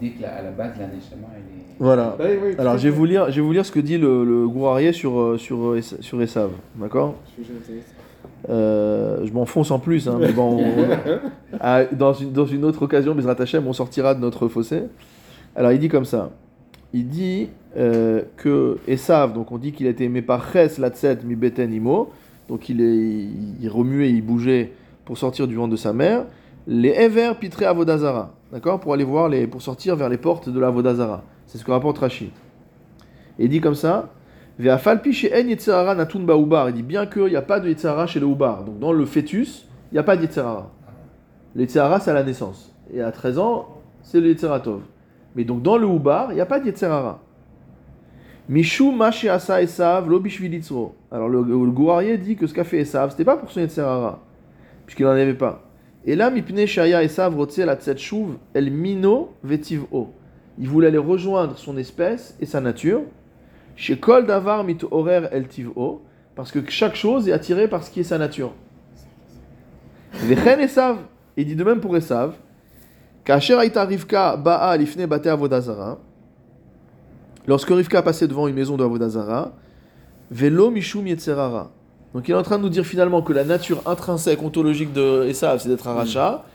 [0.00, 1.64] l'idée que la- à la base la Neshama elle est.
[1.78, 2.16] voilà.
[2.18, 4.24] Bah oui, Alors je vais vous lire je vais vous lire ce que dit le,
[4.24, 7.14] le Gourarier sur euh, sur euh, sur Esav, d'accord?
[8.48, 12.82] Euh, je m'enfonce en plus, hein, mais bon, on- à- dans, une, dans une autre
[12.82, 14.82] occasion, Bezrat Hashem, on sortira de notre fossé.
[15.56, 16.30] Alors il dit comme ça.
[16.92, 21.18] Il dit euh, que Esav, donc on dit qu'il a été aimé par Ches, Latset,
[21.24, 22.10] Mi Beten, Imo,
[22.48, 24.72] donc il, est, il, il remuait, il bougeait
[25.04, 26.24] pour sortir du ventre de sa mère.
[26.66, 30.58] Les Ever Pitre Avodazara, d'accord Pour aller voir, les, pour sortir vers les portes de
[30.58, 31.22] la Avodazara.
[31.46, 32.32] C'est ce que rapporte Rashi.
[33.38, 34.10] Et il dit comme ça
[34.58, 36.70] Ve'afalpi she'en yetzerara natun ba'ubar.
[36.70, 38.64] Il dit bien qu'il n'y a pas de yetzerara chez le ubar.
[38.64, 40.70] Donc dans le fœtus, il n'y a pas de yetzerara.
[41.54, 42.74] Le c'est à la naissance.
[42.92, 43.68] Et à 13 ans,
[44.02, 44.80] c'est le yetzeratov.
[45.34, 47.20] Mais donc dans le ubar, il n'y a pas de yetzerara.
[48.48, 50.94] Mishu mashi asa esav lo bishvil yitzro.
[51.12, 54.20] Alors le, le dit que ce qu'a fait Esav, c'était pas pour son yetzerara,
[54.86, 55.65] puisqu'il n'en avait pas.
[56.06, 60.08] Et là, mipne shaya esav rotze la tset shuv el mino vetiv o.
[60.58, 63.02] Il voulait aller rejoindre son espèce et sa nature.
[63.74, 66.02] Chez Kol Davar mit horer el tiv'o,
[66.34, 68.54] parce que chaque chose est attirée par ce qui est sa nature.
[70.14, 70.96] Vechen Esav,
[71.36, 72.34] il dit de même pour Esav,
[73.24, 75.98] Kacher Aïta Rivka ba'a lifne bate avodazara,
[77.46, 79.52] lorsque Rivka passait devant une maison de avodazara,
[80.30, 81.70] velo mishum yetzerara.
[82.16, 85.26] Donc il est en train de nous dire finalement que la nature intrinsèque, ontologique de
[85.28, 86.46] Esav, c'est d'être un rachat,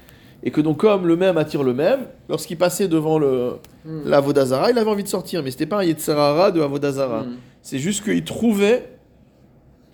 [0.42, 4.72] et que donc comme le même attire le même, lorsqu'il passait devant le, la Avodazara,
[4.72, 7.22] il avait envie de sortir, mais c'était pas un Yetzerara de Avodazara.
[7.22, 7.36] Mm.
[7.62, 8.90] C'est juste qu'il trouvait,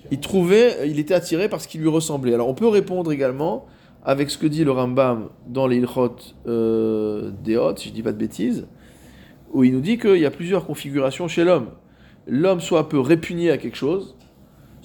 [0.09, 2.34] il trouvait, il était attiré par ce qui lui ressemblait.
[2.34, 3.65] Alors on peut répondre également
[4.05, 6.15] avec ce que dit le Rambam dans les Ilchot
[6.47, 8.68] euh, Deot, si je dis pas de bêtises,
[9.51, 11.72] où il nous dit qu'il y a plusieurs configurations chez l'homme.
[12.26, 14.16] L'homme soit peut répugner à quelque chose,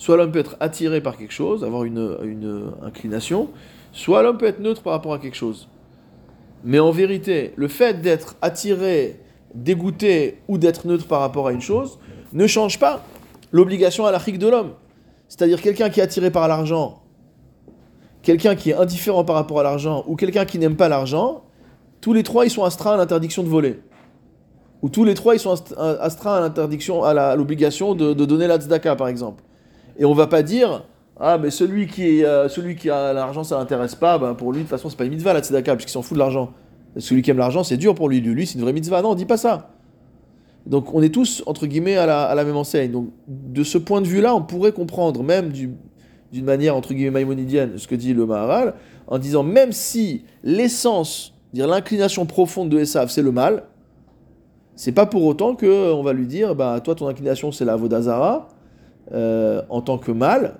[0.02, 3.50] soit l'homme peut être attiré par quelque chose, avoir une, inclination,
[3.92, 5.68] soit l'homme peut être neutre par rapport à quelque chose.
[6.64, 9.20] Mais en vérité, le fait d'être attiré,
[9.54, 12.00] dégoûté ou d'être neutre par rapport à une chose
[12.32, 13.04] ne change pas
[13.52, 14.72] l'obligation à l'Afrique de l'homme.
[15.28, 17.02] C'est-à-dire quelqu'un qui est attiré par l'argent,
[18.22, 21.44] quelqu'un qui est indifférent par rapport à l'argent ou quelqu'un qui n'aime pas l'argent,
[22.00, 23.78] tous les trois ils sont astreints à l'interdiction de voler.
[24.82, 28.48] Ou tous les trois ils sont ast- astreints à l'interdiction, à l'obligation de, de donner
[28.48, 29.44] la tzedaka par exemple.
[29.98, 30.84] Et on va pas dire
[31.20, 34.60] ah mais celui qui euh, celui qui a l'argent ça l'intéresse pas, ben pour lui
[34.60, 36.52] de toute façon c'est pas une mitzvah la tzedaka puisqu'il s'en fout de l'argent.
[36.98, 39.02] Celui qui aime l'argent c'est dur pour lui, lui c'est une vraie mitzvah.
[39.02, 39.70] Non, on dit pas ça.
[40.66, 42.90] Donc on est tous entre guillemets à la, à la même enseigne.
[42.90, 45.74] Donc de ce point de vue-là, on pourrait comprendre même du-
[46.32, 48.74] d'une manière entre guillemets maïmonidienne ce que dit le Maharal
[49.06, 53.64] en disant même si l'essence, dire l'inclination profonde de Esav c'est le mal,
[54.74, 57.76] c'est pas pour autant que on va lui dire bah toi ton inclination c'est la
[57.76, 58.48] Vodazara
[59.12, 60.56] en tant que mal,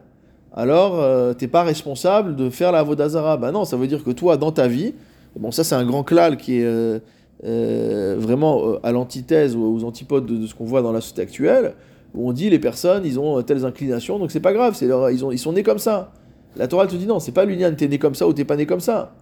[0.55, 3.37] alors euh, t'es pas responsable de faire la Vodazara.
[3.39, 4.95] Bah non, ça veut dire que toi dans ta vie,
[5.39, 6.99] bon ça c'est un grand klal qui est euh,
[7.45, 11.23] euh, vraiment euh, à l'antithèse ou aux antipodes de, ce qu'on voit dans la société
[11.23, 11.75] actuelle,
[12.15, 14.87] où on dit les personnes, ils ont euh, telles inclinations, donc c'est pas grave, c'est
[14.87, 16.13] leur- ils, ont, ils sont nés comme ça.
[16.55, 18.57] La Torah te dit non, c'est pas l'union, t'es né comme ça ou t'es pas
[18.57, 19.15] né comme ça.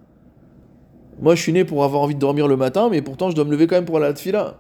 [1.23, 3.45] Moi je suis né pour avoir envie de dormir le matin, mais pourtant je dois
[3.45, 4.59] me lever quand même pour aller à la tefila.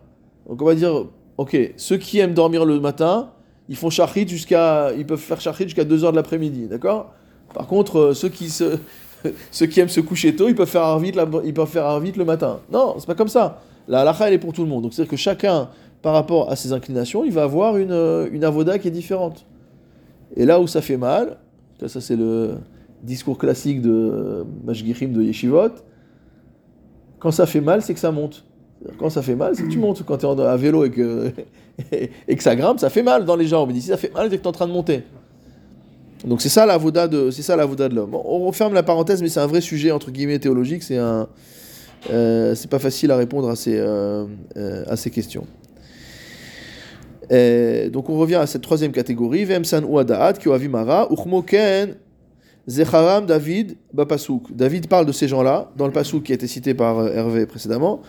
[0.49, 1.07] Donc on va dire,
[1.37, 3.31] ok, ceux qui aiment dormir le matin,
[3.71, 7.15] ils font shachrit jusqu'à, ils peuvent faire jusqu'à 2h de l'après-midi, d'accord?
[7.55, 8.79] Par contre, euh, ceux qui se,
[9.53, 11.13] ceux qui aiment se coucher tôt, ils peuvent faire arvit,
[11.45, 12.59] ils peuvent faire arvit le matin.
[12.73, 13.63] Non, c'est pas comme ça.
[13.87, 14.83] La halakha, elle est pour tout le monde.
[14.83, 15.71] Donc c'est-à-dire que chacun,
[16.03, 19.47] par rapport à ses inclinations, il va avoir une, euh, une avoda qui est différente.
[20.37, 21.39] Et là où ça fait mal,
[21.87, 22.59] ça c'est le
[23.05, 25.71] discours classique de Mashgichim de Yeshivot,
[27.21, 28.45] quand ça fait mal, c'est que ça monte.
[28.99, 30.03] Quand ça fait mal, c'est que tu montes.
[30.05, 31.31] Quand tu es à vélo et que,
[32.29, 33.73] et que ça grimpe, ça fait mal dans les jambes.
[33.75, 35.03] Si ça fait mal, c'est que tu es en train de monter.
[36.25, 38.11] Donc c'est ça la voda de, c'est ça la voda de l'homme.
[38.11, 40.83] Bon, on referme la parenthèse, mais c'est un vrai sujet entre guillemets théologique.
[40.83, 41.29] C'est un,
[42.11, 44.27] euh, c'est pas facile à répondre à ces, euh,
[44.57, 45.47] euh, à ces questions.
[47.31, 49.45] Donc on revient à cette troisième catégorie.
[49.45, 51.95] Vemsan ou adaat ki avimara uchmoken
[52.67, 54.51] zecharam David bapasuk.
[54.51, 58.03] David parle de ces gens-là dans le pasuk qui a été cité par Hervé précédemment.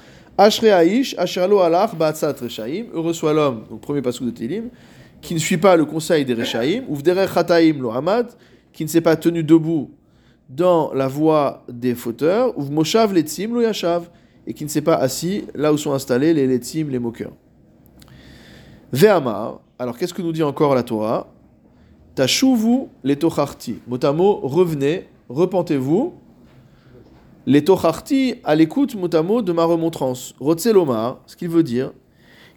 [0.43, 2.85] Ashre Aish, Asherlo alach ba'atzat reshaim.
[2.95, 4.69] Heureux soit l'homme, donc premier pasuk de Télim,
[5.21, 6.81] qui ne suit pas le conseil des reshaim.
[6.89, 8.25] Uvderer chataim lo hamad,
[8.73, 9.91] qui ne s'est pas tenu debout
[10.49, 12.57] dans la voie des fauteurs.
[12.57, 14.09] Uv moshav letzim lo yashav,
[14.47, 17.33] et qui ne s'est pas assis là où sont installés les letzim, les moqueurs.
[18.91, 21.27] Ve'amar, alors qu'est-ce que nous dit encore la Torah?
[22.15, 23.75] Tashuvu les tocharti.
[23.87, 26.15] Mot à mot, revenez, repentez-vous.
[27.47, 30.35] Les tocharti, à l'écoute mot à mot de ma remontrance.
[30.39, 31.91] Rotzelomar, ce qu'il veut dire,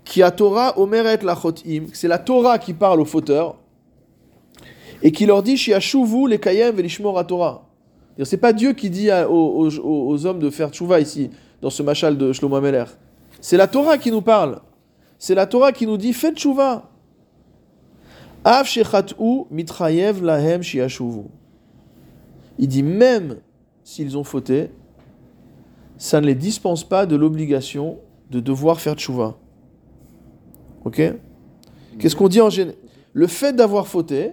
[0.05, 3.57] qui a Torah omeret la chotim, c'est la Torah qui parle aux fauteurs,
[5.03, 7.67] et qui leur dit Shiashuvu les kayem velishmor Torah.
[8.23, 11.31] C'est pas Dieu qui dit aux, aux- hommes de faire tchouva ici,
[11.61, 12.85] dans ce machal de Shlomo Ameler.
[13.41, 14.61] C'est la Torah qui nous parle.
[15.19, 16.91] C'est la Torah qui nous dit faites tchouva.
[18.45, 20.61] Av shechat'u mitrayev lahem.
[22.59, 23.39] Il dit même
[23.85, 24.71] s'ils ont fauté,
[25.97, 27.99] ça ne les dispense pas de l'obligation
[28.31, 29.37] de devoir faire tchouva.
[30.85, 31.01] Ok?
[31.99, 32.77] Qu'est-ce qu'on dit en général
[33.13, 34.33] Le fait d'avoir fauté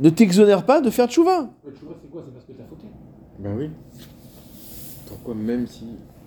[0.00, 1.50] ne t'exonère pas de faire tchouva.
[1.62, 1.72] Vois,
[2.02, 2.22] c'est quoi?
[2.26, 2.86] C'est parce que t'as fauté?
[3.38, 3.70] Ben oui.
[5.06, 5.84] Pourquoi même si...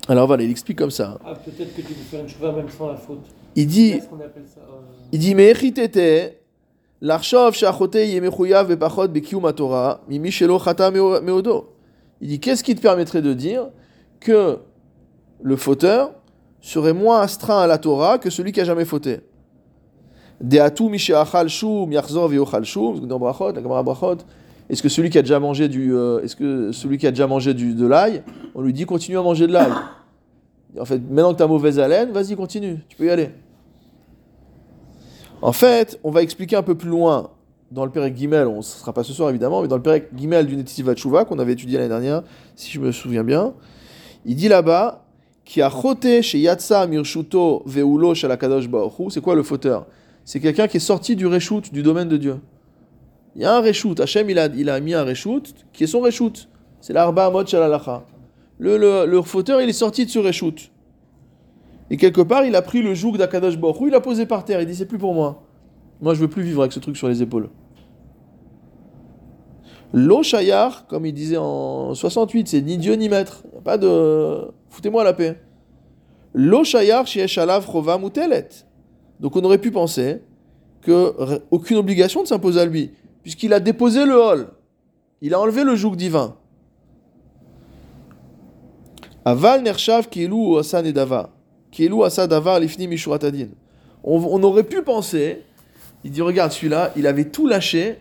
[0.08, 1.20] Alors voilà, il explique comme ça.
[1.26, 3.26] Ah, peut-être que tu peux faire une chouva même sans la faute.
[3.56, 4.82] Il dit, Qu'est-ce qu'on appelle ça euh,
[5.12, 6.38] il dit, mais echitete,
[7.02, 11.70] l'archov shachote yemechuyav vepachot bekium Torah, mimi shelo chata meo- meodo.
[12.22, 13.70] Il dit, qu'est-ce qui te permettrait de dire
[14.20, 14.60] que
[15.42, 16.12] le fauteur
[16.62, 19.22] serait moins astreint à la Torah que celui qui a jamais fauté?
[20.42, 22.32] Deatu misheachal shum yachzor
[22.64, 23.18] shum, la.
[24.68, 27.28] Est-ce que celui qui a déjà mangé du, euh, est-ce que celui qui a déjà
[27.28, 28.24] mangé du, de l'ail,
[28.56, 29.72] on lui dit continue à manger de l'ail?
[30.80, 33.30] En fait, maintenant que tu as mauvaise haleine, vas-y, continue, tu peux y aller.
[35.42, 37.30] En fait, on va expliquer un peu plus loin
[37.72, 40.14] dans le Pérec Guimel, on ne sera pas ce soir évidemment, mais dans le Pérec
[40.14, 42.24] Guimel du Netiva Tshuva qu'on avait étudié l'année dernière,
[42.56, 43.54] si je me souviens bien,
[44.26, 45.06] il dit là-bas
[45.44, 49.88] qui a choté chez Yatsa Mirshuto Veulo Shalakadosh Baoru, c'est quoi le fauteur?
[50.24, 52.38] C'est quelqu'un qui est sorti du reshoot, du domaine de Dieu.
[53.36, 55.88] Il y a un reshoot, Hachem il a, il a mis un reshoot qui est
[55.88, 56.48] son reshoot.
[56.82, 58.06] C'est l'arba amot shalalacha.
[58.58, 60.72] Le, le, le fauteur il est sorti de ce reshoot.
[61.92, 64.62] Et quelque part, il a pris le joug d'Akadosh Hu, il l'a posé par terre.
[64.62, 65.44] Il dit c'est plus pour moi.
[66.02, 67.50] Moi, je veux plus vivre avec ce truc sur les épaules.
[69.94, 73.44] Lo shayar, comme il disait en 68, c'est ni Dieu ni maître.
[73.54, 74.52] Y a pas de.
[74.70, 75.40] Foutez-moi la paix.
[76.34, 78.50] Lo shayar sheyesh alav chova mutelet.
[79.22, 80.22] Donc on aurait pu penser
[80.82, 82.92] que r- aucune obligation ne s'impose à lui,
[83.24, 84.48] puisqu'il a déposé le hol.
[85.22, 86.36] Il a enlevé le joug divin.
[89.24, 91.30] Aval nershav kielu asa nedava.
[91.72, 93.48] Kielu asa davar lifni mishuratadin.
[94.04, 95.44] On aurait pu penser,
[96.06, 97.98] il dit regarde celui-là, il avait tout lâché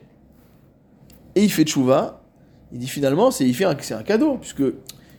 [1.35, 2.21] et il fait tchouva.
[2.71, 4.63] Il dit finalement, c'est il fait un, c'est un cadeau, puisque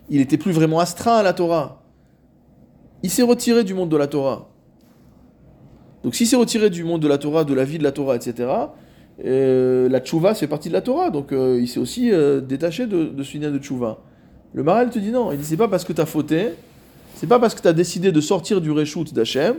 [0.09, 1.81] il était plus vraiment astreint à la Torah.
[3.01, 4.49] Il s'est retiré du monde de la Torah.
[6.03, 8.15] Donc s'il s'est retiré du monde de la Torah, de la vie de la Torah,
[8.15, 8.47] etc.,
[9.25, 12.85] euh, la tchouva fait partie de la Torah, donc euh, il s'est aussi euh, détaché
[12.85, 13.97] de, ce lien de tchouva.
[14.53, 16.49] Le Maral te dit non, il dit c'est pas parce que tu as fauté,
[17.15, 19.55] c'est pas parce que tu as décidé de sortir du reshoot d'Hachem,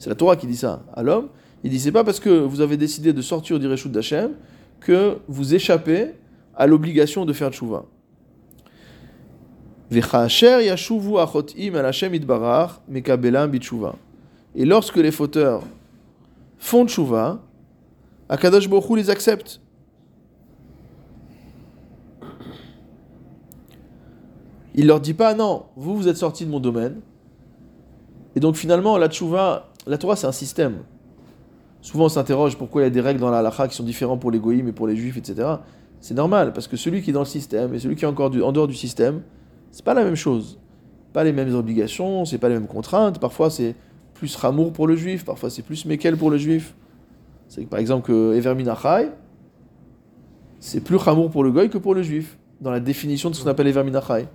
[0.00, 1.28] c'est la Torah qui dit ça à l'homme,
[1.64, 4.32] il dit c'est pas parce que vous avez décidé de sortir du reshoot d'Hachem
[4.80, 6.10] que vous échappez
[6.54, 7.86] à l'obligation de faire tchouva.
[14.54, 15.62] Et lorsque les fauteurs
[16.58, 17.40] font tchouva,
[18.28, 19.60] Akadosh Baruch Hu les accepte.
[24.74, 27.00] Il leur dit pas non, vous vous êtes sortis de mon domaine.
[28.36, 30.82] Et donc finalement la tchouva, la Torah c'est un système.
[31.84, 34.18] Souvent on s'interroge pourquoi il y a des règles dans la halakha qui sont différentes
[34.18, 35.46] pour les goïms et pour les juifs, etc.
[36.00, 38.32] C'est normal parce que celui qui est dans le système et celui qui est encore
[38.42, 39.20] en dehors du système,
[39.70, 40.58] c'est pas la même chose.
[41.12, 43.18] Pas les mêmes obligations, c'est pas les mêmes contraintes.
[43.18, 43.74] Parfois c'est
[44.14, 46.74] plus ramour pour le juif, parfois c'est plus mekel pour le juif.
[47.48, 49.10] C'est par exemple que Evermin Achai,
[50.60, 53.42] c'est plus ramour pour le goy que pour le juif, dans la définition de ce
[53.42, 54.26] qu'on appelle Evermin Achai,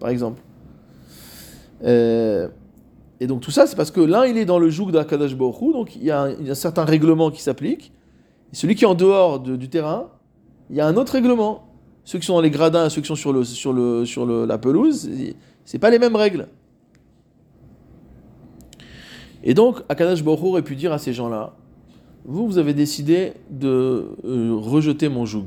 [0.00, 0.42] par exemple.
[1.84, 2.48] Euh,
[3.20, 5.72] et donc tout ça, c'est parce que l'un, il est dans le joug d'Akadash Baruch
[5.72, 7.92] donc il y, a un, certain règlement qui s'applique.
[8.52, 10.10] Celui qui est en dehors de- du terrain,
[10.70, 11.64] il y a un autre règlement.
[12.04, 14.24] Ceux qui sont dans les gradins et ceux qui sont sur, le, sur, le, sur
[14.24, 15.10] le- la pelouse,
[15.64, 16.48] c'est pas les mêmes règles.
[19.42, 21.54] Et donc, Akadash Baruch aurait pu dire à ces gens-là,
[22.24, 25.46] vous, vous avez décidé de euh, rejeter mon joug.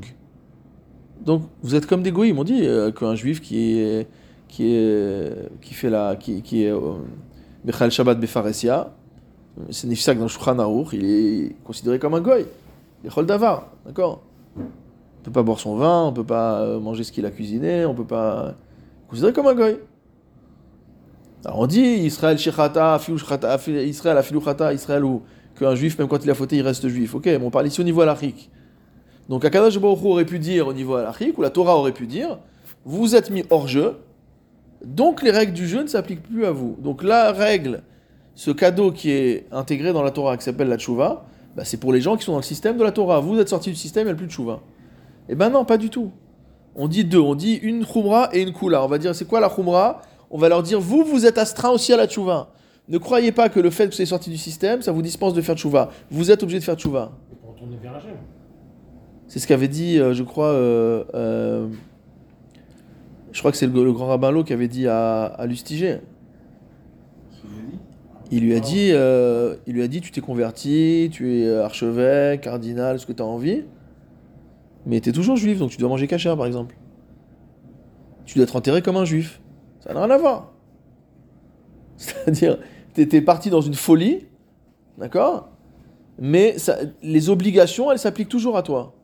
[1.24, 2.30] Donc, vous êtes comme des goïs.
[2.30, 4.08] Ils m'ont dit euh, qu'un juif qui est
[4.48, 6.94] qui est qui fait la qui, qui est euh,
[7.64, 8.92] Bechal Shabbat Befaresia,
[9.70, 12.46] c'est Nifsak dans Shulchan Aruch, il est considéré comme un goy.
[13.02, 14.22] Il est Chol Davar, d'accord?
[14.56, 17.86] On peut pas boire son vin, on peut pas euh, manger ce qu'il a cuisiné,
[17.86, 18.54] on peut pas
[19.08, 19.78] considéré comme un goy.
[21.44, 25.22] Alors on dit Israël Shechata, Israël Afilu Chata, Israël ou
[25.58, 27.14] qu'un juif, même quand il a fauté, il reste juif.
[27.14, 28.50] Ok, mais on parle ici au niveau halachique.
[29.28, 32.38] Donc Akadash Baruch aurait pu dire au niveau halachique, ou la Torah aurait pu dire,
[32.84, 33.96] vous êtes mis hors jeu,
[34.84, 36.76] donc les règles du jeu ne s'appliquent plus à vous.
[36.80, 37.82] Donc la règle,
[38.34, 41.26] ce cadeau qui est intégré dans la Torah, qui s'appelle la tchouva,
[41.56, 43.20] bah, c'est pour les gens qui sont dans le système de la Torah.
[43.20, 44.60] Vous êtes sortis du système, il n'y a plus de tchouva.
[45.28, 46.10] Eh ben non, pas du tout.
[46.74, 48.82] On dit deux, on dit une khumra et une kula.
[48.82, 50.02] On va dire, c'est quoi la khumra?
[50.30, 52.48] On va leur dire, vous, vous êtes astreint aussi à la tchouva.
[52.88, 55.34] Ne croyez pas que le fait que vous soyez sorti du système, ça vous dispense
[55.34, 55.90] de faire tchouva.
[56.10, 57.12] Vous êtes obligé de faire tchouva.
[59.28, 61.68] C'est ce qu'avait dit, euh, je crois, euh, euh,
[63.32, 65.98] je crois que c'est le, grand rabbin Lo qui avait dit à, à Lustiger.
[68.30, 72.40] Il lui a dit, euh, il lui a dit, tu t'es converti, tu es archevêque,
[72.40, 73.64] cardinal, ce que tu as envie,
[74.86, 76.74] mais tu es toujours juif, donc tu dois manger cachère, par exemple.
[78.24, 79.42] Tu dois être enterré comme un juif.
[79.80, 80.52] Ça n'a rien à voir.
[81.98, 82.58] C'est-à-dire,
[82.94, 84.26] tu étais parti dans une folie,
[84.96, 85.50] d'accord?
[86.18, 88.94] Mais ça- les obligations, elles s'appliquent toujours à toi.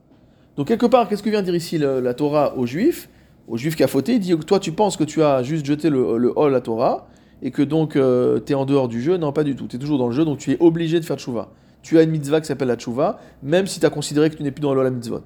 [0.57, 3.11] Donc quelque part, qu'est-ce que vient dire ici la Torah aux Juifs?
[3.49, 5.91] Au Juif qui a fauté, il dit toi tu penses que tu as juste jeté
[5.91, 7.09] le, le hol la Torah
[7.43, 9.17] et que donc tu es en dehors du jeu?
[9.17, 9.67] Non, pas du tout.
[9.67, 11.51] Tu es toujours dans le jeu, donc tu es obligé de faire tchouva.
[11.83, 14.43] Tu as une mitzvah qui s'appelle la tchouva, même si tu as considéré que tu
[14.43, 15.23] n'es plus dans le la mitzvot.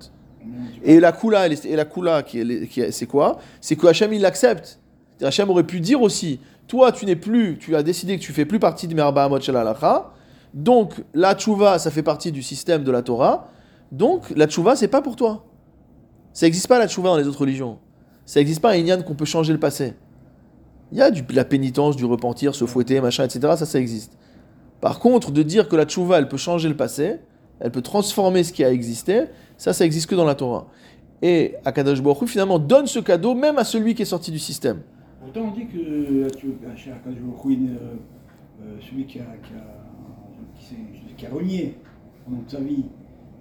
[0.85, 2.25] Et la kula, et la kula
[2.91, 3.39] c'est quoi?
[3.61, 4.79] C'est que Hachem il l'accepte.
[5.21, 8.45] Hachem aurait pu dire aussi toi tu n'es plus, tu as décidé que tu fais
[8.45, 9.39] plus partie de Merba Amot
[10.55, 13.49] donc la tchouva ça fait partie du système de la Torah.
[13.93, 15.45] Donc, la tchouva, c'est pas pour toi.
[16.33, 17.79] Ça n'existe pas la tchouva dans les autres religions.
[18.33, 19.93] Ça n'existe pas un inyan qu'on peut changer le passé.
[20.91, 23.41] Il y a de la pénitence, du repentir, se fouetter, machin, etc.
[23.59, 24.17] Ça, ça existe.
[24.81, 27.19] Par contre, de dire que la tchouva, elle peut changer le passé,
[27.61, 29.25] elle peut transformer ce qui a existé,
[29.59, 30.67] ça, ça existe que dans la Torah.
[31.21, 34.81] Et Akadosh Baruch finalement, donne ce cadeau même à celui qui est sorti du système.
[35.21, 37.77] Pourtant, on dit que Akadosh Baruch euh,
[38.63, 41.77] euh, celui qui a, qui, a, qui, qui a renié
[42.25, 42.87] pendant sa vie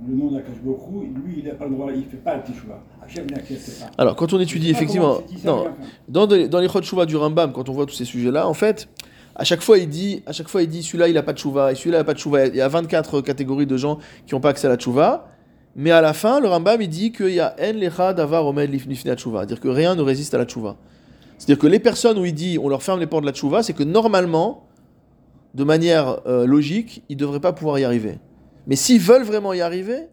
[0.08, 2.82] le nom Hu, lui, il n'a pas le droit, il ne fait pas le teshuva.
[3.04, 3.92] Hachem n'accepte pas.
[3.98, 5.66] Alors, quand on étudie, effectivement, non,
[6.08, 8.88] dans, de- dans les Chod du Rambam, quand on voit tous ces sujets-là, en fait,
[9.36, 11.38] à chaque fois, il dit, à chaque fois, il dit, celui-là, il a pas de
[11.38, 12.48] Shuvah, et celui-là, il a pas de Shuvah.
[12.48, 15.28] Il y a 24 catégories de gens qui n'ont pas accès à la Shuvah.
[15.76, 18.70] Mais à la fin, le Rambam il dit qu'il y a en lecha davar omed
[18.70, 20.76] lifnei tshuva, c'est-à-dire que rien ne résiste à la tshuva.
[21.38, 23.64] C'est-à-dire que les personnes où il dit on leur ferme les portes de la tshuva,
[23.64, 24.66] c'est que normalement,
[25.56, 28.20] de manière euh, logique, ils ne devraient pas pouvoir y arriver.
[28.68, 30.08] Mais s'ils veulent vraiment y arriver,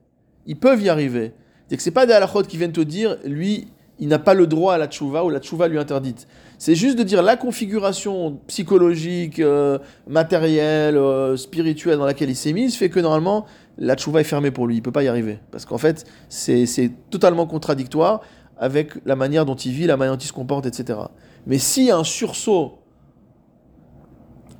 [0.46, 1.32] ils peuvent y arriver.
[1.68, 3.68] C'est-à-dire que c'est pas des halakhot qui viennent te dire, lui,
[3.98, 6.26] il n'a pas le droit à la tshuva ou la tshuva lui interdite.
[6.56, 12.52] C'est juste de dire la configuration psychologique, euh, matérielle, euh, spirituelle dans laquelle il s'est
[12.52, 13.46] mis fait que normalement
[13.76, 15.38] la tshuva est fermée pour lui, il peut pas y arriver.
[15.50, 18.20] Parce qu'en fait, c'est c'est totalement contradictoire
[18.56, 20.98] avec la manière dont il vit, la manière dont il se comporte, etc.
[21.46, 22.78] Mais s'il y a un sursaut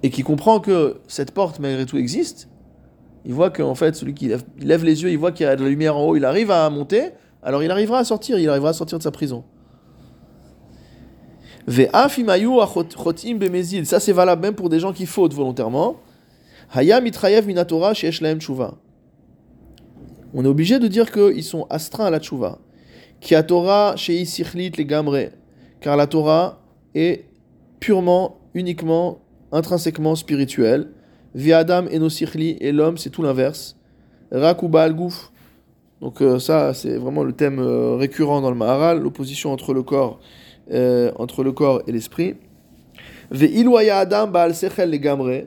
[0.02, 2.48] et qu'il comprend que cette porte malgré tout existe,
[3.28, 5.62] il voit qu'en fait, celui qui lève, les yeux, il voit qu'il y a de
[5.62, 7.10] la lumière en haut, il arrive à monter,
[7.42, 9.44] alors il arrivera à sortir, il arrivera à sortir de sa prison.
[11.68, 12.08] Ça,
[14.00, 15.96] c'est valable même pour des gens qui fautent volontairement.
[16.72, 18.72] Haya mitrayev minatora sheyesh lahem tshuva.
[20.32, 22.56] On est obligé de dire qu'ils sont astreints à la tshuva.
[23.20, 25.32] Ki a Torah shei sichlit le gamre.
[25.80, 26.62] Car la Torah
[26.94, 27.26] est
[27.78, 29.18] purement, uniquement,
[29.52, 30.92] intrinsèquement spirituelle.
[31.52, 32.56] Adam eno sichli.
[32.60, 33.76] Et l'homme, c'est tout l'inverse.
[34.30, 35.30] Rakuba al guf.
[36.00, 39.82] Donc euh, ça, c'est vraiment le thème euh, récurrent dans le Maharal, l'opposition entre le
[39.82, 40.20] corps,
[40.72, 42.36] euh, entre le corps et l'esprit.
[43.30, 45.46] Ve'ilu haya adam ba'al sechel legamre,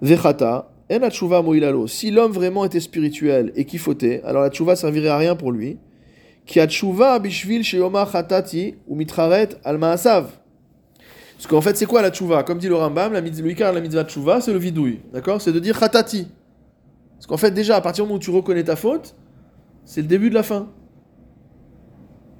[0.00, 1.86] vechata, en atshuva moilalo.
[1.88, 5.50] Si l'homme vraiment était spirituel et qu'il fautait, alors la tshuva servirait à rien pour
[5.50, 5.78] lui.
[6.46, 10.30] Ki atshuva bishvil sheyoma chatati ou mitraret al ma'asav.
[11.36, 14.04] Parce qu'en fait, c'est quoi la tshuva Comme dit le Rambam, la mitzvah, la mitzvah
[14.04, 15.00] tshuva, c'est le vidouille.
[15.12, 15.40] D'accord?
[15.40, 16.28] C'est de dire chatati.
[17.16, 19.14] Parce qu'en fait, déjà, à partir du moment où tu reconnais ta faute,
[19.84, 20.68] c'est le début de la fin.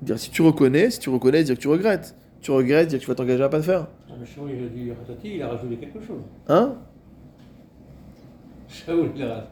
[0.02, 2.14] Dire si tu reconnais, si tu reconnais, dire que tu regrettes.
[2.40, 3.86] Tu regrettes, dire que tu vas t'engager à pas le faire.
[4.08, 6.20] Ah, mais il a dit Ratati, il a rajouté quelque chose.
[6.48, 6.74] Hein?
[8.68, 9.48] Shaoul, il a,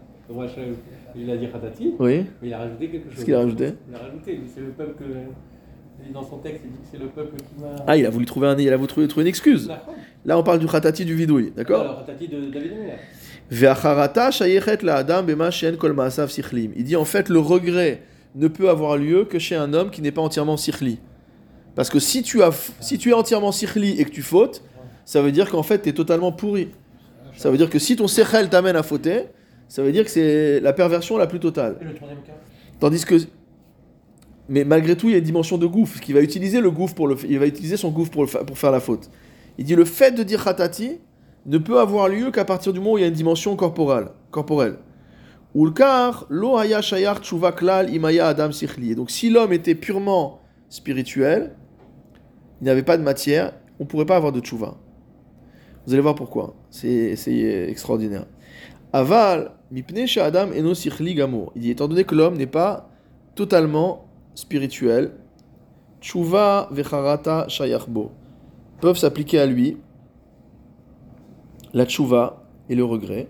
[1.17, 2.27] il a dit Ratati, Oui.
[2.43, 3.15] mais il a rajouté quelque chose.
[3.15, 3.73] Qu'est-ce qu'il a rajouté?
[3.89, 5.05] Il a rajouté, mais c'est le peuple que.
[6.13, 7.77] Dans son texte, il dit que c'est le peuple qui m'a.
[7.87, 9.71] Ah, il a voulu trouver, un, il a voulu trouver, une excuse.
[10.25, 12.29] Là, on parle du khatati du vidouille, d'accord Ratati
[16.29, 16.73] sichlim.
[16.77, 18.03] Il dit en fait, le regret
[18.35, 20.99] ne peut avoir lieu que chez un homme qui n'est pas entièrement sichli.
[21.75, 24.63] Parce que si tu, as, si tu es entièrement sichli et que tu fautes,
[25.05, 26.69] ça veut dire qu'en fait, tu es totalement pourri.
[27.37, 29.25] Ça veut dire que si ton sechel t'amène à fauter,
[29.69, 31.77] ça veut dire que c'est la perversion la plus totale.
[31.81, 32.33] Et le troisième cas?
[32.79, 33.17] Tandis que.
[34.49, 37.11] Mais malgré tout, il y a une dimension de gouffre, qui va utiliser le pour
[37.29, 39.11] il va utiliser son gouffre pour, pour faire la faute.
[39.57, 40.99] Il dit le fait de dire khatati
[41.47, 44.09] ne peut avoir lieu qu'à partir du moment où il y a une dimension corporelle.
[44.31, 44.79] corporelle.
[45.55, 48.51] Ulkar lo haya shayar klal imaya adam
[48.97, 51.55] Donc si l'homme était purement spirituel,
[52.61, 54.77] il n'avait pas de matière, on ne pourrait pas avoir de tshuva.
[55.87, 56.55] Vous allez voir pourquoi.
[56.71, 57.15] C'est
[57.69, 58.27] extraordinaire.
[58.93, 59.53] Aval,
[60.21, 61.53] adam eno sichli gamo.
[61.55, 62.91] Il dit, étant donné que l'homme n'est pas
[63.35, 64.04] totalement
[64.35, 65.13] spirituel,
[66.01, 68.13] tshuva vecharata shayachbo
[68.81, 69.79] peuvent s'appliquer à lui
[71.73, 73.29] la tshuva et le regret.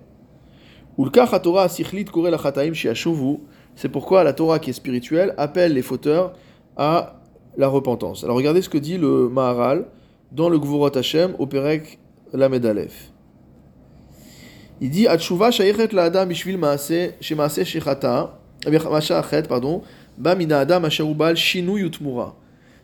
[0.98, 1.68] Ulka Torah.
[1.68, 6.34] C'est pourquoi la Torah qui est spirituelle appelle les fauteurs
[6.76, 7.20] à
[7.56, 8.22] la repentance.
[8.22, 9.86] Alors regardez ce que dit le Maharal
[10.30, 11.98] dans le Gvurot Hashem au Perek
[12.32, 13.10] Lamed Aleph.
[14.80, 18.38] Il dit Atshuva shayechet la adam bishvil maase shemaase shechata
[19.48, 19.82] pardon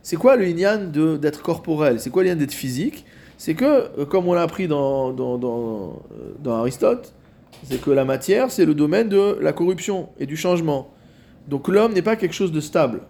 [0.03, 2.01] C'est quoi le inyan d'être corporel?
[2.01, 3.05] C'est quoi le d'être physique?
[3.39, 3.64] C'est que
[3.99, 7.14] euh, comme on l'a appris dans dans, euh, dans Aristote,
[7.64, 10.91] c'est que la matière c'est le domaine de la corruption et du changement.
[11.49, 13.01] Donc l'homme n'est pas quelque chose de stable.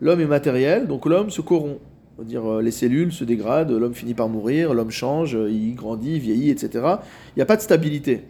[0.00, 1.80] L'homme est matériel, donc l'homme se corrompt.
[2.18, 6.18] On dire euh, les cellules se dégradent, l'homme finit par mourir, l'homme change, il grandit,
[6.18, 6.70] vieillit, etc.
[6.74, 8.24] Il n'y a pas de stabilité.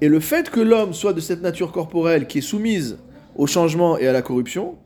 [0.00, 2.98] Et le fait que l'homme soit de cette nature corporelle qui est soumise
[3.36, 4.76] au changement et à la corruption,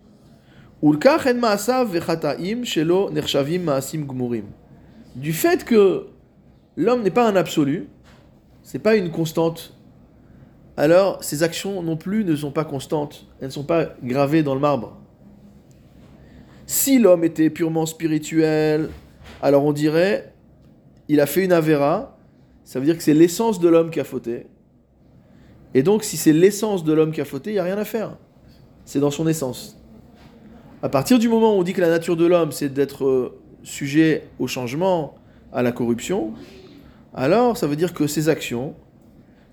[5.17, 6.07] du fait que
[6.77, 7.89] l'homme n'est pas un absolu,
[8.62, 9.75] c'est pas une constante,
[10.77, 14.55] alors ses actions non plus ne sont pas constantes, elles ne sont pas gravées dans
[14.55, 14.99] le marbre.
[16.67, 18.91] Si l'homme était purement spirituel,
[19.43, 20.33] alors on dirait
[21.09, 22.17] il a fait une avéra,
[22.65, 24.47] ça veut dire que c'est l'essence de l'homme qui a fauté.
[25.75, 27.85] Et donc si c'est l'essence de l'homme qui a fauté, il n'y a rien à
[27.85, 28.16] faire.
[28.85, 29.79] C'est dans son essence.
[30.83, 33.39] À partir du moment où on dit que la nature de l'homme c'est d'être euh,
[33.62, 35.14] sujet au changement,
[35.53, 36.33] à la corruption,
[37.14, 38.75] alors ça veut dire que ses actions,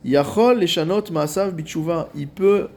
[0.03, 2.67] Yachol il peut,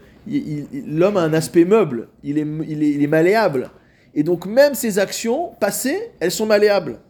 [0.86, 3.70] l'homme a un aspect meuble, il est, il est malléable.
[4.14, 7.00] Et donc même ses actions passées, elles sont malléables.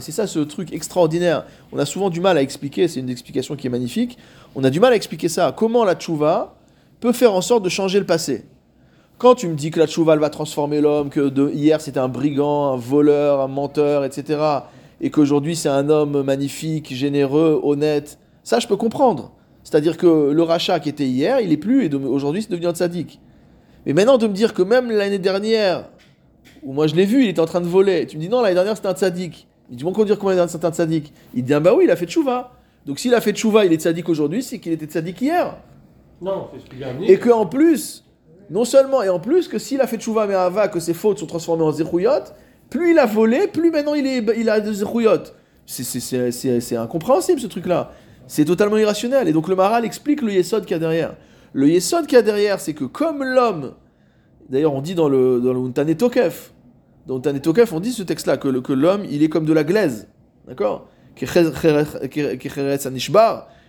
[0.00, 1.46] C'est ça ce truc extraordinaire.
[1.70, 4.18] On a souvent du mal à expliquer, c'est une explication qui est magnifique.
[4.56, 5.54] On a du mal à expliquer ça.
[5.56, 6.56] Comment la tchouva
[6.98, 8.46] peut faire en sorte de changer le passé?
[9.18, 12.08] Quand tu me dis que la tchouva va transformer l'homme, que de, hier c'était un
[12.08, 14.40] brigand, un voleur, un menteur, etc.
[15.00, 19.30] Et qu'aujourd'hui c'est un homme magnifique, généreux, honnête, ça je peux comprendre.
[19.62, 22.74] C'est-à-dire que le rachat qui était hier, il est plus, et aujourd'hui c'est devenu un
[22.74, 23.20] tzaddik.
[23.86, 25.84] Mais maintenant de me dire que même l'année dernière,
[26.62, 28.40] où moi je l'ai vu, il était en train de voler, tu me dis non,
[28.42, 29.46] l'année dernière c'était un tzaddik.
[29.70, 31.12] Il dit bon, qu'on dire comment l'année dernière c'était un tzaddik?
[31.34, 32.52] Il dit ah bah oui, il a fait tchouva.
[32.86, 35.56] Donc s'il a fait tchouva, il est tzaddik aujourd'hui, c'est qu'il était tzaddik hier.
[36.20, 37.10] Non, c'est ce qu'il a amené.
[37.10, 38.04] Et qu'en plus,
[38.50, 41.18] non seulement, et en plus que s'il a fait tchouva mais ava, que ses fautes
[41.18, 42.10] sont transformées en zéchouyot,
[42.68, 45.22] plus il a volé, plus maintenant il, est, il a des zéchouyot.
[45.66, 47.92] C'est- c'est- C'est c'est- c'est incompréhensible ce truc-là.
[48.26, 49.28] C'est totalement irrationnel.
[49.28, 51.14] Et donc le Maral explique le yesod qu'il y a derrière.
[51.52, 53.72] Le yesod qu'il y a derrière, c'est que comme l'homme,
[54.50, 56.52] d'ailleurs on dit dans le, dans le Untane Tokef,
[57.06, 59.64] dans Untane Tokef, on dit ce texte-là, que, que l'homme, il est comme de la
[59.64, 60.06] glaise.
[60.46, 60.88] D'accord?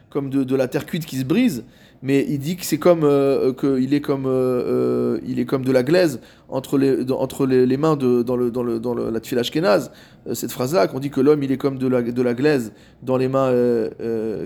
[0.09, 1.63] Comme de, la terre cuite qui se brise.
[2.03, 5.45] Mais il dit que c'est comme euh, que il est comme euh, euh, il est
[5.45, 6.19] comme de la glaise
[6.49, 10.51] entre les entre les, mains de dans le dans le dans la tefila Euh, cette
[10.51, 12.73] phrase là qu'on dit que l'homme il est comme de la de la glaise
[13.03, 13.53] dans les mains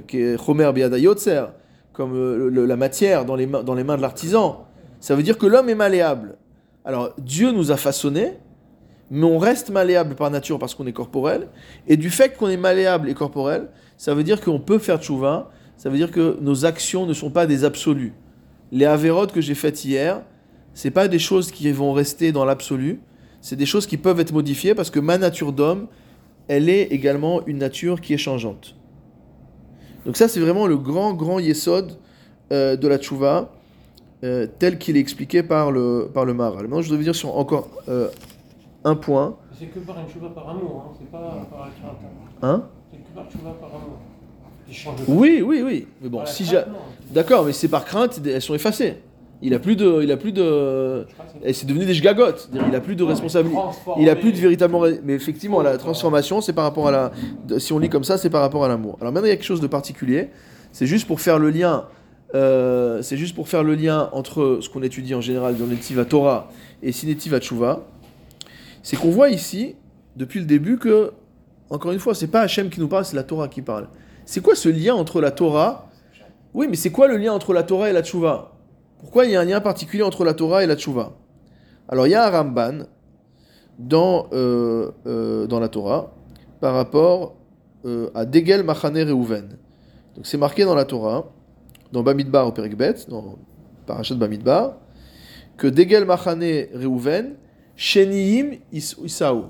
[0.05, 0.37] qui est
[1.93, 4.64] comme la matière dans les mains dans les mains de l'artisan
[5.05, 6.35] ça veut dire que l'homme est malléable.
[6.83, 8.39] Alors Dieu nous a façonnés
[9.11, 11.47] mais on reste malléable par nature parce qu'on est corporel.
[11.87, 15.51] Et du fait qu'on est malléable et corporel ça veut dire qu'on peut faire tchouva
[15.77, 18.13] ça veut dire que nos actions ne sont pas des absolus.
[18.71, 20.23] Les avérotes que j'ai faites hier,
[20.73, 22.99] c'est pas des choses qui vont rester dans l'absolu,
[23.41, 25.85] c'est des choses qui peuvent être modifiées parce que ma nature d'homme,
[26.47, 28.75] elle est également une nature qui est changeante.
[30.03, 31.91] Donc ça, c'est vraiment le grand, grand yesod
[32.51, 33.54] euh, de la tchouva,
[34.23, 36.63] euh, tel qu'il est expliqué par le, par le Maharal.
[36.63, 38.07] Maintenant, je dois venir sur encore euh,
[38.83, 39.35] un point.
[39.57, 40.95] C'est que par une chouva par amour, hein.
[40.99, 41.97] c'est pas par la crainte.
[42.41, 42.63] hein.
[42.91, 43.97] C'est que par chouva par amour.
[45.07, 45.87] Oui, oui, oui.
[46.01, 46.61] Mais bon, si j'ai...
[47.11, 48.97] D'accord, mais c'est par crainte, elles sont effacées.
[49.41, 50.01] Il a plus de...
[50.01, 51.05] Il a plus de...
[51.43, 51.93] Et c'est devenu des.
[51.93, 52.33] C'est-à-dire,
[52.67, 53.59] Il a plus de responsabilité.
[53.99, 54.83] Il a plus de véritablement.
[55.03, 57.11] Mais effectivement, la transformation, c'est par rapport à la.
[57.59, 58.97] Si on lit comme ça, c'est par rapport à l'amour.
[59.01, 60.29] Alors maintenant, il y a quelque chose de particulier.
[60.71, 61.85] C'est juste pour faire le lien.
[62.35, 66.03] Euh, c'est juste pour faire le lien entre ce qu'on étudie en général dans Netiva
[66.03, 66.49] Torah
[66.83, 67.85] et Sinetiva Tshuva.
[68.83, 69.75] C'est qu'on voit ici,
[70.17, 71.13] depuis le début, que,
[71.69, 73.87] encore une fois, c'est pas Hachem qui nous parle, c'est la Torah qui parle.
[74.25, 75.89] C'est quoi ce lien entre la Torah
[76.53, 78.51] Oui, mais c'est quoi le lien entre la Torah et la Tshuva?
[78.99, 81.13] Pourquoi il y a un lien particulier entre la Torah et la Tshuva?
[81.87, 82.85] Alors il y a un Ramban
[83.79, 86.11] dans, euh, euh, dans la Torah
[86.59, 87.35] par rapport
[88.15, 89.59] à Degel Machane Reuven.
[90.15, 91.34] Donc c'est marqué dans la Torah,
[91.95, 93.37] dans Bamidbar au Perikbet, dans
[93.87, 94.77] Parashat Bamidbar,
[95.55, 97.35] que Degel Machane Reuven,
[97.77, 99.45] Sheniim Is- Isaou.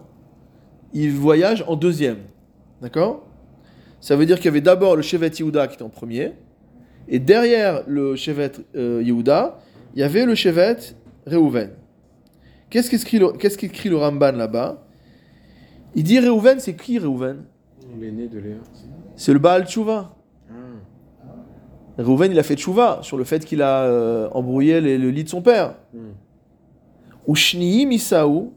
[0.94, 2.20] Il voyage en deuxième.
[2.82, 3.24] D'accord?
[4.00, 6.34] Ça veut dire qu'il y avait d'abord le Shevet Yehuda qui était en premier,
[7.08, 9.58] et derrière le Shevet euh, Yehuda,
[9.96, 10.78] il y avait le Shevet
[11.26, 11.72] Reuven.
[12.70, 13.18] Qu'est-ce qu'écrit
[13.90, 14.84] le, le Ramban là-bas?
[15.96, 17.46] Il dit Reuven, c'est qui Reuven?
[18.00, 18.58] L'aîné de Léa.
[19.16, 20.15] C'est le Baal Tchouva.
[21.98, 25.24] Reuven, il a fait Tchouva sur le fait qu'il a euh, embrouillé les- le lit
[25.24, 25.76] de son père.
[25.94, 26.12] Hmm.
[27.32, 28.54] Ushniim Isaou,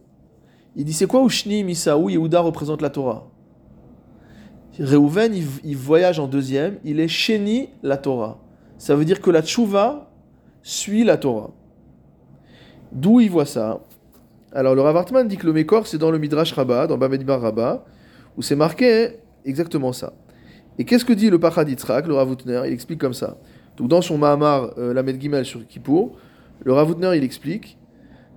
[0.76, 2.10] il dit c'est quoi Ushniim Isaou?
[2.10, 3.28] Yehuda représente la Torah.
[4.80, 8.38] Reuven, il, il voyage en deuxième, il est Sheni la Torah.
[8.76, 10.10] Ça veut dire que la Tchouva
[10.62, 11.50] suit la Torah.
[12.92, 13.80] D'où il voit ça?
[14.52, 17.40] Alors le Rav Hartman dit que le Mekor c'est dans le Midrash Rabbah, dans Bamedbar
[17.40, 17.84] Rabbah,
[18.36, 20.12] où c'est marqué exactement ça.
[20.78, 23.36] Et qu'est-ce que dit le Pachad Yitzhak, le Rav Hutner Il explique comme ça.
[23.76, 26.16] Donc dans son Mahamar euh, Lamed Gimel sur Kippour,
[26.64, 27.78] le Rav Hutner il explique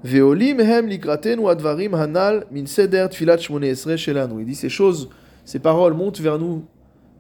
[0.04, 4.42] Veolim hem likratenu advarim hanal min seder tfilat shelanu.
[4.42, 5.10] Il dit ces choses,
[5.46, 6.66] ces paroles montent vers nous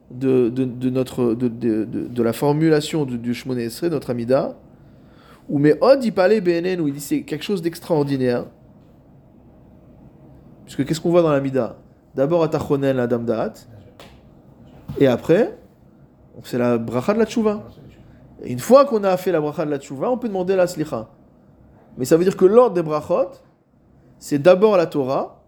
[0.10, 4.58] de, de, de notre, de, de, la formulation du, du shmone esre, notre amida.
[5.48, 8.46] Ou mais od ipale benen, où il dit c'est quelque chose d'extraordinaire.
[10.66, 11.78] Puisque qu'est-ce qu'on voit dans l'amida
[12.16, 13.54] D'abord atachonen la dame da'at,
[15.00, 15.58] et après,
[16.44, 17.64] c'est la bracha de la tchouva.
[18.44, 21.10] Une fois qu'on a fait la bracha de la tchouva, on peut demander la slicha.
[21.98, 23.32] Mais ça veut dire que l'ordre des brachot,
[24.18, 25.44] c'est d'abord la Torah,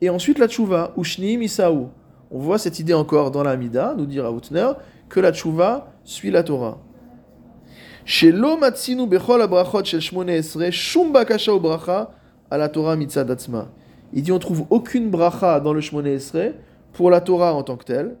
[0.00, 1.90] et ensuite la tchouva, Ushni Misaou.
[2.30, 4.72] On voit cette idée encore dans la Mida, nous dit Raoutner,
[5.08, 6.78] que la tchouva suit la Torah.
[8.04, 12.10] Chez matzinu bechol abrachot shel shmone esre, shum bakasha bracha
[12.50, 12.96] à la Torah.
[14.12, 16.54] Il dit on trouve aucune bracha dans le shmone esre
[16.92, 18.16] pour la Torah en tant que telle.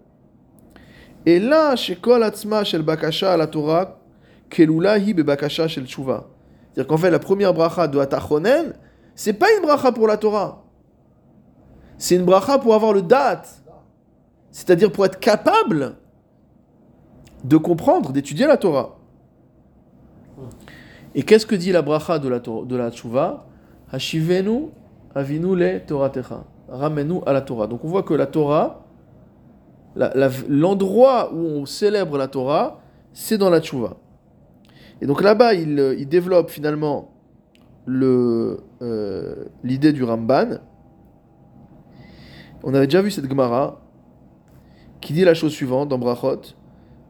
[1.24, 3.98] Chez kol atzma shel bakasha à la Torah,
[4.50, 6.28] kelulahi be bakasha shel tchouva.
[6.72, 8.74] C'est-à-dire qu'en fait, la première bracha de Atachonen,
[9.14, 10.64] c'est pas une bracha pour la Torah.
[11.98, 13.62] C'est une bracha pour avoir le date.
[14.50, 15.96] C'est-à-dire pour être capable
[17.44, 18.96] de comprendre, d'étudier la Torah.
[21.14, 22.90] Et qu'est-ce que dit la bracha de la, Torah- de la
[25.54, 26.44] le Toratecha.
[26.68, 27.66] Ramène-nous à la Torah.
[27.66, 28.81] Donc on voit que la Torah,
[29.96, 32.80] l'endroit où on célèbre la Torah,
[33.12, 33.96] c'est dans la tchouva.
[35.00, 37.10] Et donc là-bas, il, euh, développe finalement
[37.86, 40.60] le, euh, l'idée du Ramban.
[42.62, 43.80] On avait déjà vu cette Gemara
[45.00, 46.42] qui dit la chose suivante dans Brachot,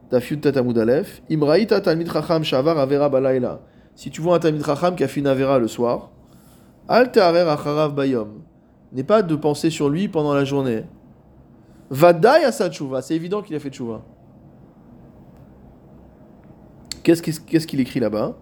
[0.09, 3.61] Dafyud Tatamud Aleph, Imraïta Talmid Chacham Shavar Avera Balayla.
[3.95, 6.09] Si tu vois un Talmid Chacham qui a fait une Avera le soir,
[6.87, 8.41] Al Te'arer Acharav Bayom.
[8.91, 10.83] N'est pas de penser sur lui pendant la journée.
[11.89, 13.01] Vadaï Asa Tshuva.
[13.01, 14.01] C'est évident qu'il a fait Tshuva.
[17.03, 18.37] Qu'est-ce qu'il écrit là-bas?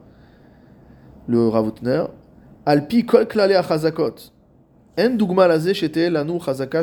[1.28, 2.04] Le Ravutner.
[2.66, 4.32] Alpi kol klale achazakot.
[4.98, 5.18] En
[5.48, 6.82] laze chazaka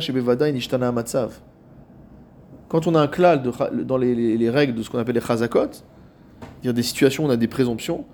[0.52, 1.38] nishtana amatzav.
[2.68, 3.42] Quand on a un klal
[3.84, 7.36] dans les règles de ce qu'on appelle les chazakot, c'est-à-dire des situations où on a
[7.36, 8.04] des présomptions,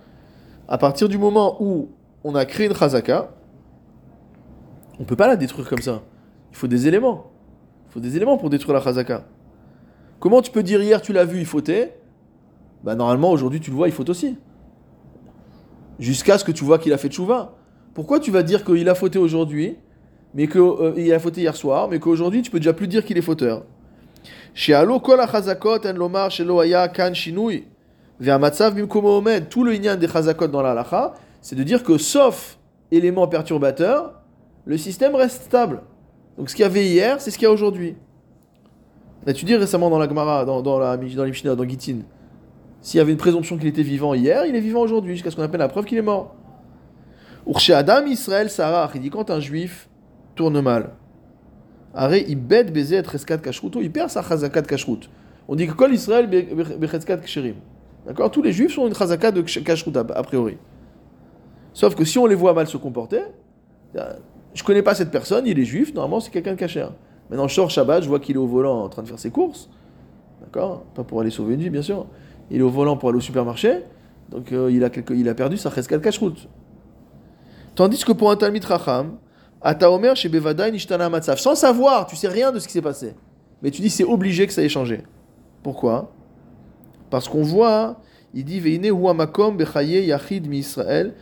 [0.69, 1.89] à partir du moment où
[2.23, 3.31] on a créé une chazaka,
[4.99, 6.03] on ne peut pas la détruire comme ça.
[6.51, 7.31] Il faut des éléments.
[7.95, 9.25] Faut des éléments pour détruire la chazaka.
[10.19, 11.97] Comment tu peux dire hier tu l'as vu, il fautait?
[12.83, 14.37] Bah normalement aujourd'hui tu le vois, il faut aussi.
[16.01, 17.55] Jusqu'à ce que tu vois qu'il a fait tchouva.
[17.95, 19.77] Pourquoi tu vas dire qu'il a fauté aujourd'hui,
[20.35, 23.23] mais qu'il a fauté hier soir, mais qu'aujourd'hui tu peux déjà plus dire qu'il est
[23.23, 23.63] fauteur?
[29.51, 32.59] Tout le inyan des chazakot dans la c'est de dire que sauf
[32.91, 34.21] élément perturbateur,
[34.65, 35.83] le système reste stable.
[36.37, 37.97] Donc ce qu'il y avait hier, c'est ce qu'il y a aujourd'hui.
[39.25, 41.99] On a étudié récemment dans la Gemara, dans, dans la dans Mishnah, dans Gittin.
[42.81, 45.37] S'il y avait une présomption qu'il était vivant hier, il est vivant aujourd'hui, jusqu'à ce
[45.37, 46.35] qu'on appelle la preuve qu'il est mort.
[47.47, 49.89] Urshe Adam Israël Sarah, il dit quand un juif
[50.35, 50.91] tourne mal,
[51.97, 55.11] il perd sa chazakat kashrut.
[55.47, 57.57] On dit que kol Israël becheskat ksherim.
[58.07, 58.31] D'accord?
[58.31, 60.59] Tous les juifs sont une chazakat de kashrut a priori.
[61.73, 63.23] Sauf que si on les voit mal se comporter,
[64.55, 66.87] je connais pas cette personne, il est juif, normalement c'est quelqu'un de caché.
[67.31, 69.31] Maintenant je sors Shabbat, je vois qu'il est au volant en train de faire ses
[69.31, 69.69] courses.
[70.41, 70.85] D'accord?
[70.95, 72.07] Pas pour aller sauver une vie, bien sûr.
[72.51, 73.81] Il est au volant pour aller au supermarché,
[74.31, 76.49] donc euh, il, a quelque- il a perdu sa kashrut.
[77.75, 79.17] Tandis que pour un Talmid Racham,
[79.61, 83.15] Ataomer chez Bevadaï Nishtana Matzav, sans savoir, tu sais rien de ce qui s'est passé.
[83.63, 85.03] Mais tu dis c'est obligé que ça ait changé.
[85.63, 86.13] Pourquoi?
[87.09, 87.97] Parce qu'on voit,
[88.35, 91.15] il dit Veine huwa makom bechaye yachid mi Israël,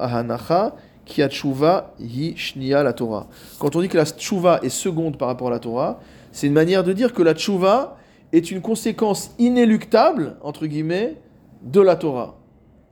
[0.00, 0.74] ahanacha
[1.04, 1.94] ki tshuva
[2.36, 3.26] shnia la Torah.
[3.58, 6.00] Quand on dit que la tshuva est seconde par rapport à la Torah,
[6.30, 7.96] c'est une manière de dire que la tshuva
[8.32, 11.16] est une conséquence inéluctable, entre guillemets,
[11.62, 12.38] de la Torah.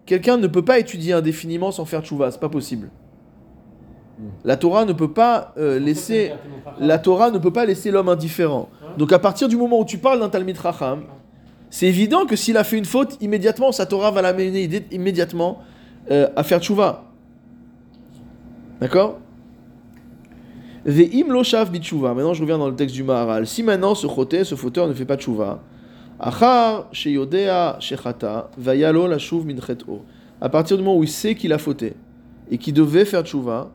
[0.07, 2.91] Quelqu'un ne peut pas étudier indéfiniment sans faire tshuva, c'est pas possible.
[4.45, 6.33] La Torah ne peut pas euh, laisser
[6.79, 8.69] la Torah ne peut pas laisser l'homme indifférent.
[8.99, 11.05] Donc à partir du moment où tu parles d'un Talmid Racham,
[11.71, 15.61] c'est évident que s'il a fait une faute, immédiatement sa Torah va l'amener immédiatement
[16.11, 17.10] euh, à faire tchouva.
[18.81, 19.20] D'accord?
[20.85, 21.70] Ve'im lo shav.
[21.70, 23.47] Maintenant je reviens dans le texte du Maharal.
[23.47, 25.62] Si maintenant ce choté, ce fauteur ne fait pas tchouva,
[26.18, 30.03] achar sheyodea shechata vayalo lashuv min chet'o.
[30.41, 31.95] À partir du moment où il sait qu'il a fauté
[32.51, 33.70] et qu'il devait faire tchouva,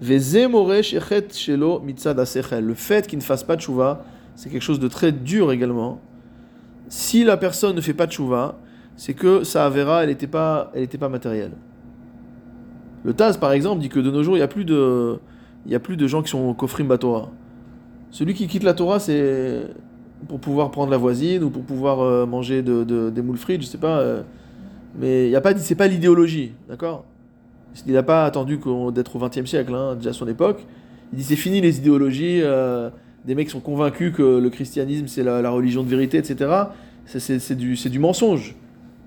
[0.00, 2.64] Veze more shechet shelo mitzad asechel.
[2.64, 4.04] Le fait qu'il ne fasse pas de tchouva,
[4.34, 6.00] c'est quelque chose de très dur également.
[6.88, 8.58] Si la personne ne fait pas de tchouva,
[8.96, 11.52] c'est que sa avera, elle n'était pas, pas matérielle.
[13.04, 15.18] Le Taz, par exemple, dit que de nos jours, il n'y a plus de,
[15.66, 17.30] il y a plus de gens qui sont kofrim batora.
[18.10, 19.62] Celui qui quitte la Torah, c'est
[20.28, 23.62] pour pouvoir prendre la voisine ou pour pouvoir euh, manger de, de- des moules frites,
[23.62, 23.98] je sais pas.
[24.00, 24.22] euh,
[24.98, 27.04] mais il a pas, c'est pas l'idéologie, d'accord?
[27.86, 28.58] Il n'a pas attendu
[28.92, 30.66] d'être au XXe siècle, hein, déjà à son époque.
[31.12, 32.90] Il dit c'est fini les idéologies, euh,
[33.24, 36.50] des mecs sont convaincus que le christianisme c'est la, religion de vérité, etc.
[37.06, 38.56] C'est- du, du mensonge.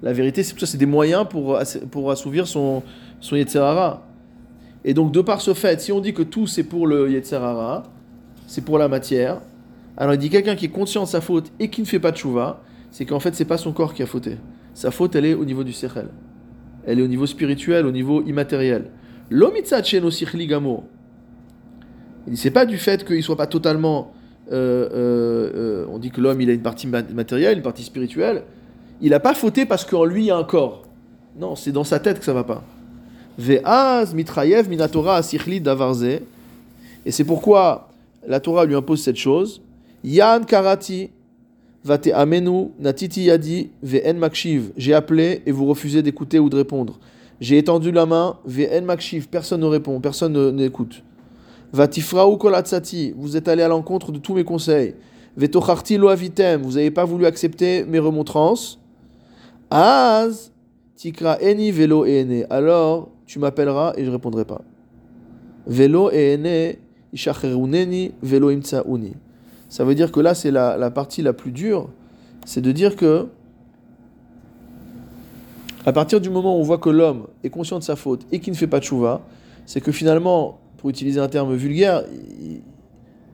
[0.02, 1.60] La vérité, c'est c'est des moyens pour,
[1.92, 2.82] pour assouvir son,
[3.22, 4.06] son Yetzerara.
[4.84, 7.84] Et donc, de par ce fait, si on dit que tout c'est pour le Yetzerara,
[8.48, 9.40] c'est pour la matière,
[9.96, 12.12] alors il dit quelqu'un qui est conscient de sa faute et qui ne fait pas
[12.12, 14.38] de chouva, c'est qu'en fait, c'est pas son corps qui a fauté.
[14.74, 16.10] Sa faute, elle est au niveau du sechel.
[16.86, 18.90] Elle est au niveau spirituel, au niveau immatériel.
[19.30, 20.84] L'omitzat sheno sichli gamo.
[22.28, 24.12] Il c'est pas du fait qu'il soit pas totalement.
[24.52, 27.84] euh, euh, euh, on dit que l'homme il a une partie ma- matérielle, une partie
[27.84, 28.44] spirituelle.
[29.00, 30.84] Il n'a pas fauté parce qu'en lui il y a un corps.
[31.40, 32.64] Non, c'est dans sa tête que ça va pas.
[33.42, 36.22] Ve'az mitrayev minatora asichli davarze.
[37.06, 37.90] Et c'est pourquoi
[38.28, 39.62] la Torah lui impose cette chose.
[40.04, 41.10] Yan karati
[41.84, 44.72] vate amenu natiti yadi ve'en makshiv.
[44.78, 47.00] J'ai appelé et vous refusez d'écouter ou de répondre.
[47.40, 49.28] J'ai étendu la main ve'en makshiv.
[49.28, 51.02] Personne ne répond, personne ne- n'écoute.
[51.74, 54.94] Vatifraou kolatsati, vous êtes allé à l'encontre de tous mes conseils.
[55.38, 58.78] Vetocharti lo avitem, vous n'avez pas voulu accepter mes remontrances.
[59.72, 60.52] Az
[60.98, 64.62] tikra eni velo ene, alors tu m'appelleras et je répondrai pas.
[65.66, 66.76] Velo ene
[68.22, 68.52] velo.
[69.70, 71.88] Ça veut dire que là, c'est la, la partie la plus dure,
[72.46, 73.28] c'est de dire que
[75.86, 78.42] à partir du moment où on voit que l'homme est conscient de sa faute et
[78.42, 79.22] qu'il ne fait pas de chouva,
[79.66, 82.04] c'est que finalement, pour utiliser un terme vulgaire,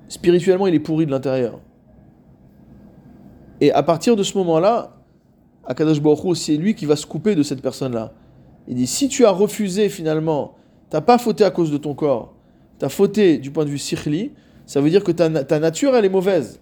[0.10, 1.60] spirituellement, il est pourri de l'intérieur.
[3.62, 4.96] Et à partir de ce moment-là,
[5.66, 8.14] Akadosh Baruch c'est lui qui va se couper de cette personne-là.
[8.68, 10.56] Il dit si tu as refusé finalement,
[10.90, 12.34] t'as pas fauté à cause de ton corps,
[12.80, 14.32] t'as fauté du point de vue sikhli,
[14.66, 16.60] ça veut dire que ta, na- ta nature elle est mauvaise.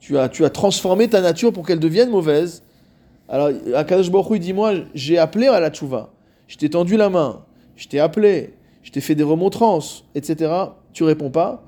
[0.00, 2.62] Tu as, tu as transformé ta nature pour qu'elle devienne mauvaise.
[3.28, 6.10] Alors Akadosh Baruch dit moi j'ai appelé à la tchouva,
[6.46, 7.44] je t'ai tendu la main,
[7.76, 10.50] je t'ai appelé, je t'ai fait des remontrances, etc.
[10.92, 11.64] Tu réponds pas,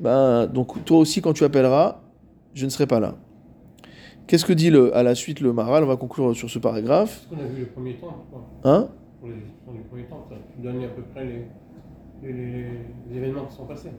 [0.00, 2.00] ben donc toi aussi quand tu appelleras,
[2.54, 3.14] je ne serai pas là.
[4.26, 7.20] Qu'est-ce que dit le, à la suite le Maral On va conclure sur ce paragraphe.
[7.22, 8.46] C'est ce qu'on a vu le premier temps, je crois.
[8.64, 8.88] Hein
[9.20, 11.42] Pour les discussions du premier temps, ça, tu donnes à peu près les,
[12.22, 12.64] les, les-
[13.10, 13.90] les événements qui sont passés.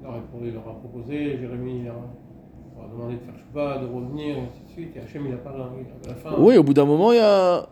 [0.00, 3.86] Il leur a, il leur a proposé, Jérémie leur a, demandé de faire choupa, de
[3.86, 6.34] revenir, et ainsi de suite, et Hachem il a pas à la fin.
[6.38, 7.68] Oui, au bout d'un moment, il y a.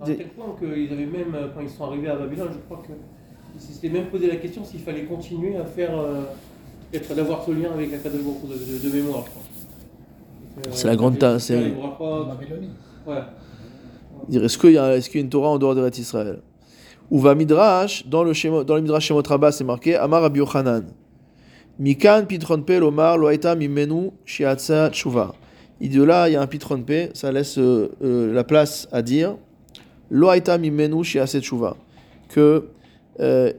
[0.00, 2.82] À tel point qu'ils avaient même, euh, quand ils sont arrivés à Babylone, je crois
[2.84, 6.22] qu'ils s'étaient même posé la question s'il fallait continuer à faire, euh,
[6.92, 9.24] peut-être d'avoir ce lien avec la Kadosh de, de, de mémoire,
[10.72, 11.68] C'est la grande tasse, est-ce
[14.58, 16.40] qu'il y, a- est-ce qu'il y a une Torah en dehors de Israël?
[17.10, 20.38] Ou va Midrash, dans le, Shemo- dans le Midrash Shemot Rabbah, c'est marqué Amar Rabbi
[20.40, 20.84] Yochanan.
[21.78, 25.34] Mikan pitron pe lomar lo haita mimenu shiatsa tshuva.
[25.78, 29.36] Il y a un pitron pe, ça laisse euh, euh, la place à dire
[30.10, 31.76] lo haita mimenu shiatsa tshuva.
[32.30, 32.70] Que
[33.20, 33.52] euh,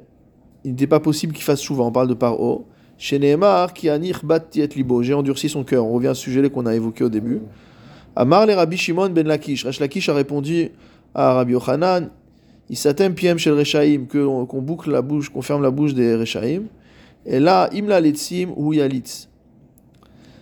[0.65, 1.83] il n'était pas possible qu'il fasse tshuva.
[1.83, 2.65] On parle de paro.
[2.97, 5.03] Chez Nehemar, qui a nichbat tiet libo.
[5.03, 5.85] J'ai endurci son cœur.
[5.85, 7.41] On revient ce sujet qu'on a évoqué au début.
[8.15, 9.63] Amar le Rabbi Shimon ben Lakish.
[9.65, 10.71] Rash Lakish a répondu
[11.13, 12.09] à Rabbi Yochanan,
[12.69, 16.63] Isatem piem shel Rechaim, que- qu'on boucle la bouche, qu'on ferme la bouche des Rechaim.
[17.25, 19.29] Et là, imla letzim ou yalitz.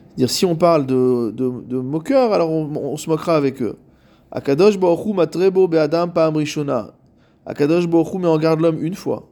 [0.08, 3.76] C'est-à-dire, si on parle de, de, de moqueurs, alors on, se moquera avec eux.
[4.32, 6.94] Akadosh Baruch Hu matrebo be'adam pa'am rishona.
[7.46, 9.28] Akadosh Baruch Hu met en garde l'homme une fois.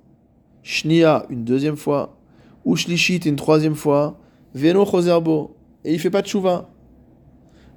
[0.62, 2.18] Shnia, une deuxième fois.
[2.66, 4.20] Ou shlishit, une troisième fois.
[4.54, 5.56] Veno chozerbo.
[5.84, 6.70] Et il fait pas de chouva.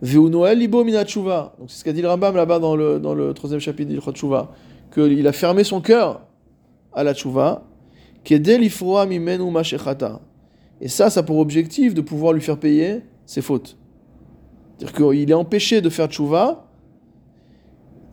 [0.03, 1.55] Veu Noël mina tshuva.
[1.59, 4.13] Donc c'est ce qu'a dit le Rambam là-bas dans le, dans le troisième chapitre d'Ilchot
[4.13, 4.53] Tshuva.
[4.93, 6.27] Qu'il a fermé son cœur
[6.93, 7.65] à la tshuva.
[8.29, 10.21] Mimenu mashechata.
[10.81, 13.79] Et ça, ça a pour objectif de pouvoir lui faire payer ses fautes.
[14.77, 16.65] C'est-à-dire qu'il est empêché de faire tshuva.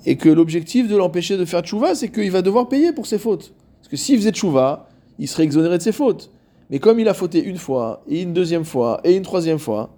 [0.06, 3.18] Et que l'objectif de l'empêcher de faire tshuva, c'est qu'il va devoir payer pour ses
[3.18, 3.54] fautes.
[3.80, 4.88] Parce que s'il faisait tshuva,
[5.20, 6.32] il serait exonéré de ses fautes.
[6.70, 9.90] Mais comme il a fauté une fois, et une deuxième fois, et une troisième fois,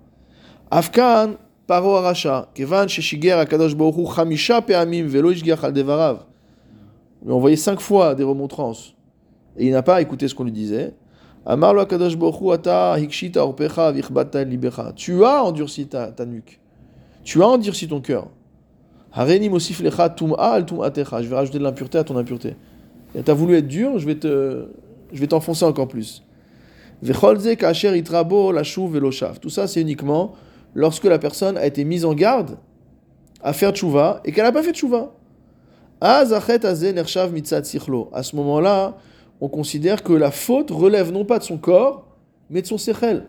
[0.72, 1.36] Afkan
[1.68, 6.26] paro aracha, kevan sheshiger akadosh baruch hu chamisha pe'amim velo al devarav.
[7.24, 8.96] Lui a envoyé cinq fois des remontrances,
[9.58, 10.94] et il n'a pas écouté ce qu'on lui disait.
[11.46, 14.92] Amar lo akadosh baruch hu ata hikshita orpecha vichbata libecha.
[14.96, 16.60] Tu as endurci ta, ta nuque.
[17.24, 18.28] Tu as endurci ton cœur.
[19.14, 21.22] Hareni mosif lecha tum'a al tum'atecha.
[21.22, 22.56] Je vais rajouter de l'impureté à ton impureté.
[23.14, 24.68] Tu as voulu être dur, je vais te,
[25.14, 26.25] je vais t'enfoncer encore plus.
[29.40, 30.34] Tout ça, c'est uniquement
[30.74, 32.58] lorsque la personne a été mise en garde
[33.42, 35.14] à faire tchouva et qu'elle n'a pas fait tchouva.
[36.02, 38.98] À ce moment-là,
[39.42, 42.08] on considère que la faute relève non pas de son corps,
[42.50, 43.26] mais de son sechel.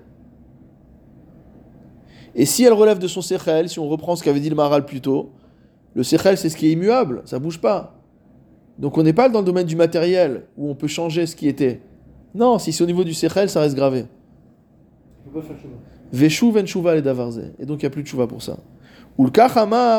[2.34, 4.84] Et si elle relève de son sechel, si on reprend ce qu'avait dit le Maral
[4.84, 5.32] plus tôt,
[5.94, 7.94] le sechel c'est ce qui est immuable, ça bouge pas.
[8.78, 11.48] Donc on n'est pas dans le domaine du matériel où on peut changer ce qui
[11.48, 11.80] était.
[12.36, 14.04] Non, si c'est au niveau du sechel, ça reste gravé.
[16.12, 17.52] Veshu ven le davarze.
[17.58, 18.58] Et donc il n'y a plus de shuva pour ça.
[19.16, 19.30] Ou le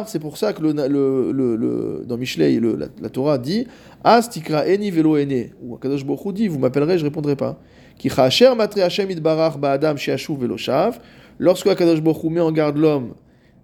[0.05, 3.65] c'est pour ça que le, le, le, le- dans Mishlei, le- la, Torah dit
[4.03, 5.49] As tikra eni velo ene.
[5.63, 7.57] Ou Akadosh Baruch Hu dit Vous m'appellerez, je répondrai pas.
[7.97, 10.99] Ki chacher matre Hashem itbarach ba'adam sheashuv velo shav.
[11.39, 13.15] Lorsque Akadosh Baruch Hu met en garde l'homme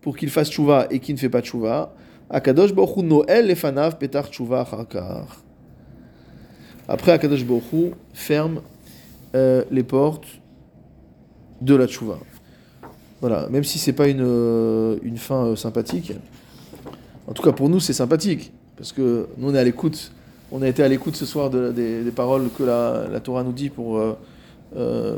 [0.02, 1.94] pour qu'il fasse shuva et qu'il ne fait pas shuva,
[2.32, 5.43] Akadosh Baruch Hu noel lefanav petar shuva acharkar.
[6.88, 8.62] Après, Akadosh Hu ferme
[9.36, 10.28] euh, les portes
[11.62, 12.20] de la tchouva.
[13.22, 16.14] Voilà, même si c'est pas une, euh, une fin euh, sympathique.
[17.28, 18.52] En tout cas, pour nous, c'est sympathique.
[18.76, 20.12] Parce que nous, on est à l'écoute.
[20.52, 23.54] On a été à l'écoute ce soir de- des, paroles que la, la Torah nous
[23.54, 24.00] dit pour,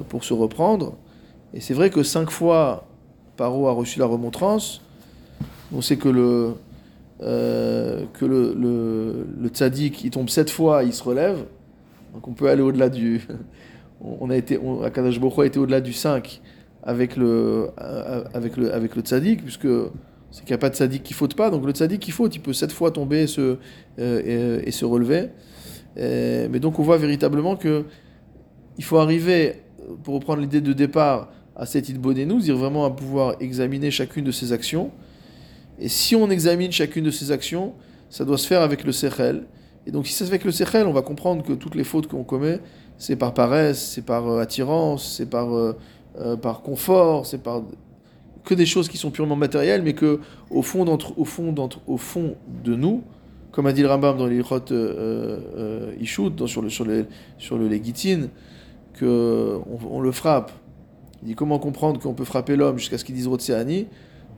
[0.07, 0.95] pour se reprendre.
[1.53, 2.85] Et c'est vrai que cinq fois,
[3.35, 4.81] Paro a reçu la remontrance.
[5.73, 6.53] On sait que le,
[7.19, 8.53] que le,
[9.41, 11.45] le tzaddik, il tombe sept fois, il se relève.
[12.15, 13.21] Donc on peut aller au-delà du,
[14.01, 16.41] on a été, on, Hu a été au-delà du 5
[16.81, 19.67] avec le, euh, avec le, avec le tzaddik, puisque
[20.31, 21.49] c'est qu'il n'y a pas de tzaddik qui faute pas.
[21.49, 23.57] Donc le tzaddik qui faute, il peut sept fois tomber et se,
[23.99, 25.29] euh, et, et se relever.
[25.97, 27.85] Euh, mais donc on voit véritablement que
[28.77, 29.61] il faut arriver,
[30.03, 31.89] pour reprendre l'idée de départ, à cette
[32.25, 34.91] nous dire vraiment à pouvoir examiner chacune de ses actions.
[35.79, 37.73] Et si on examine chacune de ces actions,
[38.09, 39.43] ça doit se faire avec le sechel.
[39.87, 41.83] Et donc si ça se fait avec le sechel, on va comprendre que toutes les
[41.83, 42.59] fautes qu'on commet,
[42.97, 45.77] c'est par paresse, c'est par euh, attirance, c'est par, euh,
[46.19, 47.61] euh, par confort, c'est par
[48.43, 50.85] que des choses qui sont purement matérielles, mais que au fond,
[51.17, 51.53] au fond,
[51.87, 53.03] au fond de nous,
[53.55, 57.05] comme a dit le Rambam dans l'Ichot euh, Ishut, sur le, sur le,
[57.37, 58.27] sur le Léguitine,
[58.93, 59.57] que
[59.89, 60.51] on, le frappe.
[61.21, 63.87] Il dit comment comprendre qu'on peut frapper l'homme jusqu'à ce qu'il dise Rotseani,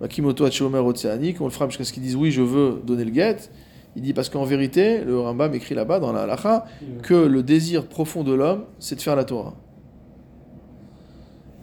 [0.02, 3.12] Makimoto Hachomer Rotseani, qu'on le frappe jusqu'à ce qu'il dise oui, je veux donner le
[3.12, 3.38] guet.
[3.98, 6.66] Il dit parce qu'en vérité, le Rambam écrit là-bas dans la halacha
[7.02, 9.56] que le désir profond de l'homme, c'est de faire la Torah.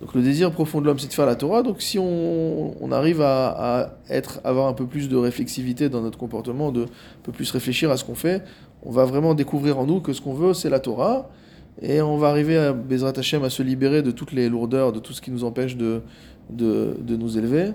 [0.01, 1.62] Donc le désir profond de l'homme, c'est de faire la Torah.
[1.62, 6.73] Donc si on, arrive à, être, avoir un peu plus de réflexivité dans notre comportement,
[6.73, 8.43] de un peu plus réfléchir à ce qu'on fait,
[8.82, 11.31] on va vraiment découvrir en nous que ce qu'on veut, c'est la Torah.
[11.82, 14.98] Et on va arriver à Bezrat Hashem à se libérer de toutes les lourdeurs, de
[14.98, 16.02] tout ce qui nous empêche de,
[16.51, 17.74] de, de nous élever.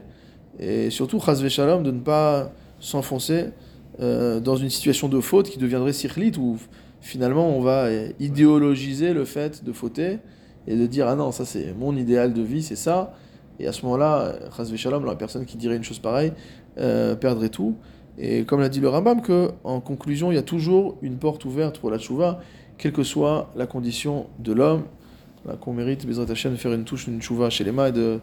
[0.60, 3.52] Et surtout, Shalom, de ne pas s'enfoncer
[4.02, 6.58] euh, dans une situation de faute qui deviendrait sikhlit, où
[7.02, 7.90] finalement on va
[8.20, 10.20] idéologiser le fait de fauter
[10.68, 13.14] et de dire ah non, ça c'est mon idéal de vie, c'est ça.
[13.60, 14.36] Et à ce moment-là,
[14.76, 16.32] Shalom, la personne qui dirait une chose pareille,
[16.78, 17.76] euh, perdrait tout.
[18.18, 21.44] Et comme l'a dit le Rambam, que en conclusion, il y a toujours une porte
[21.46, 22.40] ouverte pour la tchouva,
[22.78, 24.84] quelle que soit la condition de l'homme.
[25.62, 28.20] Qu'on mérite, Bezrat Hashem, de faire une touche, une tchouva chez les mains et de,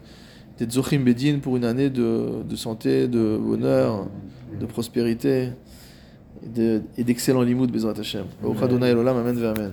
[0.57, 4.07] d'être Zochim Bedin pour une année de, de santé, de bonheur,
[4.59, 5.49] de prospérité
[6.43, 8.25] et de- et d'excellents limoud, Bezrat Hashem.
[8.43, 8.53] Amen
[9.45, 9.71] Amen.